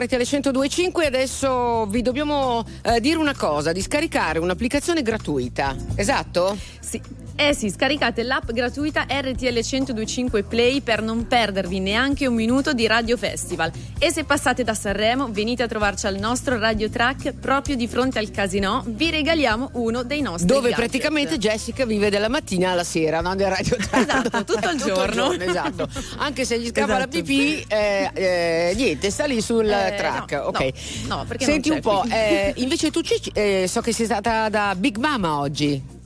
ascolterete 0.00 0.14
alle 0.14 0.24
102.5 0.24 1.02
e 1.02 1.06
adesso 1.06 1.86
vi 1.86 2.00
dobbiamo 2.00 2.64
eh, 2.82 3.00
dire 3.00 3.18
una 3.18 3.34
cosa, 3.36 3.72
di 3.72 3.82
scaricare 3.82 4.38
un'applicazione 4.38 5.02
gratuita. 5.02 5.76
Esatto? 5.94 6.56
Eh 7.42 7.54
sì, 7.54 7.70
scaricate 7.70 8.22
l'app 8.22 8.50
gratuita 8.50 9.06
RTL 9.08 9.60
1025 9.64 10.42
Play 10.42 10.82
per 10.82 11.00
non 11.00 11.26
perdervi 11.26 11.80
neanche 11.80 12.26
un 12.26 12.34
minuto 12.34 12.74
di 12.74 12.86
Radio 12.86 13.16
Festival. 13.16 13.70
E 13.98 14.12
se 14.12 14.24
passate 14.24 14.62
da 14.62 14.74
Sanremo, 14.74 15.26
venite 15.30 15.62
a 15.62 15.66
trovarci 15.66 16.06
al 16.06 16.16
nostro 16.18 16.58
Radio 16.58 16.90
Track 16.90 17.32
proprio 17.32 17.76
di 17.76 17.88
fronte 17.88 18.18
al 18.18 18.30
casino. 18.30 18.84
Vi 18.86 19.08
regaliamo 19.10 19.70
uno 19.74 20.02
dei 20.02 20.20
nostri 20.20 20.44
Dove 20.44 20.68
gadget. 20.68 20.76
praticamente 20.76 21.38
Jessica 21.38 21.86
vive 21.86 22.10
dalla 22.10 22.28
mattina 22.28 22.72
alla 22.72 22.84
sera, 22.84 23.22
non 23.22 23.38
del 23.38 23.48
radio 23.48 23.74
Esatto, 23.90 24.44
tutto 24.44 24.68
il 24.68 24.76
giorno. 24.84 25.32
esatto. 25.32 25.88
Anche 26.18 26.44
se 26.44 26.60
gli 26.60 26.66
scappa 26.66 26.88
la 26.92 26.96
Esatto. 26.98 27.08
pipì, 27.08 27.64
eh, 27.68 28.10
eh, 28.12 28.72
niente, 28.76 29.10
sta 29.10 29.24
lì 29.24 29.40
sul 29.40 29.66
Eh, 29.66 29.94
track. 29.96 30.32
no, 30.32 30.40
ok. 30.42 30.70
no, 31.06 31.16
no, 31.16 31.24
perché 31.26 31.46
Senti 31.46 31.70
non 31.70 31.78
un 31.78 31.82
c'è 31.82 31.88
po', 31.90 32.04
eh, 32.14 32.52
invece 32.56 32.90
tu 32.90 33.00
ci- 33.00 33.30
eh, 33.32 33.64
so 33.66 33.80
che 33.80 33.94
sei 33.94 34.04
stata 34.04 34.50
da 34.50 34.74
Big 34.76 34.98
Mama 34.98 35.38
oggi. 35.38 35.98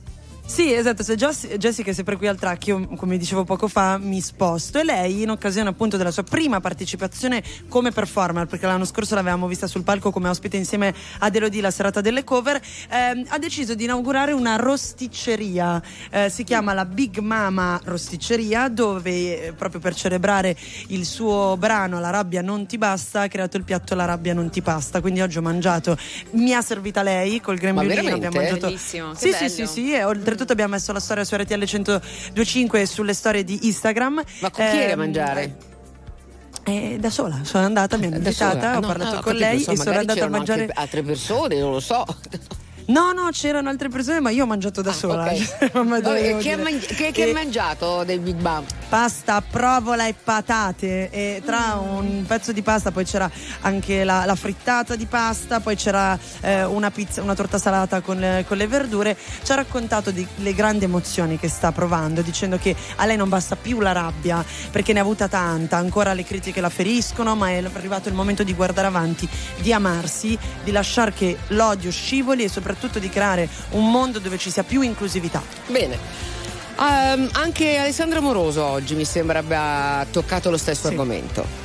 Sì, 0.47 0.71
esatto, 0.71 1.01
se 1.03 1.15
Jess- 1.15 1.57
Jessica 1.57 1.89
è 1.89 1.93
sempre 1.93 2.15
qui 2.17 2.27
al 2.27 2.37
track, 2.37 2.67
io 2.67 2.87
come 2.95 3.17
dicevo 3.17 3.43
poco 3.43 3.67
fa 3.67 3.97
mi 3.97 4.21
sposto. 4.21 4.79
E 4.79 4.83
lei 4.83 5.23
in 5.23 5.31
occasione 5.31 5.69
appunto 5.69 5.97
della 5.97 6.11
sua 6.11 6.21
prima 6.23 6.61
partecipazione 6.61 7.43
come 7.67 7.91
performer, 7.91 8.45
perché 8.45 8.65
l'anno 8.67 8.85
scorso 8.85 9.15
l'avevamo 9.15 9.47
vista 9.47 9.65
sul 9.67 9.83
palco 9.83 10.11
come 10.11 10.29
ospite 10.29 10.55
insieme 10.55 10.93
ad 11.19 11.35
Elodie 11.35 11.61
la 11.61 11.71
serata 11.71 11.99
delle 11.99 12.23
cover, 12.23 12.61
ehm, 12.89 13.25
ha 13.29 13.39
deciso 13.39 13.73
di 13.73 13.85
inaugurare 13.85 14.31
una 14.33 14.55
rosticceria, 14.55 15.81
Eh, 16.11 16.29
si 16.29 16.43
chiama 16.43 16.73
la 16.73 16.85
Big 16.85 17.17
Mama 17.17 17.81
Rosticceria 17.83 18.69
dove 18.69 19.47
eh, 19.47 19.53
proprio 19.53 19.79
per 19.81 19.95
celebrare 19.95 20.55
il 20.89 21.05
suo 21.05 21.57
brano 21.57 21.99
La 21.99 22.11
rabbia 22.11 22.41
non 22.41 22.65
ti 22.67 22.77
basta 22.77 23.21
ha 23.21 23.27
creato 23.27 23.57
il 23.57 23.63
piatto 23.63 23.95
La 23.95 24.05
rabbia 24.05 24.33
non 24.33 24.49
ti 24.51 24.61
pasta, 24.61 25.01
quindi 25.01 25.21
oggi 25.21 25.37
ho 25.39 25.41
mangiato, 25.41 25.97
mi 26.31 26.53
ha 26.53 26.61
servita 26.61 27.01
lei 27.01 27.41
col 27.41 27.57
grembiulino, 27.57 28.13
abbiamo 28.13 28.35
mangiato... 28.37 28.67
Bellissimo, 28.67 29.13
Sì, 29.15 29.31
sì, 29.31 29.31
bello. 29.31 29.49
sì, 29.49 29.65
sì, 29.65 29.93
e 29.93 30.03
oltretutto 30.35 30.51
abbiamo 30.51 30.73
messo 30.73 30.91
la 30.91 30.99
storia 30.99 31.23
su 31.23 31.35
RTL 31.35 31.53
1025 31.63 32.81
e 32.81 32.85
sulle 32.85 33.13
storie 33.13 33.43
di 33.43 33.65
Instagram. 33.67 34.21
Ma 34.41 34.49
con 34.51 34.65
chi 34.69 34.77
eri 34.77 34.85
a 34.91 34.93
Ehm, 34.93 34.99
mangiare? 34.99 35.57
eh, 36.63 36.97
da 36.99 37.09
sola, 37.09 37.39
sono 37.43 37.65
andata, 37.65 37.95
mi 37.97 38.09
Da 38.09 38.15
invitata, 38.17 38.59
sola? 38.59 38.77
ho 38.77 38.79
No, 38.81 38.87
parlato 38.87 39.15
no, 39.15 39.21
con 39.21 39.31
capito, 39.33 39.45
lei 39.45 39.55
insomma, 39.57 39.81
e 39.81 39.83
sono 39.83 39.97
andata 39.99 40.25
a 40.25 40.29
mangiare. 40.29 40.69
altre 40.73 41.03
persone, 41.03 41.59
non 41.59 41.71
lo 41.71 41.79
so. 41.79 42.05
No, 42.87 43.11
no, 43.13 43.29
c'erano 43.31 43.69
altre 43.69 43.89
persone, 43.89 44.19
ma 44.19 44.29
io 44.29 44.43
ho 44.43 44.47
mangiato 44.47 44.81
da 44.81 44.91
sola. 44.91 45.31
ok. 45.31 45.71
Come 45.73 46.01
Vabbè, 46.01 46.21
devo 46.21 46.37
che, 46.39 46.55
mangi- 46.55 46.85
che- 46.85 47.11
che 47.11 47.23
hai 47.23 47.33
mangiato 47.33 48.03
del 48.03 48.19
Big 48.19 48.35
Bang? 48.35 48.65
pasta, 48.87 49.41
provola 49.41 50.05
e 50.07 50.13
patate 50.13 51.09
e 51.09 51.41
tra 51.43 51.73
un 51.83 52.23
pezzo 52.25 52.51
di 52.53 52.61
pasta 52.61 52.91
poi 52.91 53.03
c'era 53.03 53.29
anche 53.61 54.03
la, 54.03 54.23
la 54.25 54.35
frittata 54.35 54.95
di 54.95 55.05
pasta, 55.07 55.59
poi 55.59 55.75
c'era 55.75 56.17
eh, 56.41 56.63
una 56.63 56.91
pizza, 56.91 57.21
una 57.23 57.33
torta 57.33 57.57
salata 57.57 57.99
con 58.01 58.17
le, 58.17 58.45
con 58.47 58.55
le 58.57 58.67
verdure. 58.67 59.17
Ci 59.43 59.51
ha 59.51 59.55
raccontato 59.55 60.11
di- 60.11 60.25
le 60.37 60.53
grandi 60.53 60.85
emozioni 60.85 61.37
che 61.39 61.49
sta 61.49 61.71
provando, 61.71 62.21
dicendo 62.21 62.57
che 62.57 62.73
a 62.97 63.05
lei 63.05 63.17
non 63.17 63.27
basta 63.27 63.55
più 63.55 63.79
la 63.81 63.91
rabbia 63.91 64.45
perché 64.71 64.93
ne 64.93 64.99
ha 64.99 65.01
avuta 65.01 65.27
tanta, 65.27 65.77
ancora 65.77 66.13
le 66.13 66.23
critiche 66.23 66.61
la 66.61 66.69
feriscono, 66.69 67.35
ma 67.35 67.49
è 67.49 67.63
arrivato 67.73 68.07
il 68.09 68.15
momento 68.15 68.43
di 68.43 68.53
guardare 68.53 68.87
avanti, 68.87 69.27
di 69.59 69.73
amarsi, 69.73 70.37
di 70.63 70.71
lasciare 70.71 71.11
che 71.11 71.35
l'odio 71.47 71.89
scivoli 71.91 72.43
e 72.43 72.47
soprattutto 72.49 72.73
di 72.99 73.09
creare 73.09 73.49
un 73.71 73.89
mondo 73.89 74.19
dove 74.19 74.37
ci 74.37 74.51
sia 74.51 74.63
più 74.63 74.81
inclusività. 74.81 75.41
Bene. 75.67 75.97
Ehm, 76.79 77.29
anche 77.33 77.77
Alessandro 77.77 78.21
Moroso 78.21 78.63
oggi 78.63 78.95
mi 78.95 79.05
sembra 79.05 79.39
abbia 79.39 80.05
toccato 80.11 80.49
lo 80.49 80.57
stesso 80.57 80.87
argomento. 80.87 81.63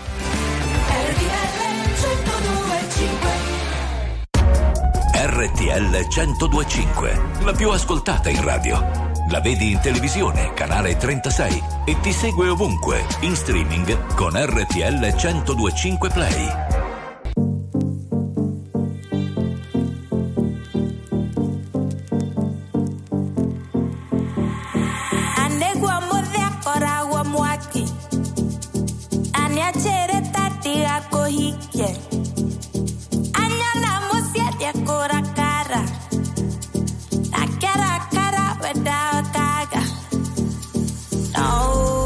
RTL 5.22 6.06
1025, 6.08 7.22
la 7.44 7.52
più 7.52 7.70
ascoltata 7.70 8.28
in 8.28 8.42
radio. 8.42 9.08
La 9.30 9.40
vedi 9.40 9.70
in 9.70 9.80
televisione, 9.80 10.52
canale 10.54 10.96
36 10.96 11.62
e 11.84 12.00
ti 12.00 12.12
segue 12.12 12.48
ovunque, 12.48 13.04
in 13.20 13.36
streaming 13.36 14.14
con 14.14 14.32
RTL 14.34 15.14
1025 15.14 16.08
Play. 16.11 16.80
without 38.74 39.24
that 39.32 39.66
girl. 39.72 41.30
No. 41.36 41.99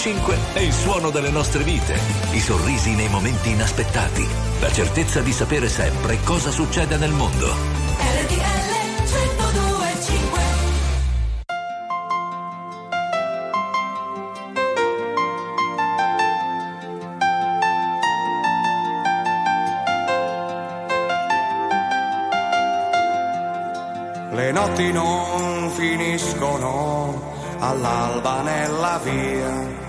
1025 0.00 0.54
è 0.54 0.60
il 0.60 0.72
suono 0.72 1.10
delle 1.10 1.28
nostre 1.28 1.62
vite, 1.62 1.94
i 2.32 2.40
sorrisi 2.40 2.94
nei 2.94 3.08
momenti 3.10 3.50
inaspettati, 3.50 4.26
la 4.60 4.72
certezza 4.72 5.20
di 5.20 5.30
sapere 5.30 5.68
sempre 5.68 6.18
cosa 6.24 6.50
succede 6.50 6.96
nel 6.96 7.10
mondo. 7.10 7.46
RTL 7.46 8.70
1025 9.04 10.40
Le 24.32 24.52
notti 24.52 24.92
non 24.92 25.70
finiscono 25.72 27.20
all'alba 27.58 28.40
nella 28.40 28.98
via. 29.04 29.79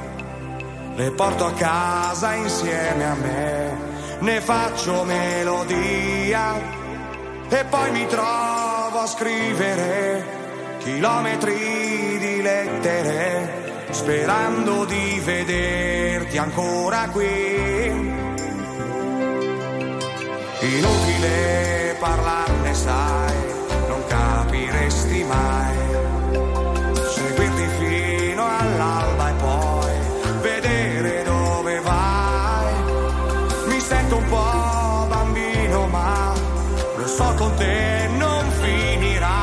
Le 0.96 1.12
porto 1.12 1.46
a 1.46 1.54
casa 1.54 2.34
insieme 2.34 3.06
a 3.06 3.16
me, 3.16 3.78
ne 4.20 4.42
faccio 4.42 5.04
melodia 5.04 6.54
e 7.50 7.66
poi 7.66 7.92
mi 7.92 8.06
trovo 8.08 9.00
a 9.00 9.08
scrivere 9.08 10.26
chilometri 10.80 12.18
di 12.20 12.42
lettere 12.42 13.62
sperando 13.92 14.86
di 14.86 15.22
vederti 15.24 16.38
ancora 16.38 17.08
qui. 17.10 18.20
Inutile 20.60 21.96
parlarne, 22.00 22.74
sai, 22.74 23.36
non 23.88 24.04
capiresti 24.08 25.24
mai. 25.24 25.91
So 37.62 37.68
con 37.68 37.68
te 37.68 38.08
non 38.18 38.52
finirà. 38.62 39.40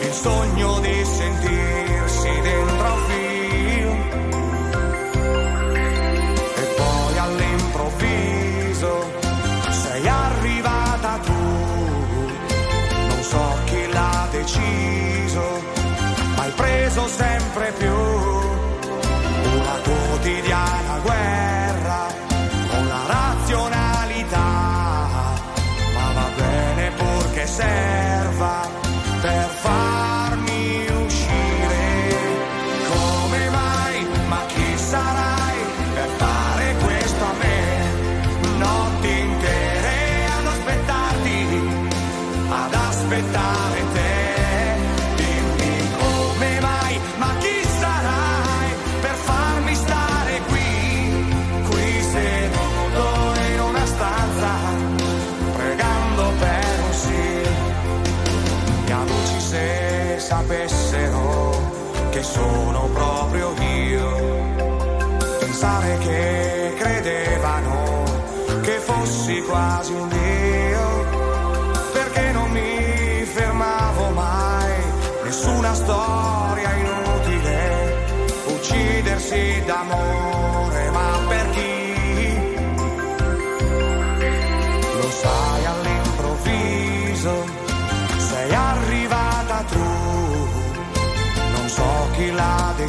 Il 0.00 0.12
sogno 0.12 0.78
di 0.80 1.04
sentirsi 1.04 2.40
dentro 2.42 2.86
a 2.86 2.92
un 2.92 3.04
filo. 3.08 3.92
E 6.56 6.64
poi 6.76 7.18
all'improvviso 7.18 9.12
sei 9.70 10.08
arrivata 10.08 11.18
tu, 11.24 11.42
non 13.08 13.22
so 13.22 13.58
chi 13.64 13.86
l'ha 13.92 14.28
deciso, 14.30 15.62
ma 16.36 16.42
hai 16.42 16.52
preso 16.52 17.06
sempre 17.06 17.72
più 17.78 17.98
una 19.52 19.76
quotidiana 19.82 20.98
guerra 21.02 21.59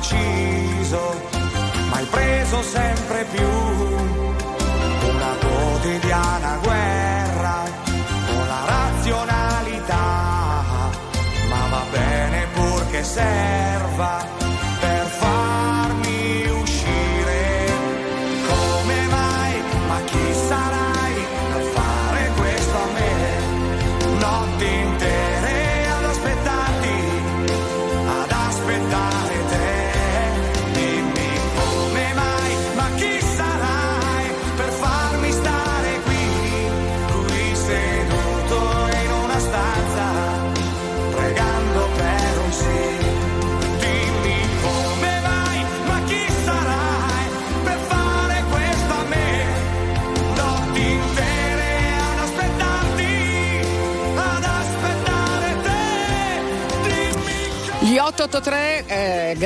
deciso, 0.01 1.21
ma 1.89 1.97
hai 1.97 2.05
preso 2.05 2.63
sempre 2.63 3.25
più. 3.31 3.47
Una 5.09 5.33
quotidiana 5.39 6.57
guerra 6.63 7.63
con 8.27 8.47
la 8.47 8.65
razionalità, 8.65 10.03
ma 11.49 11.67
va 11.69 11.83
bene 11.91 12.47
purché 12.53 13.03
serva 13.03 14.40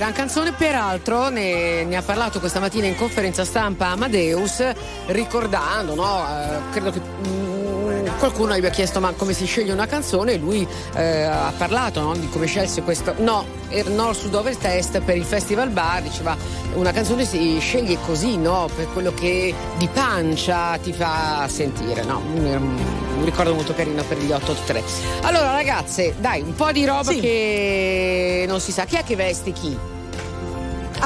gran 0.05 0.13
canzone, 0.13 0.51
peraltro 0.51 1.29
ne, 1.29 1.83
ne 1.83 1.95
ha 1.95 2.01
parlato 2.03 2.39
questa 2.39 2.59
mattina 2.59 2.85
in 2.85 2.95
conferenza 2.95 3.43
stampa 3.43 3.87
Amadeus, 3.87 4.63
ricordando, 5.07 5.95
no? 5.95 6.23
eh, 6.27 6.57
credo 6.69 6.91
che 6.91 6.99
mm, 7.01 8.07
qualcuno 8.19 8.53
gli 8.53 8.57
abbia 8.57 8.69
chiesto 8.69 8.99
ma 8.99 9.13
come 9.13 9.33
si 9.33 9.47
sceglie 9.47 9.73
una 9.73 9.87
canzone 9.87 10.33
e 10.33 10.37
lui 10.37 10.67
eh, 10.93 11.23
ha 11.23 11.51
parlato 11.57 12.01
no, 12.01 12.15
di 12.15 12.29
come 12.29 12.45
scelse 12.45 12.83
questo. 12.83 13.15
No, 13.17 13.47
er- 13.69 13.89
Nord 13.89 14.15
Sud 14.15 14.35
Ovest 14.35 14.63
Est 14.65 14.99
per 15.01 15.17
il 15.17 15.23
Festival 15.23 15.69
Bar, 15.69 16.03
diceva 16.03 16.37
una 16.75 16.91
canzone 16.91 17.25
si 17.25 17.57
sceglie 17.59 17.97
così, 18.05 18.37
no? 18.37 18.69
Per 18.75 18.87
quello 18.93 19.11
che 19.11 19.55
di 19.77 19.87
pancia 19.87 20.77
ti 20.83 20.93
fa 20.93 21.47
sentire, 21.49 22.03
no? 22.03 22.21
Un, 22.31 22.77
un 23.17 23.25
ricordo 23.25 23.55
molto 23.55 23.73
carino 23.73 24.03
per 24.03 24.19
gli 24.19 24.31
883. 24.31 24.83
Allora 25.23 25.51
ragazze, 25.51 26.13
dai, 26.19 26.41
un 26.41 26.53
po' 26.53 26.71
di 26.71 26.85
roba 26.85 27.11
Sì. 27.11 27.19
che 27.21 28.45
non 28.47 28.59
si 28.59 28.71
sa. 28.71 28.85
Chi 28.85 28.97
è 28.97 29.03
che 29.03 29.15
veste 29.15 29.51
chi? 29.51 29.93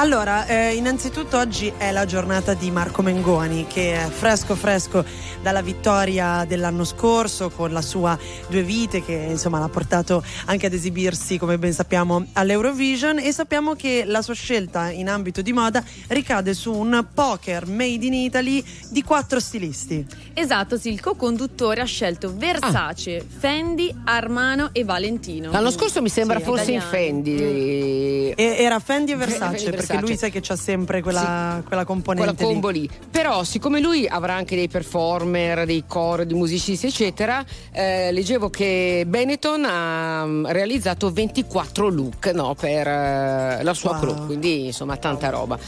Allora, 0.00 0.46
eh, 0.46 0.76
innanzitutto 0.76 1.36
oggi 1.36 1.70
è 1.76 1.90
la 1.92 2.06
giornata 2.06 2.54
di 2.54 2.70
Marco 2.70 3.02
Mengoni 3.02 3.66
che 3.66 4.02
è 4.02 4.08
fresco 4.08 4.54
fresco 4.54 5.04
dalla 5.42 5.60
vittoria 5.60 6.46
dell'anno 6.46 6.84
scorso 6.84 7.50
con 7.50 7.70
la 7.70 7.82
sua 7.82 8.18
Due 8.48 8.62
Vite 8.62 9.04
che 9.04 9.12
insomma 9.12 9.58
l'ha 9.58 9.68
portato 9.68 10.24
anche 10.46 10.66
ad 10.66 10.72
esibirsi 10.72 11.36
come 11.36 11.58
ben 11.58 11.74
sappiamo 11.74 12.26
all'Eurovision 12.32 13.18
e 13.18 13.30
sappiamo 13.30 13.74
che 13.74 14.04
la 14.06 14.22
sua 14.22 14.32
scelta 14.32 14.90
in 14.90 15.06
ambito 15.10 15.42
di 15.42 15.52
moda 15.52 15.84
ricade 16.08 16.54
su 16.54 16.72
un 16.72 17.04
poker 17.12 17.66
made 17.66 18.06
in 18.06 18.14
Italy 18.14 18.64
di 18.88 19.02
quattro 19.02 19.38
stilisti. 19.38 20.06
Esatto, 20.32 20.78
sì, 20.78 20.90
il 20.90 21.00
co-conduttore 21.00 21.82
ha 21.82 21.84
scelto 21.84 22.32
Versace, 22.34 23.22
Fendi, 23.26 23.94
Armano 24.04 24.70
e 24.72 24.82
Valentino. 24.84 25.50
L'anno 25.50 25.70
scorso 25.70 26.00
mi 26.00 26.08
sembra 26.08 26.38
Sì, 26.38 26.44
fosse 26.44 26.70
in 26.70 26.78
italiani. 26.78 26.90
Fendi. 26.90 28.30
E- 28.34 28.56
era 28.58 28.78
Fendi 28.78 29.12
e 29.12 29.16
Versace 29.16 29.58
Fendi 29.58 29.76
perché 29.76 29.89
perché 29.94 30.06
lui 30.06 30.16
sai 30.16 30.30
che 30.30 30.40
c'ha 30.40 30.56
sempre 30.56 31.02
quella, 31.02 31.62
quella 31.66 31.84
componente 31.84 32.34
quella 32.34 32.52
combo 32.52 32.68
lì. 32.68 32.80
lì. 32.80 32.90
Però, 33.10 33.44
siccome 33.44 33.80
lui 33.80 34.06
avrà 34.06 34.34
anche 34.34 34.56
dei 34.56 34.68
performer, 34.68 35.64
dei 35.66 35.84
coro, 35.86 36.24
di 36.24 36.34
musicisti, 36.34 36.86
eccetera, 36.86 37.44
eh, 37.72 38.12
leggevo 38.12 38.50
che 38.50 39.04
Benetton 39.06 39.64
ha 39.64 40.24
mm, 40.26 40.46
realizzato 40.46 41.10
24 41.10 41.88
look 41.88 42.26
no, 42.26 42.54
per 42.54 42.86
eh, 42.86 43.62
la 43.62 43.74
sua 43.74 43.90
Wow. 43.90 44.00
crew, 44.00 44.26
quindi 44.26 44.66
insomma 44.66 44.96
tanta 44.96 45.30
roba. 45.30 45.58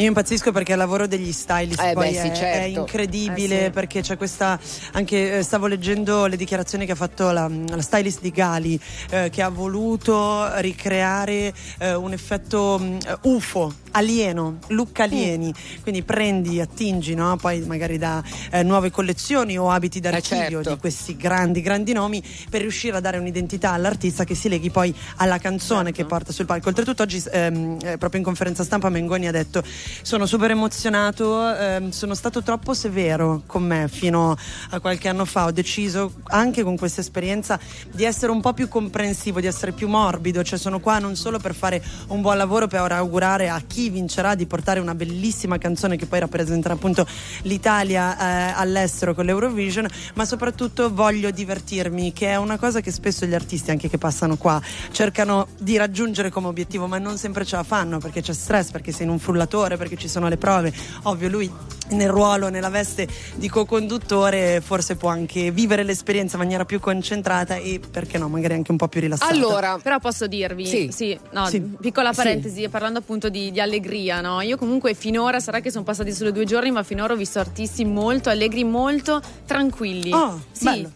Io 0.00 0.06
impazzisco 0.06 0.52
perché 0.52 0.72
il 0.72 0.78
lavoro 0.78 1.08
degli 1.08 1.32
stylist 1.32 1.80
Eh, 1.80 1.92
poi 1.92 2.10
beh, 2.12 2.20
sì, 2.20 2.26
è, 2.28 2.32
certo. 2.32 2.58
è 2.58 2.62
incredibile 2.62 3.60
Eh, 3.60 3.64
sì. 3.64 3.70
perché 3.70 4.00
c'è 4.00 4.16
questa 4.16 4.58
anche 4.92 5.38
eh, 5.38 5.42
stavo 5.42 5.66
leggendo 5.66 6.26
le 6.26 6.36
dichiarazioni 6.36 6.86
che 6.86 6.92
ha 6.92 6.96
fatto 6.96 7.32
la, 7.32 7.50
la 7.68 7.82
stylist 7.82 8.20
di 8.20 8.30
Gali 8.30 8.78
eh, 9.10 9.28
che 9.30 9.42
ha 9.42 9.48
voluto 9.48 10.48
ricreare 10.60 11.52
eh, 11.78 11.94
un 11.94 12.12
effetto 12.12 12.78
mh, 12.78 12.98
UFO 13.22 13.72
alieno, 13.92 14.58
look 14.68 15.00
alieni 15.00 15.52
quindi 15.82 16.02
prendi, 16.02 16.60
attingi 16.60 17.14
no? 17.14 17.36
poi 17.36 17.60
magari 17.60 17.98
da 17.98 18.22
eh, 18.50 18.62
nuove 18.62 18.90
collezioni 18.90 19.58
o 19.58 19.70
abiti 19.70 20.00
d'archivio 20.00 20.62
certo. 20.62 20.74
di 20.74 20.78
questi 20.78 21.16
grandi 21.16 21.60
grandi 21.60 21.92
nomi 21.92 22.22
per 22.48 22.60
riuscire 22.60 22.96
a 22.96 23.00
dare 23.00 23.18
un'identità 23.18 23.72
all'artista 23.72 24.24
che 24.24 24.34
si 24.34 24.48
leghi 24.48 24.70
poi 24.70 24.94
alla 25.16 25.38
canzone 25.38 25.86
Certo. 25.88 26.02
che 26.02 26.04
porta 26.04 26.32
sul 26.32 26.46
palco 26.46 26.68
oltretutto 26.68 27.02
oggi 27.02 27.22
ehm, 27.30 27.78
eh, 27.82 27.98
proprio 27.98 28.20
in 28.20 28.24
conferenza 28.24 28.64
stampa 28.64 28.88
Mengoni 28.88 29.26
ha 29.26 29.32
detto 29.32 29.62
sono 30.02 30.26
super 30.26 30.50
emozionato 30.50 31.54
ehm, 31.54 31.90
sono 31.90 32.14
stato 32.14 32.42
troppo 32.42 32.74
severo 32.74 33.42
con 33.46 33.64
me 33.64 33.88
fino 33.88 34.36
a 34.70 34.80
qualche 34.80 35.08
anno 35.08 35.24
fa 35.24 35.46
ho 35.46 35.50
deciso 35.50 36.14
anche 36.24 36.62
con 36.62 36.76
questa 36.76 37.00
esperienza 37.00 37.58
di 37.92 38.04
essere 38.04 38.32
un 38.32 38.40
po' 38.40 38.52
più 38.52 38.68
comprensivo 38.68 39.40
di 39.40 39.46
essere 39.46 39.72
più 39.72 39.88
morbido 39.88 40.42
cioè 40.42 40.58
sono 40.58 40.80
qua 40.80 40.98
non 40.98 41.16
solo 41.16 41.38
per 41.38 41.54
fare 41.54 41.82
un 42.08 42.20
buon 42.20 42.36
lavoro 42.36 42.66
per 42.66 42.92
augurare 42.92 43.48
a 43.48 43.60
chi 43.66 43.87
vincerà 43.90 44.34
di 44.34 44.46
portare 44.46 44.80
una 44.80 44.94
bellissima 44.94 45.58
canzone 45.58 45.96
che 45.96 46.06
poi 46.06 46.20
rappresenterà 46.20 46.74
appunto 46.74 47.06
l'Italia 47.42 48.16
eh, 48.18 48.52
all'estero 48.56 49.14
con 49.14 49.24
l'Eurovision 49.24 49.86
ma 50.14 50.24
soprattutto 50.24 50.92
voglio 50.92 51.30
divertirmi 51.30 52.12
che 52.12 52.28
è 52.28 52.36
una 52.36 52.58
cosa 52.58 52.80
che 52.80 52.90
spesso 52.90 53.26
gli 53.26 53.34
artisti 53.34 53.70
anche 53.70 53.88
che 53.88 53.98
passano 53.98 54.36
qua 54.36 54.60
cercano 54.92 55.48
di 55.58 55.76
raggiungere 55.76 56.30
come 56.30 56.48
obiettivo 56.48 56.86
ma 56.86 56.98
non 56.98 57.16
sempre 57.18 57.44
ce 57.44 57.56
la 57.56 57.62
fanno 57.62 57.98
perché 57.98 58.20
c'è 58.20 58.32
stress 58.32 58.70
perché 58.70 58.92
sei 58.92 59.06
in 59.06 59.12
un 59.12 59.18
frullatore 59.18 59.76
perché 59.76 59.96
ci 59.96 60.08
sono 60.08 60.28
le 60.28 60.36
prove 60.36 60.72
ovvio 61.04 61.28
lui 61.28 61.50
nel 61.90 62.10
ruolo 62.10 62.48
nella 62.50 62.68
veste 62.68 63.08
di 63.36 63.48
co-conduttore 63.48 64.60
forse 64.60 64.96
può 64.96 65.08
anche 65.08 65.50
vivere 65.50 65.82
l'esperienza 65.82 66.36
in 66.36 66.42
maniera 66.42 66.64
più 66.64 66.80
concentrata 66.80 67.56
e 67.56 67.80
perché 67.90 68.18
no 68.18 68.28
magari 68.28 68.54
anche 68.54 68.70
un 68.70 68.76
po' 68.76 68.88
più 68.88 69.00
rilassata 69.00 69.32
Allora, 69.32 69.78
Però 69.82 69.98
posso 69.98 70.26
dirvi, 70.26 70.66
Sì. 70.66 71.18
no, 71.32 71.46
Sì. 71.46 71.60
piccola 71.60 72.12
parentesi, 72.12 72.68
parlando 72.68 72.98
appunto 72.98 73.28
di, 73.28 73.50
di 73.50 73.60
allegria, 73.68 74.20
no? 74.20 74.40
Io 74.40 74.56
comunque 74.56 74.94
finora, 74.94 75.38
sarà 75.40 75.60
che 75.60 75.70
sono 75.70 75.84
passati 75.84 76.12
solo 76.12 76.30
due 76.32 76.44
giorni, 76.44 76.70
ma 76.70 76.82
finora 76.82 77.12
ho 77.12 77.16
visto 77.16 77.38
artisti 77.38 77.84
molto 77.84 78.28
allegri, 78.30 78.64
molto 78.64 79.20
tranquilli. 79.46 80.12
Oh, 80.12 80.40
sì. 80.50 80.64
bello. 80.64 80.90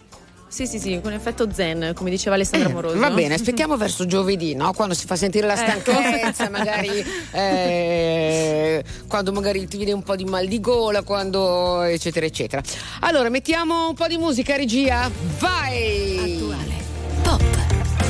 Sì, 0.53 0.67
sì, 0.67 0.79
sì, 0.79 1.01
con 1.03 1.15
effetto 1.15 1.51
zen, 1.51 1.93
come 1.95 2.11
diceva 2.11 2.35
Alessandra 2.35 2.69
Moroso. 2.69 2.95
Eh, 2.97 2.99
Va 2.99 3.11
bene, 3.11 3.33
aspettiamo 3.33 3.79
verso 3.79 4.05
giovedì, 4.05 4.55
no? 4.55 4.75
quando 4.75 4.93
si 4.93 5.07
fa 5.07 5.17
sentire 5.17 5.47
la 5.47 5.55
Ecco. 5.55 5.91
stanchezza, 5.93 6.51
magari 6.53 7.03
eh, 7.31 8.85
quando 9.09 9.33
magari 9.33 9.67
ti 9.67 9.79
viene 9.79 9.93
un 9.93 10.03
po' 10.03 10.15
di 10.15 10.27
mal 10.27 10.47
di 10.47 10.61
gola, 10.61 11.01
quando 11.05 11.81
eccetera 11.81 12.27
eccetera. 12.27 12.61
Allora, 13.01 13.31
mettiamo 13.31 13.89
un 13.89 13.95
po' 13.95 14.07
di 14.07 14.19
musica, 14.19 14.55
regia. 14.55 15.11
Vai! 15.39 16.19
Attuale, 16.19 16.75
pop, 17.23 17.43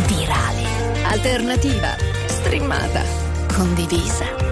virale, 0.09 0.66
alternativa, 1.05 1.94
streamata, 2.26 3.05
condivisa. 3.55 4.52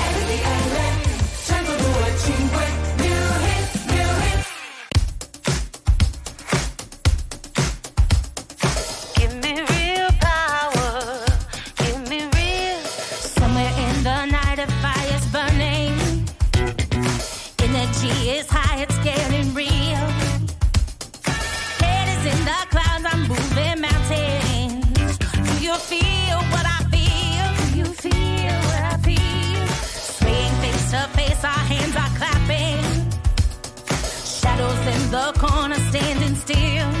Still. 36.53 37.00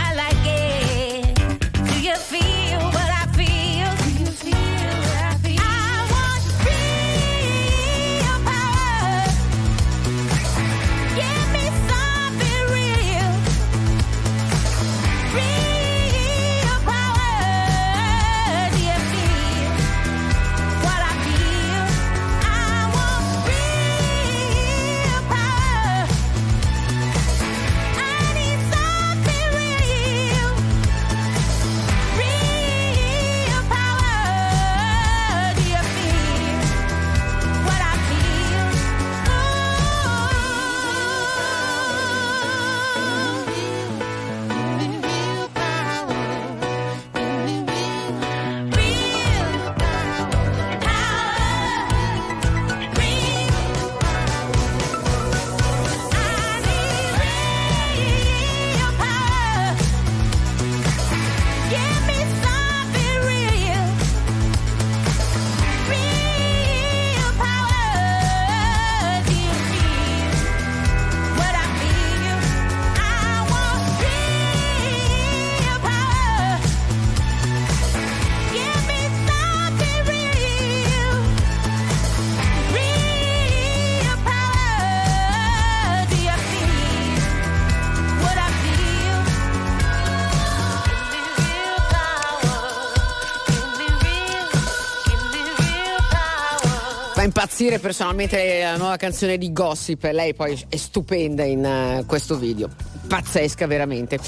impazzire 97.61 97.79
personalmente 97.79 98.61
la 98.63 98.77
nuova 98.77 98.97
canzone 98.97 99.37
di 99.37 99.53
Gossip. 99.53 100.03
Lei 100.11 100.33
poi 100.33 100.59
è 100.67 100.75
stupenda 100.77 101.43
in 101.43 101.63
eh, 101.63 102.03
questo 102.07 102.35
video. 102.35 102.69
Pazzesca, 103.07 103.67
veramente. 103.67 104.19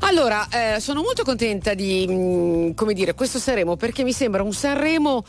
Allora, 0.00 0.48
eh, 0.48 0.80
sono 0.80 1.02
molto 1.02 1.22
contenta 1.22 1.74
di, 1.74 2.06
mm, 2.08 2.70
come 2.72 2.94
dire, 2.94 3.14
questo 3.14 3.38
Sanremo 3.38 3.76
perché 3.76 4.02
mi 4.02 4.12
sembra 4.12 4.42
un 4.42 4.52
Sanremo 4.52 5.24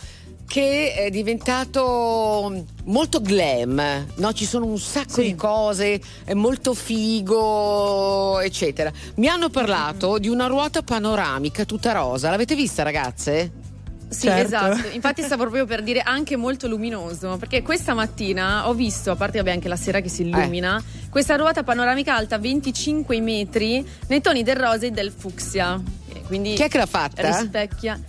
che 0.48 0.94
è 0.94 1.10
diventato 1.10 2.64
molto 2.86 3.22
glam, 3.22 4.06
no? 4.16 4.34
Ci 4.34 4.46
sono 4.46 4.66
un 4.66 4.80
sacco 4.80 5.22
di 5.22 5.36
cose, 5.36 6.00
è 6.24 6.34
molto 6.34 6.74
figo, 6.74 8.40
eccetera. 8.40 8.92
Mi 9.16 9.28
hanno 9.28 9.50
parlato 9.50 10.18
di 10.18 10.30
una 10.30 10.48
ruota 10.48 10.82
panoramica 10.82 11.66
tutta 11.66 11.92
rosa. 11.92 12.30
L'avete 12.30 12.56
vista, 12.56 12.84
ragazze? 12.84 13.65
Sì, 14.08 14.28
Certo. 14.28 14.46
esatto. 14.46 14.88
Infatti 14.94 15.22
stavo 15.24 15.44
proprio 15.44 15.66
per 15.66 15.84
dire 15.84 16.02
anche 16.02 16.36
molto 16.36 16.68
luminoso, 16.68 17.38
perché 17.38 17.62
questa 17.62 17.94
mattina 17.94 18.68
ho 18.68 18.74
visto, 18.74 19.12
a 19.12 19.16
parte 19.16 19.38
vabbè, 19.40 19.52
anche 19.52 19.68
la 19.68 19.76
sera 19.76 20.00
che 20.00 20.10
si 20.10 20.22
illumina, 20.24 20.82
questa 21.10 21.36
ruota 21.36 21.64
panoramica 21.64 22.16
alta 22.16 22.38
25 22.38 23.20
metri 23.22 23.86
nei 24.08 24.22
toni 24.22 24.44
del 24.44 24.56
rosa 24.56 24.86
e 24.86 24.92
del 24.92 25.12
fucsia. 25.12 25.82
Quindi 26.28 26.54
Chi 26.54 26.64
è 26.64 26.70
che 26.70 26.78
l'ha 26.78 26.86
fatta? 26.86 27.22
Rispecchia. 27.40 28.00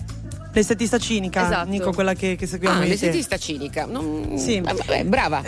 L'estetista 0.56 0.96
cinica, 0.96 1.44
Esatto. 1.44 1.68
Nico, 1.68 1.92
quella 1.92 2.14
che, 2.14 2.34
che 2.34 2.46
seguiamo 2.46 2.80
Ah, 2.80 2.84
l'estetista 2.86 3.36
cinica. 3.36 3.84
Non... 3.84 4.38
Sì. 4.38 4.54
Eh, 4.54 4.60
vabbè, 4.62 5.04
brava. 5.04 5.42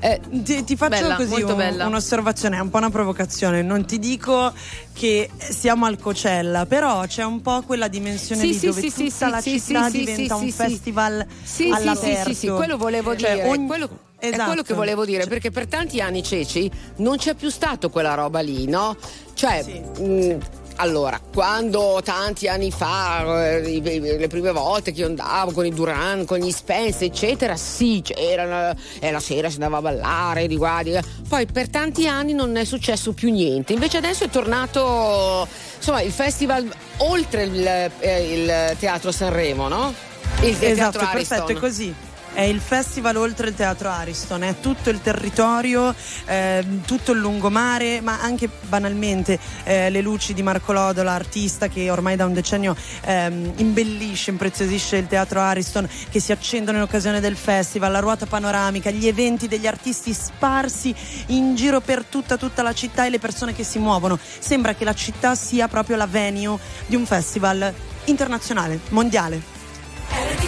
Eh, 0.00 0.20
ti, 0.28 0.64
ti 0.64 0.74
faccio 0.76 1.00
Bella, 1.00 1.14
così 1.14 1.42
un- 1.42 1.80
un'osservazione, 1.86 2.56
è 2.56 2.60
un 2.60 2.68
po' 2.68 2.78
una 2.78 2.90
provocazione. 2.90 3.62
Non 3.62 3.84
ti 3.86 4.00
dico 4.00 4.52
che 4.92 5.30
siamo 5.38 5.86
al 5.86 5.96
Cocella, 6.00 6.66
però 6.66 7.06
c'è 7.06 7.22
un 7.24 7.40
po' 7.40 7.62
quella 7.62 7.86
dimensione 7.86 8.40
Sì, 8.40 8.46
lì 8.48 8.54
sì, 8.54 8.66
dove 8.66 8.80
sì, 8.80 8.88
tutta 8.90 9.10
sì, 9.26 9.30
la 9.30 9.40
sì, 9.40 9.60
città 9.60 9.84
sì, 9.84 9.90
sì, 9.90 9.98
diventa 10.04 10.36
sì, 10.36 10.42
un 10.42 10.50
sì. 10.50 10.56
festival 10.56 11.26
Sì, 11.40 11.62
sì, 11.64 11.70
all'aperto. 11.70 12.28
sì, 12.30 12.34
sì, 12.34 12.40
sì, 12.46 12.48
quello 12.48 12.76
volevo 12.76 13.16
Cioè, 13.16 13.34
dire. 13.34 13.48
ogni- 13.48 13.66
quello- 13.68 13.88
È 14.18 14.26
Esatto. 14.26 14.44
quello 14.46 14.62
che 14.62 14.74
volevo 14.74 15.04
dire, 15.04 15.28
perché 15.28 15.52
per 15.52 15.68
tanti 15.68 16.00
anni, 16.00 16.24
Ceci, 16.24 16.68
non 16.96 17.16
c'è 17.18 17.34
più 17.34 17.48
stato 17.50 17.88
quella 17.88 18.14
roba 18.14 18.40
lì, 18.40 18.66
no? 18.66 18.96
Cioè, 19.34 19.62
mh, 19.62 20.38
allora, 20.80 21.20
quando 21.32 22.00
tanti 22.04 22.46
anni 22.46 22.70
fa, 22.70 23.50
eh, 23.52 23.80
le 23.80 24.26
prime 24.28 24.52
volte 24.52 24.92
che 24.92 25.00
io 25.00 25.06
andavo 25.06 25.50
con 25.50 25.66
i 25.66 25.70
Duran, 25.74 26.24
con 26.24 26.38
gli 26.38 26.50
Spence, 26.52 27.04
eccetera, 27.04 27.56
sì, 27.56 28.00
c'erano, 28.02 28.76
e 29.00 29.10
la 29.10 29.20
sera 29.20 29.48
si 29.48 29.54
andava 29.54 29.78
a 29.78 29.80
ballare 29.80 30.46
di 30.46 30.56
qua, 30.56 30.80
di 30.82 30.92
là. 30.92 31.02
Poi 31.28 31.46
per 31.46 31.68
tanti 31.68 32.06
anni 32.06 32.32
non 32.32 32.56
è 32.56 32.64
successo 32.64 33.12
più 33.12 33.30
niente. 33.30 33.72
Invece 33.72 33.96
adesso 33.96 34.24
è 34.24 34.28
tornato, 34.28 35.46
insomma, 35.76 36.00
il 36.00 36.12
festival 36.12 36.72
oltre 36.98 37.42
il, 37.44 37.66
eh, 37.66 38.32
il 38.32 38.76
Teatro 38.78 39.10
Sanremo, 39.10 39.68
no? 39.68 39.92
Il 40.42 40.56
Esatto, 40.60 40.98
Teatro 40.98 41.00
è 41.00 41.10
perfetto, 41.12 41.42
Ariston. 41.42 41.56
è 41.56 41.58
così. 41.58 41.94
È 42.32 42.42
il 42.42 42.60
festival 42.60 43.16
oltre 43.16 43.48
il 43.48 43.54
teatro 43.54 43.88
Ariston, 43.88 44.44
è 44.44 44.60
tutto 44.60 44.90
il 44.90 45.00
territorio, 45.00 45.92
ehm, 46.24 46.84
tutto 46.84 47.12
il 47.12 47.18
lungomare, 47.18 48.00
ma 48.00 48.20
anche 48.20 48.48
banalmente 48.68 49.38
eh, 49.64 49.90
le 49.90 50.00
luci 50.00 50.34
di 50.34 50.42
Marco 50.42 50.72
Lodola, 50.72 51.12
artista 51.12 51.66
che 51.66 51.90
ormai 51.90 52.14
da 52.14 52.26
un 52.26 52.32
decennio 52.32 52.76
ehm, 53.02 53.54
imbellisce, 53.56 54.30
impreziosisce 54.30 54.96
il 54.96 55.08
teatro 55.08 55.40
Ariston, 55.40 55.88
che 56.10 56.20
si 56.20 56.30
accendono 56.30 56.78
in 56.78 56.84
occasione 56.84 57.18
del 57.20 57.36
festival, 57.36 57.90
la 57.90 57.98
ruota 57.98 58.26
panoramica, 58.26 58.90
gli 58.90 59.08
eventi 59.08 59.48
degli 59.48 59.66
artisti 59.66 60.12
sparsi 60.12 60.94
in 61.26 61.56
giro 61.56 61.80
per 61.80 62.04
tutta, 62.04 62.36
tutta 62.36 62.62
la 62.62 62.72
città 62.72 63.04
e 63.04 63.10
le 63.10 63.18
persone 63.18 63.52
che 63.52 63.64
si 63.64 63.80
muovono. 63.80 64.18
Sembra 64.38 64.74
che 64.74 64.84
la 64.84 64.94
città 64.94 65.34
sia 65.34 65.66
proprio 65.66 65.96
la 65.96 66.06
venue 66.06 66.58
di 66.86 66.94
un 66.94 67.04
festival 67.04 67.72
internazionale, 68.04 68.78
mondiale. 68.90 70.47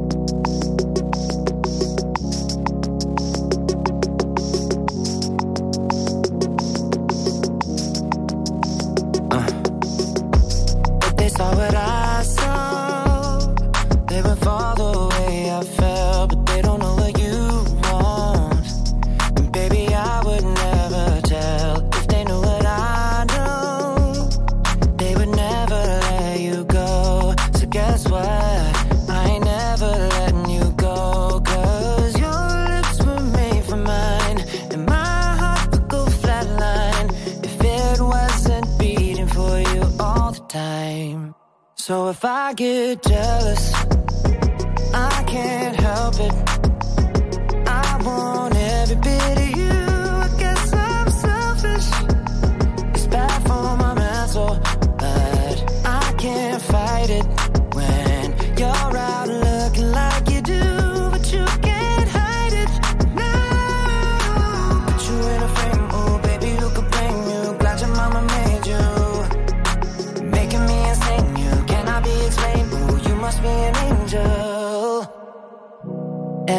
So 41.91 42.07
if 42.07 42.23
I 42.23 42.53
get 42.53 43.03
jealous, 43.03 43.70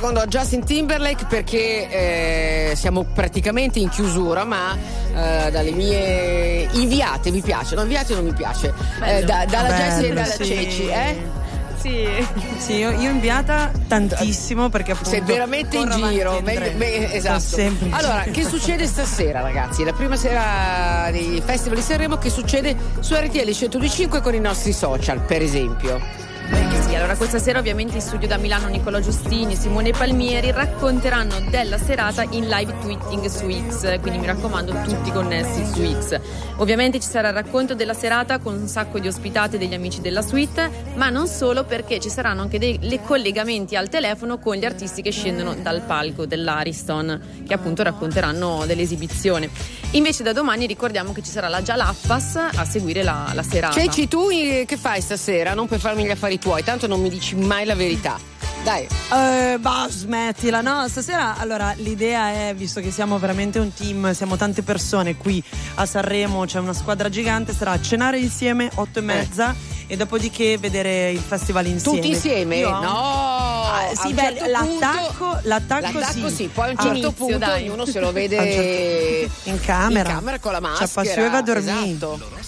Secondo 0.00 0.20
a 0.20 0.26
Justin 0.26 0.64
Timberlake 0.64 1.26
perché 1.26 2.70
eh, 2.70 2.72
siamo 2.74 3.04
praticamente 3.04 3.80
in 3.80 3.90
chiusura, 3.90 4.44
ma 4.44 4.74
eh, 4.74 5.50
dalle 5.50 5.72
mie 5.72 6.66
inviate 6.72 7.30
vi 7.30 7.42
piace? 7.42 7.74
No, 7.74 7.82
inviate 7.82 8.14
non 8.14 8.24
mi 8.24 8.32
piace. 8.32 8.72
Eh, 9.04 9.24
da- 9.24 9.44
dalla 9.44 9.68
Bello, 9.68 9.82
Jessie 9.82 10.08
e 10.08 10.12
dalla 10.14 10.24
sì. 10.26 10.44
Ceci, 10.46 10.86
eh? 10.86 11.16
Sì, 11.76 12.06
sì 12.56 12.72
io, 12.76 12.92
io 12.92 13.10
inviata 13.10 13.70
tantissimo 13.88 14.70
perché 14.70 14.92
appunto 14.92 15.10
Sei 15.10 15.20
veramente 15.20 15.76
in 15.76 15.90
giro, 15.90 16.40
meglio- 16.40 16.78
me- 16.78 17.12
esatto. 17.12 17.56
Allora, 17.90 18.22
che 18.22 18.42
succede 18.44 18.86
stasera, 18.86 19.42
ragazzi? 19.42 19.84
La 19.84 19.92
prima 19.92 20.16
sera 20.16 21.10
dei 21.10 21.42
Festival 21.44 21.76
di 21.76 21.82
Sanremo, 21.84 22.16
che 22.16 22.30
succede 22.30 22.74
su 23.00 23.14
RTL 23.14 23.44
1025 23.44 24.22
con 24.22 24.34
i 24.34 24.40
nostri 24.40 24.72
social, 24.72 25.20
per 25.20 25.42
esempio. 25.42 26.28
Sì, 26.90 26.96
allora 26.96 27.14
questa 27.14 27.38
sera 27.38 27.60
ovviamente 27.60 27.94
in 27.94 28.00
studio 28.00 28.26
da 28.26 28.36
Milano 28.36 28.66
Nicola 28.66 28.98
Giustini, 28.98 29.54
Simone 29.54 29.92
Palmieri 29.92 30.50
racconteranno 30.50 31.38
della 31.48 31.78
serata 31.78 32.24
in 32.30 32.48
live 32.48 32.78
tweeting 32.80 33.26
su 33.26 33.48
X, 33.48 34.00
quindi 34.00 34.18
mi 34.18 34.26
raccomando 34.26 34.72
tutti 34.82 35.12
connessi 35.12 35.64
su 35.64 36.00
X. 36.00 36.20
Ovviamente 36.56 36.98
ci 36.98 37.08
sarà 37.08 37.28
il 37.28 37.34
racconto 37.34 37.76
della 37.76 37.94
serata 37.94 38.40
con 38.40 38.54
un 38.54 38.66
sacco 38.66 38.98
di 38.98 39.06
ospitate 39.06 39.56
degli 39.56 39.72
amici 39.72 40.00
della 40.00 40.20
suite, 40.20 40.68
ma 40.96 41.10
non 41.10 41.28
solo 41.28 41.62
perché 41.62 42.00
ci 42.00 42.10
saranno 42.10 42.42
anche 42.42 42.58
dei 42.58 42.76
le 42.80 43.00
collegamenti 43.00 43.76
al 43.76 43.88
telefono 43.88 44.38
con 44.38 44.56
gli 44.56 44.64
artisti 44.64 45.00
che 45.00 45.12
scendono 45.12 45.54
dal 45.54 45.82
palco 45.82 46.26
dell'Ariston, 46.26 47.44
che 47.46 47.54
appunto 47.54 47.84
racconteranno 47.84 48.64
dell'esibizione. 48.66 49.48
Invece 49.92 50.22
da 50.22 50.32
domani 50.32 50.66
ricordiamo 50.66 51.12
che 51.12 51.22
ci 51.22 51.30
sarà 51.30 51.48
la 51.48 51.62
Jalappas 51.62 52.36
a 52.36 52.64
seguire 52.64 53.02
la, 53.02 53.30
la 53.32 53.42
serata. 53.42 53.80
Ceci, 53.80 54.06
tu 54.06 54.28
eh, 54.30 54.64
che 54.66 54.76
fai 54.76 55.00
stasera? 55.00 55.54
Non 55.54 55.66
per 55.66 55.80
farmi 55.80 56.04
gli 56.04 56.10
affari 56.10 56.38
tuoi, 56.38 56.62
tanto 56.62 56.79
non 56.86 57.00
mi 57.00 57.08
dici 57.08 57.34
mai 57.36 57.64
la 57.64 57.74
verità. 57.74 58.18
Dai. 58.62 58.86
Eh, 59.12 59.58
bah, 59.58 59.86
smettila, 59.88 60.60
no? 60.60 60.86
Stasera, 60.86 61.36
allora, 61.38 61.72
l'idea 61.78 62.48
è, 62.48 62.54
visto 62.54 62.80
che 62.80 62.90
siamo 62.90 63.18
veramente 63.18 63.58
un 63.58 63.72
team, 63.72 64.12
siamo 64.12 64.36
tante 64.36 64.62
persone 64.62 65.16
qui 65.16 65.42
a 65.76 65.86
Sanremo, 65.86 66.44
c'è 66.44 66.58
una 66.58 66.74
squadra 66.74 67.08
gigante, 67.08 67.54
sarà 67.54 67.80
cenare 67.80 68.18
insieme, 68.18 68.70
otto 68.74 68.98
e 68.98 69.02
mezza, 69.02 69.54
e 69.90 69.96
dopodiché 69.96 70.56
vedere 70.56 71.10
il 71.10 71.18
festival 71.18 71.66
insieme. 71.66 71.98
Tutti 71.98 72.12
insieme? 72.12 72.56
Io- 72.58 72.70
No! 72.70 73.58
Ah, 73.72 73.90
sì, 73.94 74.12
beh, 74.12 74.20
certo 74.22 74.46
l'attacco, 74.46 75.38
l'attacco, 75.42 75.98
L'attacco 75.98 76.28
sì, 76.28 76.48
poi 76.52 76.68
a 76.68 76.70
un 76.70 76.76
certo 76.76 76.90
inizio, 76.92 77.12
punto 77.12 77.38
dai. 77.38 77.68
ognuno 77.68 77.84
se 77.86 77.98
lo 77.98 78.12
vede 78.12 78.36
certo- 78.36 79.48
in 79.50 79.60
camera. 79.60 80.08
in 80.10 80.14
camera 80.16 80.38
con 80.38 80.52
la 80.52 80.58
Ci 80.58 80.62
maschera. 80.64 80.84
appassiona 80.84 81.36
a 81.38 81.42
dormire. 81.42 81.88
Esatto. 81.90 82.38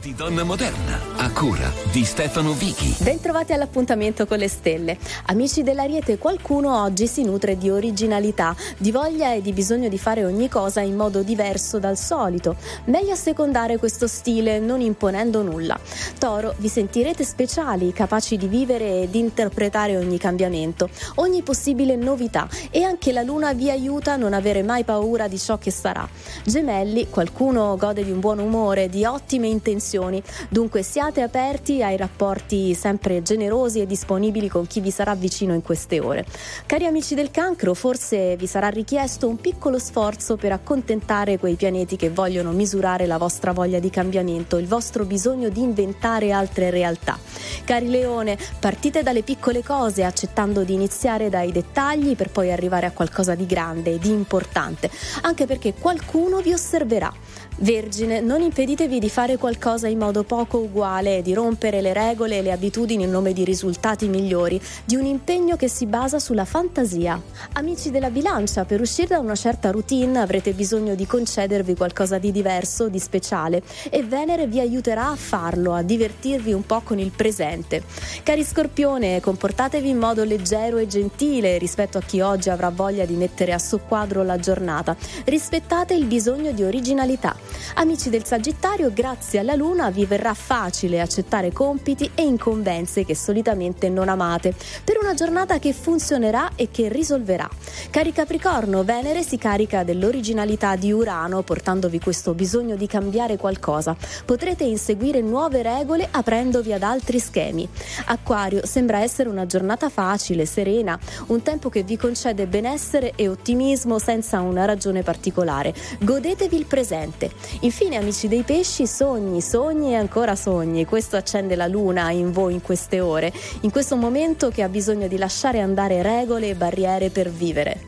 Di 0.00 0.14
Donna 0.14 0.44
Moderna, 0.44 1.00
a 1.16 1.30
cura 1.30 1.72
di 1.90 2.04
Stefano 2.04 2.52
Vichi. 2.52 2.94
Bentrovati 2.98 3.54
all'appuntamento 3.54 4.26
con 4.26 4.36
le 4.36 4.48
stelle. 4.48 4.98
Amici 5.26 5.62
dell'Ariete, 5.62 6.18
qualcuno 6.18 6.82
oggi 6.82 7.06
si 7.06 7.22
nutre 7.24 7.56
di 7.56 7.70
originalità, 7.70 8.54
di 8.76 8.90
voglia 8.90 9.32
e 9.32 9.40
di 9.40 9.52
bisogno 9.52 9.88
di 9.88 9.96
fare 9.98 10.22
ogni 10.26 10.48
cosa 10.50 10.80
in 10.82 10.94
modo 10.94 11.22
diverso 11.22 11.78
dal 11.78 11.96
solito. 11.96 12.56
Meglio 12.86 13.12
assecondare 13.12 13.78
questo 13.78 14.06
stile 14.06 14.58
non 14.58 14.82
imponendo 14.82 15.42
nulla. 15.42 15.78
Toro, 16.18 16.54
vi 16.58 16.68
sentirete 16.84 17.24
speciali, 17.24 17.94
capaci 17.94 18.36
di 18.36 18.46
vivere 18.46 19.00
e 19.00 19.10
di 19.10 19.18
interpretare 19.18 19.96
ogni 19.96 20.18
cambiamento, 20.18 20.90
ogni 21.14 21.40
possibile 21.40 21.96
novità 21.96 22.46
e 22.70 22.82
anche 22.82 23.10
la 23.10 23.22
luna 23.22 23.54
vi 23.54 23.70
aiuta 23.70 24.12
a 24.12 24.16
non 24.16 24.34
avere 24.34 24.62
mai 24.62 24.84
paura 24.84 25.26
di 25.26 25.38
ciò 25.38 25.56
che 25.56 25.70
sarà. 25.70 26.06
Gemelli, 26.44 27.08
qualcuno 27.08 27.74
gode 27.78 28.04
di 28.04 28.10
un 28.10 28.20
buon 28.20 28.38
umore, 28.38 28.90
di 28.90 29.06
ottime 29.06 29.46
intenzioni, 29.48 30.22
dunque 30.50 30.82
siate 30.82 31.22
aperti 31.22 31.82
ai 31.82 31.96
rapporti 31.96 32.74
sempre 32.74 33.22
generosi 33.22 33.80
e 33.80 33.86
disponibili 33.86 34.48
con 34.48 34.66
chi 34.66 34.80
vi 34.80 34.90
sarà 34.90 35.14
vicino 35.14 35.54
in 35.54 35.62
queste 35.62 36.00
ore. 36.00 36.26
Cari 36.66 36.84
amici 36.84 37.14
del 37.14 37.30
cancro, 37.30 37.72
forse 37.72 38.36
vi 38.36 38.46
sarà 38.46 38.68
richiesto 38.68 39.26
un 39.26 39.40
piccolo 39.40 39.78
sforzo 39.78 40.36
per 40.36 40.52
accontentare 40.52 41.38
quei 41.38 41.54
pianeti 41.54 41.96
che 41.96 42.10
vogliono 42.10 42.50
misurare 42.50 43.06
la 43.06 43.16
vostra 43.16 43.52
voglia 43.52 43.78
di 43.78 43.88
cambiamento, 43.88 44.58
il 44.58 44.66
vostro 44.66 45.06
bisogno 45.06 45.48
di 45.48 45.62
inventare 45.62 46.30
altre 46.30 46.72
realtà. 46.74 47.18
Cari 47.64 47.88
Leone, 47.88 48.36
partite 48.60 49.02
dalle 49.02 49.22
piccole 49.22 49.62
cose 49.62 50.04
accettando 50.04 50.64
di 50.64 50.74
iniziare 50.74 51.30
dai 51.30 51.50
dettagli 51.50 52.14
per 52.14 52.28
poi 52.28 52.52
arrivare 52.52 52.84
a 52.84 52.90
qualcosa 52.90 53.34
di 53.34 53.46
grande 53.46 53.98
di 53.98 54.10
importante, 54.10 54.90
anche 55.22 55.46
perché 55.46 55.72
qualcuno 55.72 56.40
vi 56.40 56.52
osserverà. 56.52 57.10
Vergine, 57.56 58.20
non 58.20 58.42
impeditevi 58.42 58.98
di 58.98 59.08
fare 59.08 59.36
qualcosa 59.36 59.86
in 59.86 59.96
modo 59.96 60.24
poco 60.24 60.58
uguale, 60.58 61.22
di 61.22 61.32
rompere 61.32 61.80
le 61.80 61.92
regole 61.92 62.38
e 62.38 62.42
le 62.42 62.50
abitudini 62.50 63.04
in 63.04 63.10
nome 63.10 63.32
di 63.32 63.44
risultati 63.44 64.08
migliori, 64.08 64.60
di 64.84 64.96
un 64.96 65.04
impegno 65.04 65.54
che 65.54 65.68
si 65.68 65.86
basa 65.86 66.18
sulla 66.18 66.44
fantasia. 66.44 67.20
Amici 67.52 67.92
della 67.92 68.10
bilancia, 68.10 68.64
per 68.64 68.80
uscire 68.80 69.08
da 69.08 69.20
una 69.20 69.36
certa 69.36 69.70
routine 69.70 70.18
avrete 70.18 70.52
bisogno 70.52 70.96
di 70.96 71.06
concedervi 71.06 71.76
qualcosa 71.76 72.18
di 72.18 72.32
diverso, 72.32 72.88
di 72.88 72.98
speciale 72.98 73.62
e 73.88 74.02
Venere 74.02 74.48
vi 74.48 74.58
aiuterà 74.58 75.10
a 75.10 75.16
farlo, 75.16 75.74
a 75.74 75.82
divertirvi 75.82 76.52
un 76.52 76.66
po' 76.66 76.80
con 76.82 76.98
il 76.98 77.12
presente. 77.14 77.84
Cari 78.24 78.44
Scorpione, 78.44 79.20
comportatevi 79.20 79.88
in 79.88 79.98
modo 79.98 80.24
leggero 80.24 80.78
e 80.78 80.88
gentile 80.88 81.56
rispetto 81.58 81.98
a 81.98 82.02
chi 82.02 82.20
oggi 82.20 82.50
avrà 82.50 82.70
voglia 82.70 83.04
di 83.04 83.14
mettere 83.14 83.52
a 83.52 83.58
soqquadro 83.58 84.24
la 84.24 84.38
giornata. 84.38 84.96
Rispettate 85.24 85.94
il 85.94 86.06
bisogno 86.06 86.50
di 86.50 86.64
originalità. 86.64 87.43
Amici 87.74 88.10
del 88.10 88.24
Sagittario, 88.24 88.92
grazie 88.92 89.40
alla 89.40 89.54
Luna 89.54 89.90
vi 89.90 90.04
verrà 90.06 90.34
facile 90.34 91.00
accettare 91.00 91.52
compiti 91.52 92.10
e 92.14 92.22
incombenze 92.22 93.04
che 93.04 93.14
solitamente 93.14 93.88
non 93.88 94.08
amate, 94.08 94.54
per 94.84 94.98
una 95.00 95.14
giornata 95.14 95.58
che 95.58 95.72
funzionerà 95.72 96.50
e 96.54 96.68
che 96.70 96.88
risolverà. 96.88 97.48
Cari 97.90 98.12
Capricorno, 98.12 98.84
Venere 98.84 99.22
si 99.22 99.38
carica 99.38 99.82
dell'originalità 99.82 100.76
di 100.76 100.92
Urano, 100.92 101.42
portandovi 101.42 101.98
questo 101.98 102.34
bisogno 102.34 102.76
di 102.76 102.86
cambiare 102.86 103.36
qualcosa. 103.36 103.96
Potrete 104.24 104.64
inseguire 104.64 105.20
nuove 105.20 105.62
regole 105.62 106.08
aprendovi 106.10 106.72
ad 106.72 106.82
altri 106.82 107.18
schemi. 107.18 107.68
Acquario, 108.06 108.64
sembra 108.66 109.00
essere 109.00 109.28
una 109.28 109.46
giornata 109.46 109.88
facile, 109.88 110.46
serena, 110.46 110.98
un 111.26 111.42
tempo 111.42 111.68
che 111.68 111.82
vi 111.82 111.96
concede 111.96 112.46
benessere 112.46 113.12
e 113.16 113.28
ottimismo 113.28 113.98
senza 113.98 114.40
una 114.40 114.64
ragione 114.64 115.02
particolare. 115.02 115.74
Godetevi 116.00 116.56
il 116.56 116.66
presente. 116.66 117.30
Infine, 117.60 117.96
amici 117.96 118.28
dei 118.28 118.42
pesci, 118.42 118.86
sogni, 118.86 119.40
sogni 119.40 119.92
e 119.92 119.96
ancora 119.96 120.36
sogni. 120.36 120.84
Questo 120.84 121.16
accende 121.16 121.56
la 121.56 121.66
luna 121.66 122.10
in 122.10 122.32
voi 122.32 122.54
in 122.54 122.62
queste 122.62 123.00
ore, 123.00 123.32
in 123.60 123.70
questo 123.70 123.96
momento 123.96 124.50
che 124.50 124.62
ha 124.62 124.68
bisogno 124.68 125.08
di 125.08 125.16
lasciare 125.16 125.60
andare 125.60 126.02
regole 126.02 126.48
e 126.48 126.54
barriere 126.54 127.10
per 127.10 127.30
vivere. 127.30 127.86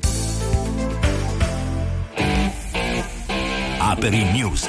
Aperi 3.78 4.24
News. 4.24 4.68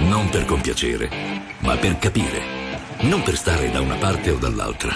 Non 0.00 0.28
per 0.30 0.44
compiacere, 0.44 1.08
ma 1.60 1.76
per 1.76 1.98
capire. 1.98 2.40
Non 3.00 3.22
per 3.22 3.36
stare 3.36 3.70
da 3.70 3.80
una 3.80 3.96
parte 3.96 4.30
o 4.30 4.36
dall'altra, 4.36 4.92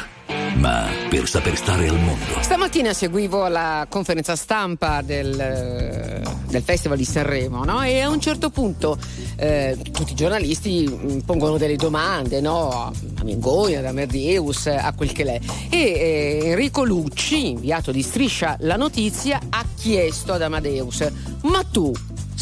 ma 0.56 0.88
per 1.08 1.28
saper 1.28 1.56
stare 1.56 1.88
al 1.88 1.98
mondo. 1.98 2.40
Stamattina 2.40 2.92
seguivo 2.92 3.48
la 3.48 3.86
conferenza 3.88 4.36
stampa 4.36 5.02
del, 5.02 5.38
eh, 5.38 6.22
del 6.48 6.62
Festival 6.62 6.96
di 6.96 7.04
Sanremo 7.04 7.64
no? 7.64 7.82
e 7.82 8.00
a 8.00 8.08
un 8.08 8.20
certo 8.20 8.50
punto 8.50 8.96
eh, 9.36 9.76
tutti 9.90 10.12
i 10.12 10.14
giornalisti 10.14 10.88
mh, 10.88 11.18
pongono 11.20 11.58
delle 11.58 11.76
domande 11.76 12.40
no? 12.40 12.70
a 12.70 12.92
Mengoni, 13.24 13.76
ad 13.76 13.86
Amerdeus, 13.86 14.66
a 14.66 14.92
quel 14.94 15.12
che 15.12 15.24
l'è. 15.24 15.40
E 15.68 15.78
eh, 15.78 16.40
Enrico 16.44 16.84
Lucci, 16.84 17.50
inviato 17.50 17.90
di 17.90 18.02
Striscia 18.02 18.56
la 18.60 18.76
Notizia, 18.76 19.40
ha 19.48 19.64
chiesto 19.74 20.32
ad 20.32 20.42
Amadeus: 20.42 21.10
Ma 21.42 21.64
tu 21.64 21.92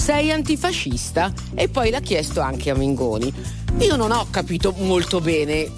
sei 0.01 0.31
antifascista? 0.33 1.33
E 1.55 1.69
poi 1.69 1.91
l'ha 1.91 2.01
chiesto 2.01 2.41
anche 2.41 2.71
a 2.71 2.75
Mengoni. 2.75 3.33
Io 3.79 3.97
non 3.97 4.11
ho 4.11 4.27
capito 4.31 4.75
molto 4.79 5.21
bene 5.21 5.69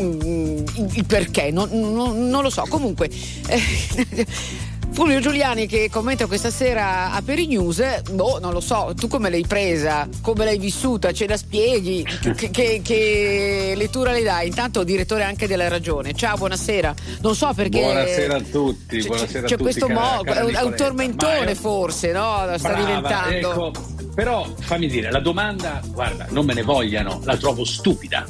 mm, 0.00 0.64
il 0.94 1.04
perché, 1.06 1.50
non, 1.50 1.68
non- 1.70 2.28
non 2.28 2.42
lo 2.42 2.50
so. 2.50 2.64
Comunque, 2.68 3.08
eh, 3.48 4.26
Fulvio 4.96 5.20
Giuliani 5.20 5.66
che 5.66 5.90
commenta 5.90 6.24
questa 6.26 6.48
sera 6.50 7.12
a 7.12 7.20
Peri 7.20 7.46
News, 7.46 8.00
boh, 8.12 8.38
non 8.40 8.54
lo 8.54 8.60
so, 8.60 8.94
tu 8.96 9.08
come 9.08 9.28
l'hai 9.28 9.44
presa, 9.46 10.08
come 10.22 10.46
l'hai 10.46 10.58
vissuta, 10.58 11.12
ce 11.12 11.28
la 11.28 11.36
spieghi, 11.36 12.02
che, 12.34 12.48
che- 12.50 12.80
che 12.82 13.74
lettura 13.76 14.12
le 14.12 14.22
dai? 14.22 14.46
Intanto 14.48 14.84
direttore 14.84 15.22
anche 15.24 15.46
della 15.46 15.68
Ragione. 15.68 16.14
Ciao, 16.14 16.38
buonasera. 16.38 16.94
Non 17.20 17.34
so 17.36 17.52
perché 17.54 17.80
Buonasera 17.82 18.36
a 18.36 18.40
tutti, 18.40 18.98
c'è, 19.00 19.06
buonasera 19.06 19.46
c'è 19.46 19.54
a 19.54 19.56
tutti. 19.58 19.62
questo 19.62 19.86
cara- 19.86 20.00
mo- 20.16 20.22
cara 20.22 20.40
è 20.40 20.44
un, 20.44 20.54
è 20.54 20.62
un 20.62 20.74
tormentone 20.74 21.50
è- 21.50 21.54
forse, 21.54 22.12
no? 22.12 22.50
Sta 22.56 22.68
Brava, 22.70 22.84
diventando. 22.86 23.34
ecco, 23.68 23.72
però 24.14 24.46
fammi 24.60 24.86
dire, 24.88 25.10
la 25.10 25.20
domanda, 25.20 25.82
guarda, 25.92 26.26
non 26.30 26.46
me 26.46 26.54
ne 26.54 26.62
vogliano, 26.62 27.20
la 27.24 27.36
trovo 27.36 27.66
stupida. 27.66 28.24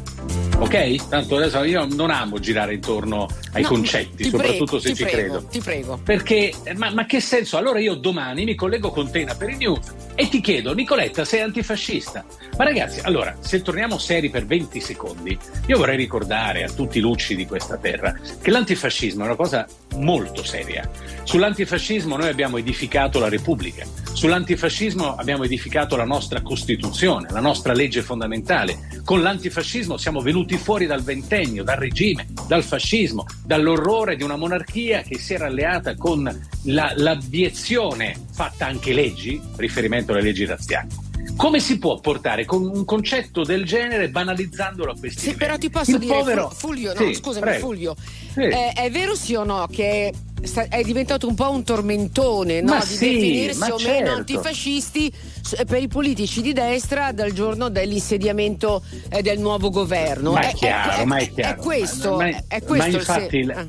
Ok? 0.58 1.08
Tanto 1.10 1.36
adesso 1.36 1.62
io 1.64 1.84
non 1.84 2.10
amo 2.10 2.38
girare 2.38 2.72
intorno 2.72 3.26
ai 3.52 3.60
No, 3.60 3.68
concetti, 3.68 4.22
ti 4.24 4.30
soprattutto 4.30 4.64
prego, 4.64 4.80
se 4.80 4.94
ci 4.94 5.02
prego, 5.04 5.16
credo. 5.34 5.46
Ti 5.50 5.60
prego. 5.60 6.00
Perché, 6.02 6.52
ma, 6.76 6.90
ma 6.90 7.06
che 7.06 7.20
senso? 7.20 7.56
Allora 7.56 7.78
io 7.78 7.94
domani 7.94 8.44
mi 8.44 8.54
collego 8.54 8.90
con 8.90 9.10
te 9.10 9.20
in 9.20 9.30
Aperi 9.30 9.56
News 9.56 9.94
E 10.14 10.28
ti 10.28 10.40
chiedo, 10.40 10.74
Nicoletta, 10.74 11.24
sei 11.24 11.40
antifascista? 11.40 12.24
Ma 12.56 12.64
ragazzi, 12.64 13.00
allora, 13.02 13.36
se 13.40 13.62
torniamo 13.62 13.98
seri 13.98 14.30
per 14.30 14.46
20 14.46 14.80
secondi, 14.80 15.38
io 15.66 15.76
vorrei 15.76 15.96
ricordare 15.96 16.64
a 16.64 16.70
tutti 16.70 16.98
i 16.98 17.00
lucci 17.00 17.36
di 17.36 17.46
questa 17.46 17.76
terra 17.76 18.14
che 18.40 18.50
l'antifascismo 18.50 19.22
è 19.22 19.26
una 19.26 19.36
cosa 19.36 19.66
molto 19.96 20.42
seria. 20.42 20.88
Sull'antifascismo 21.22 22.16
noi 22.16 22.28
abbiamo 22.28 22.56
edificato 22.56 23.18
la 23.18 23.28
Repubblica, 23.28 23.84
sull'antifascismo 24.12 25.16
abbiamo 25.16 25.44
edificato 25.44 25.96
la 25.96 26.04
nostra 26.04 26.40
Costituzione, 26.40 27.28
la 27.30 27.40
nostra 27.40 27.72
legge 27.72 28.02
fondamentale. 28.02 29.00
Con 29.04 29.22
l'antifascismo 29.22 29.96
siamo 29.96 30.20
venuti 30.20 30.56
fuori 30.56 30.86
dal 30.86 31.02
ventennio, 31.02 31.62
dal 31.62 31.76
regime, 31.76 32.26
dal 32.46 32.62
fascismo, 32.62 33.26
dall'orrore 33.44 34.16
di 34.16 34.22
una 34.22 34.36
monarchia 34.36 35.02
che 35.02 35.18
si 35.18 35.34
era 35.34 35.46
alleata 35.46 35.94
con 35.96 36.35
la- 36.64 36.92
l'abiezione, 36.96 38.14
fatta 38.32 38.66
anche 38.66 38.92
leggi, 38.92 39.40
riferimento 39.56 40.12
alle 40.12 40.22
leggi 40.22 40.44
razziali. 40.44 40.88
Come 41.36 41.60
si 41.60 41.78
può 41.78 42.00
portare 42.00 42.44
con 42.46 42.64
un 42.64 42.84
concetto 42.86 43.42
del 43.42 43.64
genere 43.66 44.08
banalizzandolo 44.08 44.92
a 44.92 44.96
questi 44.98 45.18
Sì, 45.18 45.24
livelli? 45.26 45.44
però 45.44 45.58
ti 45.58 45.70
posso 45.70 45.90
Il 45.92 45.98
dire, 45.98 46.14
povero- 46.14 46.48
Fu- 46.48 46.54
Fulvio, 46.68 46.94
no, 46.94 47.00
Sì, 47.06 47.14
scusami, 47.14 47.40
prego. 47.44 47.66
Fulvio, 47.66 47.94
Sì. 48.32 48.40
eh, 48.40 48.72
è 48.72 48.90
vero 48.90 49.14
sì 49.14 49.34
o 49.34 49.44
no 49.44 49.66
che 49.70 50.12
è 50.68 50.82
diventato 50.82 51.26
un 51.26 51.34
po' 51.34 51.50
un 51.50 51.62
tormentone 51.64 52.60
no? 52.60 52.78
Di 52.78 52.86
sì, 52.94 53.08
definirsi 53.10 53.70
o 53.70 53.76
certo. 53.78 54.00
meno 54.04 54.14
antifascisti 54.16 55.12
s- 55.42 55.62
per 55.66 55.82
i 55.82 55.88
politici 55.88 56.40
di 56.40 56.52
destra 56.54 57.12
dal 57.12 57.32
giorno 57.32 57.68
dell'insediamento 57.68 58.82
eh, 59.10 59.20
del 59.20 59.38
nuovo 59.38 59.68
governo. 59.70 60.32
Ma 60.32 60.40
è 60.40 60.50
È- 60.50 60.54
chiaro, 60.54 61.02
è- 61.02 61.04
ma 61.04 61.16
è 61.16 61.22
è 61.24 61.32
chiaro. 61.32 61.60
questo, 61.62 62.16
Ma- 62.16 62.28
è 62.46 62.62
questo 62.62 62.76
ma 62.76 62.86
infatti 62.86 63.44
se- 63.44 63.52
ah. 63.52 63.66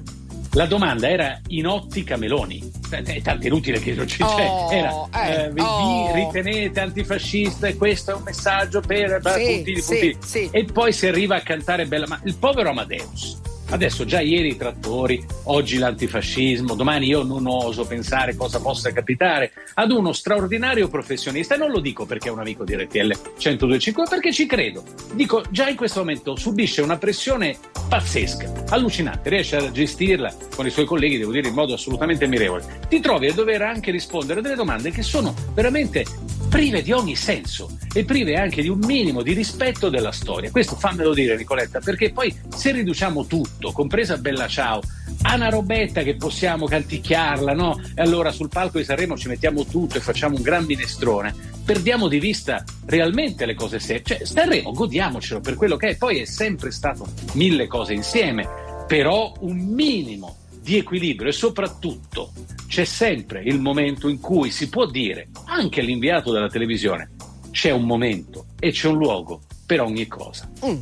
La 0.58 0.66
domanda 0.66 1.08
era 1.08 1.40
in 1.50 1.68
ottica 1.68 2.18
Meloni. 2.18 2.72
È 2.90 3.22
tanto 3.22 3.46
inutile 3.46 3.80
che 3.80 3.94
non 3.94 4.08
ci 4.08 4.24
c'è. 4.24 4.48
Oh, 4.50 4.72
Era, 4.72 5.08
eh, 5.14 5.44
eh, 5.44 5.52
vi 5.52 5.62
oh. 5.62 6.12
ritenete 6.16 6.80
antifascista 6.80 7.68
e 7.68 7.76
questo 7.76 8.12
è 8.12 8.16
un 8.16 8.24
messaggio 8.24 8.82
per 8.82 9.22
Sì, 9.24 9.54
puntini, 9.54 9.82
sì, 9.82 10.00
puntini. 10.00 10.18
sì. 10.20 10.50
E 10.52 10.66
poi 10.66 10.92
si 10.94 11.06
arriva 11.06 11.36
a 11.36 11.42
cantare 11.42 11.86
bella. 11.86 12.08
Ma 12.08 12.20
il 12.24 12.36
povero 12.38 12.70
Amadeus. 12.70 13.40
Adesso 13.70 14.06
già 14.06 14.22
ieri 14.22 14.50
i 14.50 14.58
trattori, 14.58 15.24
oggi 15.44 15.78
l'antifascismo, 15.78 16.74
domani 16.74 17.08
io 17.08 17.24
non 17.24 17.46
oso 17.48 17.86
pensare 17.86 18.36
cosa 18.36 18.62
possa 18.62 18.94
capitare 18.94 19.52
ad 19.74 19.92
uno 19.92 20.14
straordinario 20.14 20.88
professionista 20.88 21.56
e 21.56 21.58
non 21.58 21.72
lo 21.72 21.82
dico 21.82 22.06
perché 22.06 22.30
è 22.30 22.32
un 22.32 22.40
amico 22.40 22.64
di 22.64 22.76
RTL 22.76 23.14
1025, 23.38 24.04
ma 24.04 24.10
perché 24.10 24.32
ci 24.32 24.46
credo. 24.46 24.84
Dico, 25.14 25.44
già 25.50 25.68
in 25.68 25.76
questo 25.76 26.00
momento 26.00 26.38
subisce 26.38 26.82
una 26.82 26.98
pressione 26.98 27.58
pazzesca, 27.90 28.66
allucinante, 28.70 29.30
riesce 29.30 29.58
a 29.58 29.70
gestirla 29.70 30.34
con 30.56 30.66
i 30.66 30.70
suoi 30.70 30.86
colleghi, 30.86 31.18
devo 31.18 31.32
dire, 31.32 31.50
in 31.50 31.54
modo 31.54 31.74
assolutamente 31.74 32.26
mirevole. 32.26 32.64
Ti 32.88 33.00
trovi 33.02 33.28
a 33.28 33.34
dover 33.34 33.62
anche 33.64 33.92
rispondere 33.92 34.40
a 34.40 34.44
delle 34.44 34.56
domande 34.56 34.92
che 34.92 35.04
sono 35.04 35.36
veramente 35.54 36.06
prive 36.50 36.82
di 36.82 36.92
ogni 36.92 37.16
senso 37.16 37.78
e 37.94 38.06
prive 38.06 38.36
anche 38.36 38.62
di 38.62 38.70
un 38.70 38.80
minimo 38.80 39.22
di 39.22 39.34
rispetto 39.34 39.90
della 39.90 40.12
storia. 40.12 40.52
Questo 40.52 40.76
fammelo 40.76 41.14
dire, 41.14 41.36
Nicoletta, 41.36 41.80
perché 41.80 42.12
poi 42.12 42.34
se 42.48 42.72
riduciamo 42.72 43.26
tutto, 43.26 43.57
compresa 43.72 44.18
Bella 44.18 44.48
Ciao, 44.48 44.82
a 45.24 45.36
una 45.36 45.50
robetta 45.50 46.04
che 46.04 46.16
possiamo 46.16 46.66
canticchiarla, 46.66 47.54
no? 47.54 47.80
E 47.96 48.02
allora 48.02 48.32
sul 48.32 48.50
palco 48.50 48.78
di 48.78 48.84
Sanremo 48.84 49.18
ci 49.18 49.28
mettiamo 49.28 49.66
tutto 49.66 49.98
e 49.98 50.02
facciamo 50.02 50.36
un 50.36 50.42
gran 50.42 50.66
minestrone, 50.66 51.34
perdiamo 51.66 52.08
di 52.08 52.20
vista 52.20 52.64
realmente 52.86 53.46
le 53.46 53.56
cose 53.56 53.80
serie. 53.80 54.04
Cioè, 54.04 54.26
Sanremo, 54.26 54.72
godiamocelo 54.72 55.40
per 55.40 55.56
quello 55.56 55.76
che 55.76 55.90
è, 55.90 55.98
poi 55.98 56.20
è 56.20 56.26
sempre 56.26 56.72
stato 56.72 57.08
mille 57.34 57.68
cose 57.68 57.94
insieme, 57.94 58.48
però 58.88 59.34
un 59.40 59.58
minimo 59.58 60.38
di 60.62 60.78
equilibrio 60.78 61.30
e 61.30 61.34
soprattutto 61.34 62.32
c'è 62.68 62.84
sempre 62.84 63.42
il 63.44 63.60
momento 63.60 64.10
in 64.10 64.20
cui 64.20 64.52
si 64.52 64.70
può 64.70 64.86
dire, 64.86 65.30
anche 65.46 65.82
l'inviato 65.82 66.32
della 66.32 66.50
televisione, 66.50 67.12
c'è 67.52 67.72
un 67.72 67.84
momento 67.84 68.48
e 68.60 68.72
c'è 68.72 68.88
un 68.88 68.98
luogo 68.98 69.42
per 69.66 69.82
ogni 69.82 70.08
cosa. 70.08 70.50
Mm. 70.66 70.82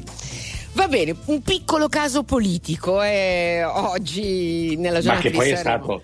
Va 0.76 0.88
bene, 0.90 1.16
un 1.26 1.42
piccolo 1.42 1.88
caso 1.88 2.24
politico 2.24 3.02
eh, 3.02 3.64
oggi 3.64 4.76
nella 4.76 4.96
Ma 4.96 5.00
giornata 5.00 5.22
che 5.22 5.30
di 5.32 5.38
poi 5.38 5.50
è 5.52 5.56
stato, 5.56 6.04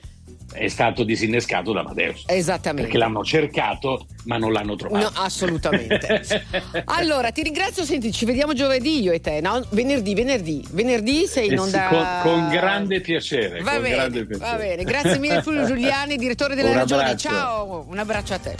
è 0.54 0.68
stato 0.70 1.04
disinnescato 1.04 1.74
da 1.74 1.82
Amadeus. 1.82 2.24
Esattamente. 2.28 2.84
Perché 2.84 2.98
l'hanno 2.98 3.22
cercato, 3.26 4.06
ma 4.26 4.38
non 4.38 4.54
l'hanno 4.54 4.78
trovato. 4.78 5.04
No, 5.04 5.12
assolutamente. 5.22 6.24
allora, 6.86 7.32
ti 7.32 7.44
ringrazio, 7.44 7.84
senti, 7.84 8.14
ci 8.14 8.24
vediamo 8.24 8.54
giovedì 8.54 9.02
io 9.02 9.12
e 9.12 9.20
te, 9.20 9.42
no? 9.42 9.62
Venerdì, 9.72 10.16
venerdì. 10.16 10.66
Venerdì 10.72 11.28
sei 11.28 11.48
in 11.48 11.52
Eh 11.54 11.58
sì, 11.58 11.62
onda. 11.64 11.88
con, 11.88 12.06
con 12.22 12.48
grande 12.50 13.02
piacere. 13.02 13.62
Va 13.62 13.74
con 13.74 13.82
bene, 13.82 13.96
grande 13.96 14.26
piacere. 14.26 14.50
va 14.52 14.58
bene. 14.58 14.84
Grazie 14.86 15.20
mille 15.20 15.42
Fulvio 15.42 15.66
Giuliani, 15.66 16.16
direttore 16.16 16.56
della 16.56 16.70
Un 16.70 16.76
Ragione. 16.76 17.02
abbraccio. 17.04 17.28
Ciao, 17.28 17.86
un 17.90 17.98
abbraccio 17.98 18.34
a 18.34 18.38
te. 18.40 18.56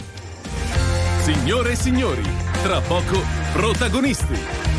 Signore 1.22 1.72
e 1.72 1.76
signori, 1.76 2.22
tra 2.62 2.80
poco 2.82 3.18
protagonisti. 3.54 4.71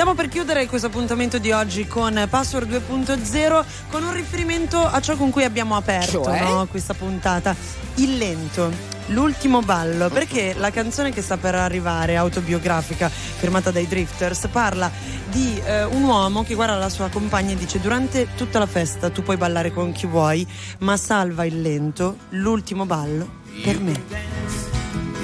Stiamo 0.00 0.14
per 0.14 0.28
chiudere 0.28 0.66
questo 0.66 0.86
appuntamento 0.86 1.38
di 1.38 1.52
oggi 1.52 1.86
con 1.86 2.26
Password 2.30 2.70
2.0 2.88 3.64
con 3.90 4.02
un 4.02 4.14
riferimento 4.14 4.78
a 4.78 4.98
ciò 5.00 5.14
con 5.14 5.30
cui 5.30 5.44
abbiamo 5.44 5.76
aperto 5.76 6.24
Cioè? 6.24 6.40
no, 6.42 6.66
questa 6.70 6.94
puntata. 6.94 7.54
Il 7.96 8.16
lento, 8.16 8.72
l'ultimo 9.08 9.60
ballo, 9.60 10.08
perché 10.08 10.54
la 10.56 10.70
canzone 10.70 11.10
che 11.10 11.20
sta 11.20 11.36
per 11.36 11.54
arrivare, 11.54 12.16
autobiografica, 12.16 13.10
firmata 13.10 13.70
dai 13.70 13.86
Drifters, 13.86 14.48
parla 14.50 14.90
di 15.28 15.60
eh, 15.62 15.84
un 15.84 16.04
uomo 16.04 16.44
che 16.44 16.54
guarda 16.54 16.76
la 16.76 16.88
sua 16.88 17.08
compagna 17.10 17.52
e 17.52 17.56
dice 17.56 17.78
durante 17.78 18.28
tutta 18.36 18.58
la 18.58 18.66
festa 18.66 19.10
tu 19.10 19.22
puoi 19.22 19.36
ballare 19.36 19.70
con 19.70 19.92
chi 19.92 20.06
vuoi, 20.06 20.46
ma 20.78 20.96
salva 20.96 21.44
il 21.44 21.60
lento, 21.60 22.16
l'ultimo 22.30 22.86
ballo, 22.86 23.39
per 23.64 23.78
me. 23.80 23.96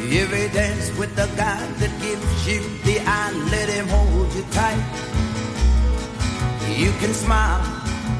If 0.09 0.31
he 0.33 0.49
dance 0.55 0.97
with 0.99 1.15
the 1.17 1.27
guy 1.37 1.61
that 1.81 1.93
gives 2.01 2.47
you 2.47 2.61
the 2.85 3.01
eye, 3.01 3.33
let 3.51 3.69
him 3.69 3.89
hold 3.89 4.33
you 4.35 4.45
tight. 4.53 4.85
You 6.77 6.93
can 7.01 7.13
smile, 7.15 7.65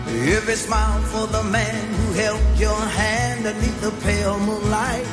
if 0.09 0.49
you 0.49 0.57
smile 0.57 1.01
for 1.13 1.27
the 1.27 1.45
man 1.45 1.95
who 1.95 2.13
held 2.15 2.43
your 2.59 2.81
hand 2.81 3.45
beneath 3.45 3.81
the 3.81 3.93
pale 4.05 4.39
moonlight. 4.41 5.07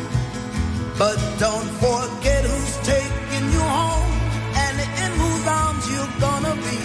But 0.98 1.18
don't 1.40 1.72
forget 1.84 2.46
who's 2.46 2.78
taking 2.88 3.46
you 3.52 3.64
home 3.78 4.12
and 4.64 4.76
in 5.04 5.12
whose 5.20 5.46
arms 5.48 5.84
you're 5.92 6.16
gonna 6.20 6.56
be. 6.68 6.80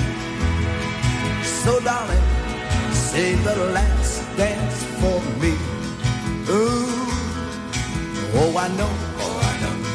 So 1.62 1.80
darling, 1.80 2.26
save 2.93 3.44
the 3.44 3.56
last 3.72 4.18
oh 8.34 8.56
I 8.56 8.68
know, 8.76 8.92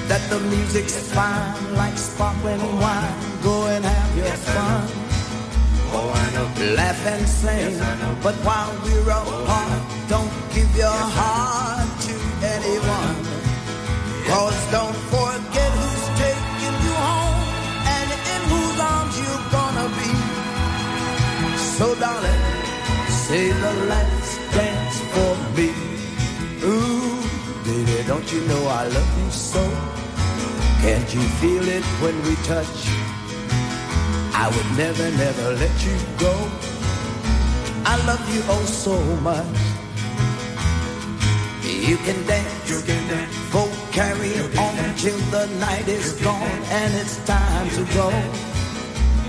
that 0.07 0.21
the 0.29 0.39
music's 0.39 1.11
fine 1.11 1.75
like 1.75 1.97
sparkling 1.97 2.61
wine. 2.79 3.13
Go 3.43 3.67
and 3.67 3.83
have 3.85 4.17
your 4.17 4.35
fun. 4.53 4.87
Oh 5.95 6.09
I 6.09 6.25
know, 6.33 6.75
laugh 6.75 7.05
and 7.05 7.27
sing. 7.27 7.77
But 8.21 8.35
while 8.45 8.73
we're 8.83 9.09
apart, 9.09 9.81
don't 10.09 10.31
give 10.53 10.75
your 10.75 10.99
heart 11.17 11.87
to 12.07 12.15
anyone. 12.55 13.15
Cause 14.27 14.71
don't 14.71 14.95
baby, 28.03 28.07
don't 28.07 28.31
you 28.31 28.41
know 28.47 28.67
I 28.67 28.87
love 28.87 29.23
you 29.23 29.31
so? 29.31 29.61
Can't 30.81 31.13
you 31.13 31.21
feel 31.39 31.67
it 31.67 31.83
when 32.01 32.15
we 32.23 32.35
touch? 32.43 32.67
I 34.35 34.51
would 34.53 34.77
never, 34.77 35.09
never 35.17 35.53
let 35.55 35.85
you 35.85 35.97
go. 36.17 36.33
I 37.85 37.95
love 38.07 38.33
you 38.33 38.41
oh 38.47 38.65
so 38.65 38.97
much. 39.21 39.45
You 41.63 41.97
can 41.97 42.25
dance, 42.25 42.69
you 42.69 42.81
can 42.81 43.07
dance. 43.07 43.51
Go 43.51 43.69
carry 43.91 44.39
on 44.57 44.95
till 44.95 45.17
the 45.31 45.47
night 45.59 45.87
is 45.87 46.13
gone 46.21 46.63
and 46.71 46.93
it's 46.95 47.17
time 47.25 47.69
to 47.71 47.83
go. 47.93 48.09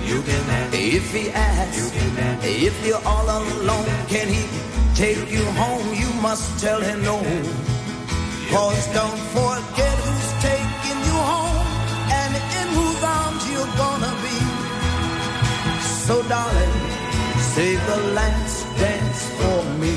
You 0.05 0.23
can 0.23 0.47
dance. 0.47 0.75
If 0.75 1.13
he 1.13 1.31
asks, 1.31 1.77
you 1.79 2.01
can 2.01 2.15
dance. 2.15 2.45
if 2.45 2.87
you're 2.87 3.05
all 3.05 3.25
alone, 3.25 3.87
can 4.09 4.29
he 4.29 4.45
take 4.95 5.31
you 5.31 5.45
home? 5.63 5.95
You 5.95 6.11
must 6.21 6.61
tell 6.61 6.81
him 6.81 7.03
no. 7.03 7.74
Cause 8.55 8.86
don't 8.94 9.22
forget 9.35 9.97
who's 10.06 10.31
taking 10.40 10.98
you 11.09 11.18
home 11.32 11.66
and 12.20 12.32
in 12.59 12.66
whose 12.78 13.02
arms 13.02 13.43
you're 13.51 13.74
gonna 13.82 14.14
be. 14.22 14.39
So 16.06 16.22
darling, 16.28 16.74
save 17.55 17.85
the 17.85 18.01
last 18.14 18.64
dance 18.78 19.22
for 19.40 19.60
me. 19.81 19.94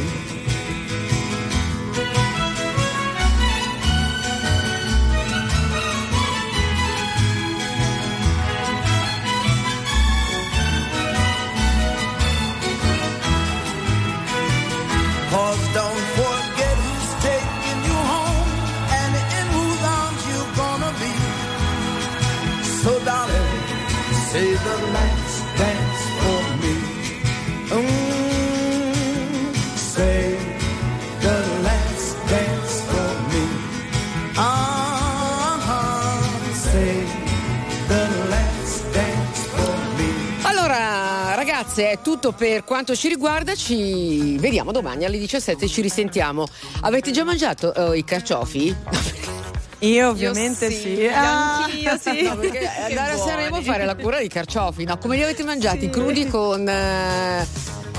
Ragazze, 41.78 41.92
è 41.92 42.00
tutto 42.02 42.32
per 42.32 42.64
quanto 42.64 42.96
ci 42.96 43.08
riguarda. 43.08 43.56
Ci 43.56 44.38
vediamo 44.38 44.72
domani 44.72 45.06
alle 45.06 45.20
17. 45.20 45.68
Ci 45.68 45.82
risentiamo. 45.82 46.48
Avete 46.82 47.12
già 47.12 47.24
mangiato 47.24 47.94
eh, 47.94 47.98
i 47.98 48.04
carciofi? 48.04 48.76
Io 49.80 50.10
ovviamente 50.10 50.72
sì. 50.72 51.06
Ah. 51.06 51.64
Anch'io 51.64 51.98
sì. 52.00 52.24
No, 52.28 52.36
perché 52.38 52.68
andare 52.68 53.14
a. 53.14 53.18
Sanremo 53.18 53.58
a 53.58 53.62
fare 53.62 53.86
la 53.86 53.96
cura 53.96 54.20
di 54.20 54.28
carciofi, 54.28 54.86
no? 54.86 54.98
Come 54.98 55.16
li 55.16 55.24
avete 55.24 55.44
mangiati? 55.44 55.90
Crudi 55.90 56.28
con 56.28 56.68
eh, 56.68 57.46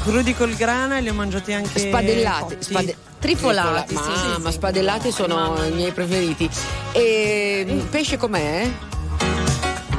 Crudi 0.03 0.35
col 0.35 0.55
grana 0.55 0.99
e 0.99 1.01
li 1.03 1.09
ho 1.09 1.15
mangiati 1.15 1.53
anche 1.53 1.79
spadellati, 1.79 2.57
spade- 2.59 2.97
Trifolati, 3.19 3.95
trifola- 3.95 4.05
sì, 4.05 4.11
Ma, 4.11 4.17
sì, 4.17 4.43
ma 4.43 4.51
sì. 4.51 4.57
spadellati 4.57 5.11
sono 5.13 5.65
i 5.65 5.73
miei 5.73 5.93
preferiti. 5.93 6.49
E 6.93 7.67
mm, 7.69 7.81
pesce 7.87 8.17
com'è? 8.17 8.71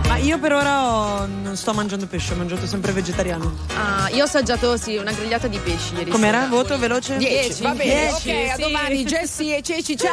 Ma 0.09 0.17
io 0.17 0.39
per 0.39 0.53
ora 0.53 0.85
ho- 0.87 1.27
non 1.27 1.55
sto 1.55 1.71
mangiando 1.71 2.07
pesce, 2.07 2.33
ho 2.33 2.35
mangiato 2.35 2.65
sempre 2.65 2.91
vegetariano. 2.91 3.55
Ah, 3.75 4.09
io 4.09 4.23
ho 4.23 4.25
assaggiato 4.25 4.75
sì, 4.75 4.97
una 4.97 5.11
grigliata 5.11 5.47
di 5.47 5.59
pesci 5.59 5.93
ieri 5.93 6.09
Com'era? 6.09 6.39
sera. 6.39 6.49
Voto 6.49 6.79
veloce? 6.79 7.17
10. 7.17 7.61
Va 7.61 7.73
bene, 7.75 8.07
Dieci, 8.09 8.29
ok, 8.29 8.49
a 8.49 8.55
sì. 8.55 8.61
domani 8.61 9.05
Jessie 9.05 9.57
e 9.57 9.61
Ceci, 9.61 9.95
ciao! 9.95 10.09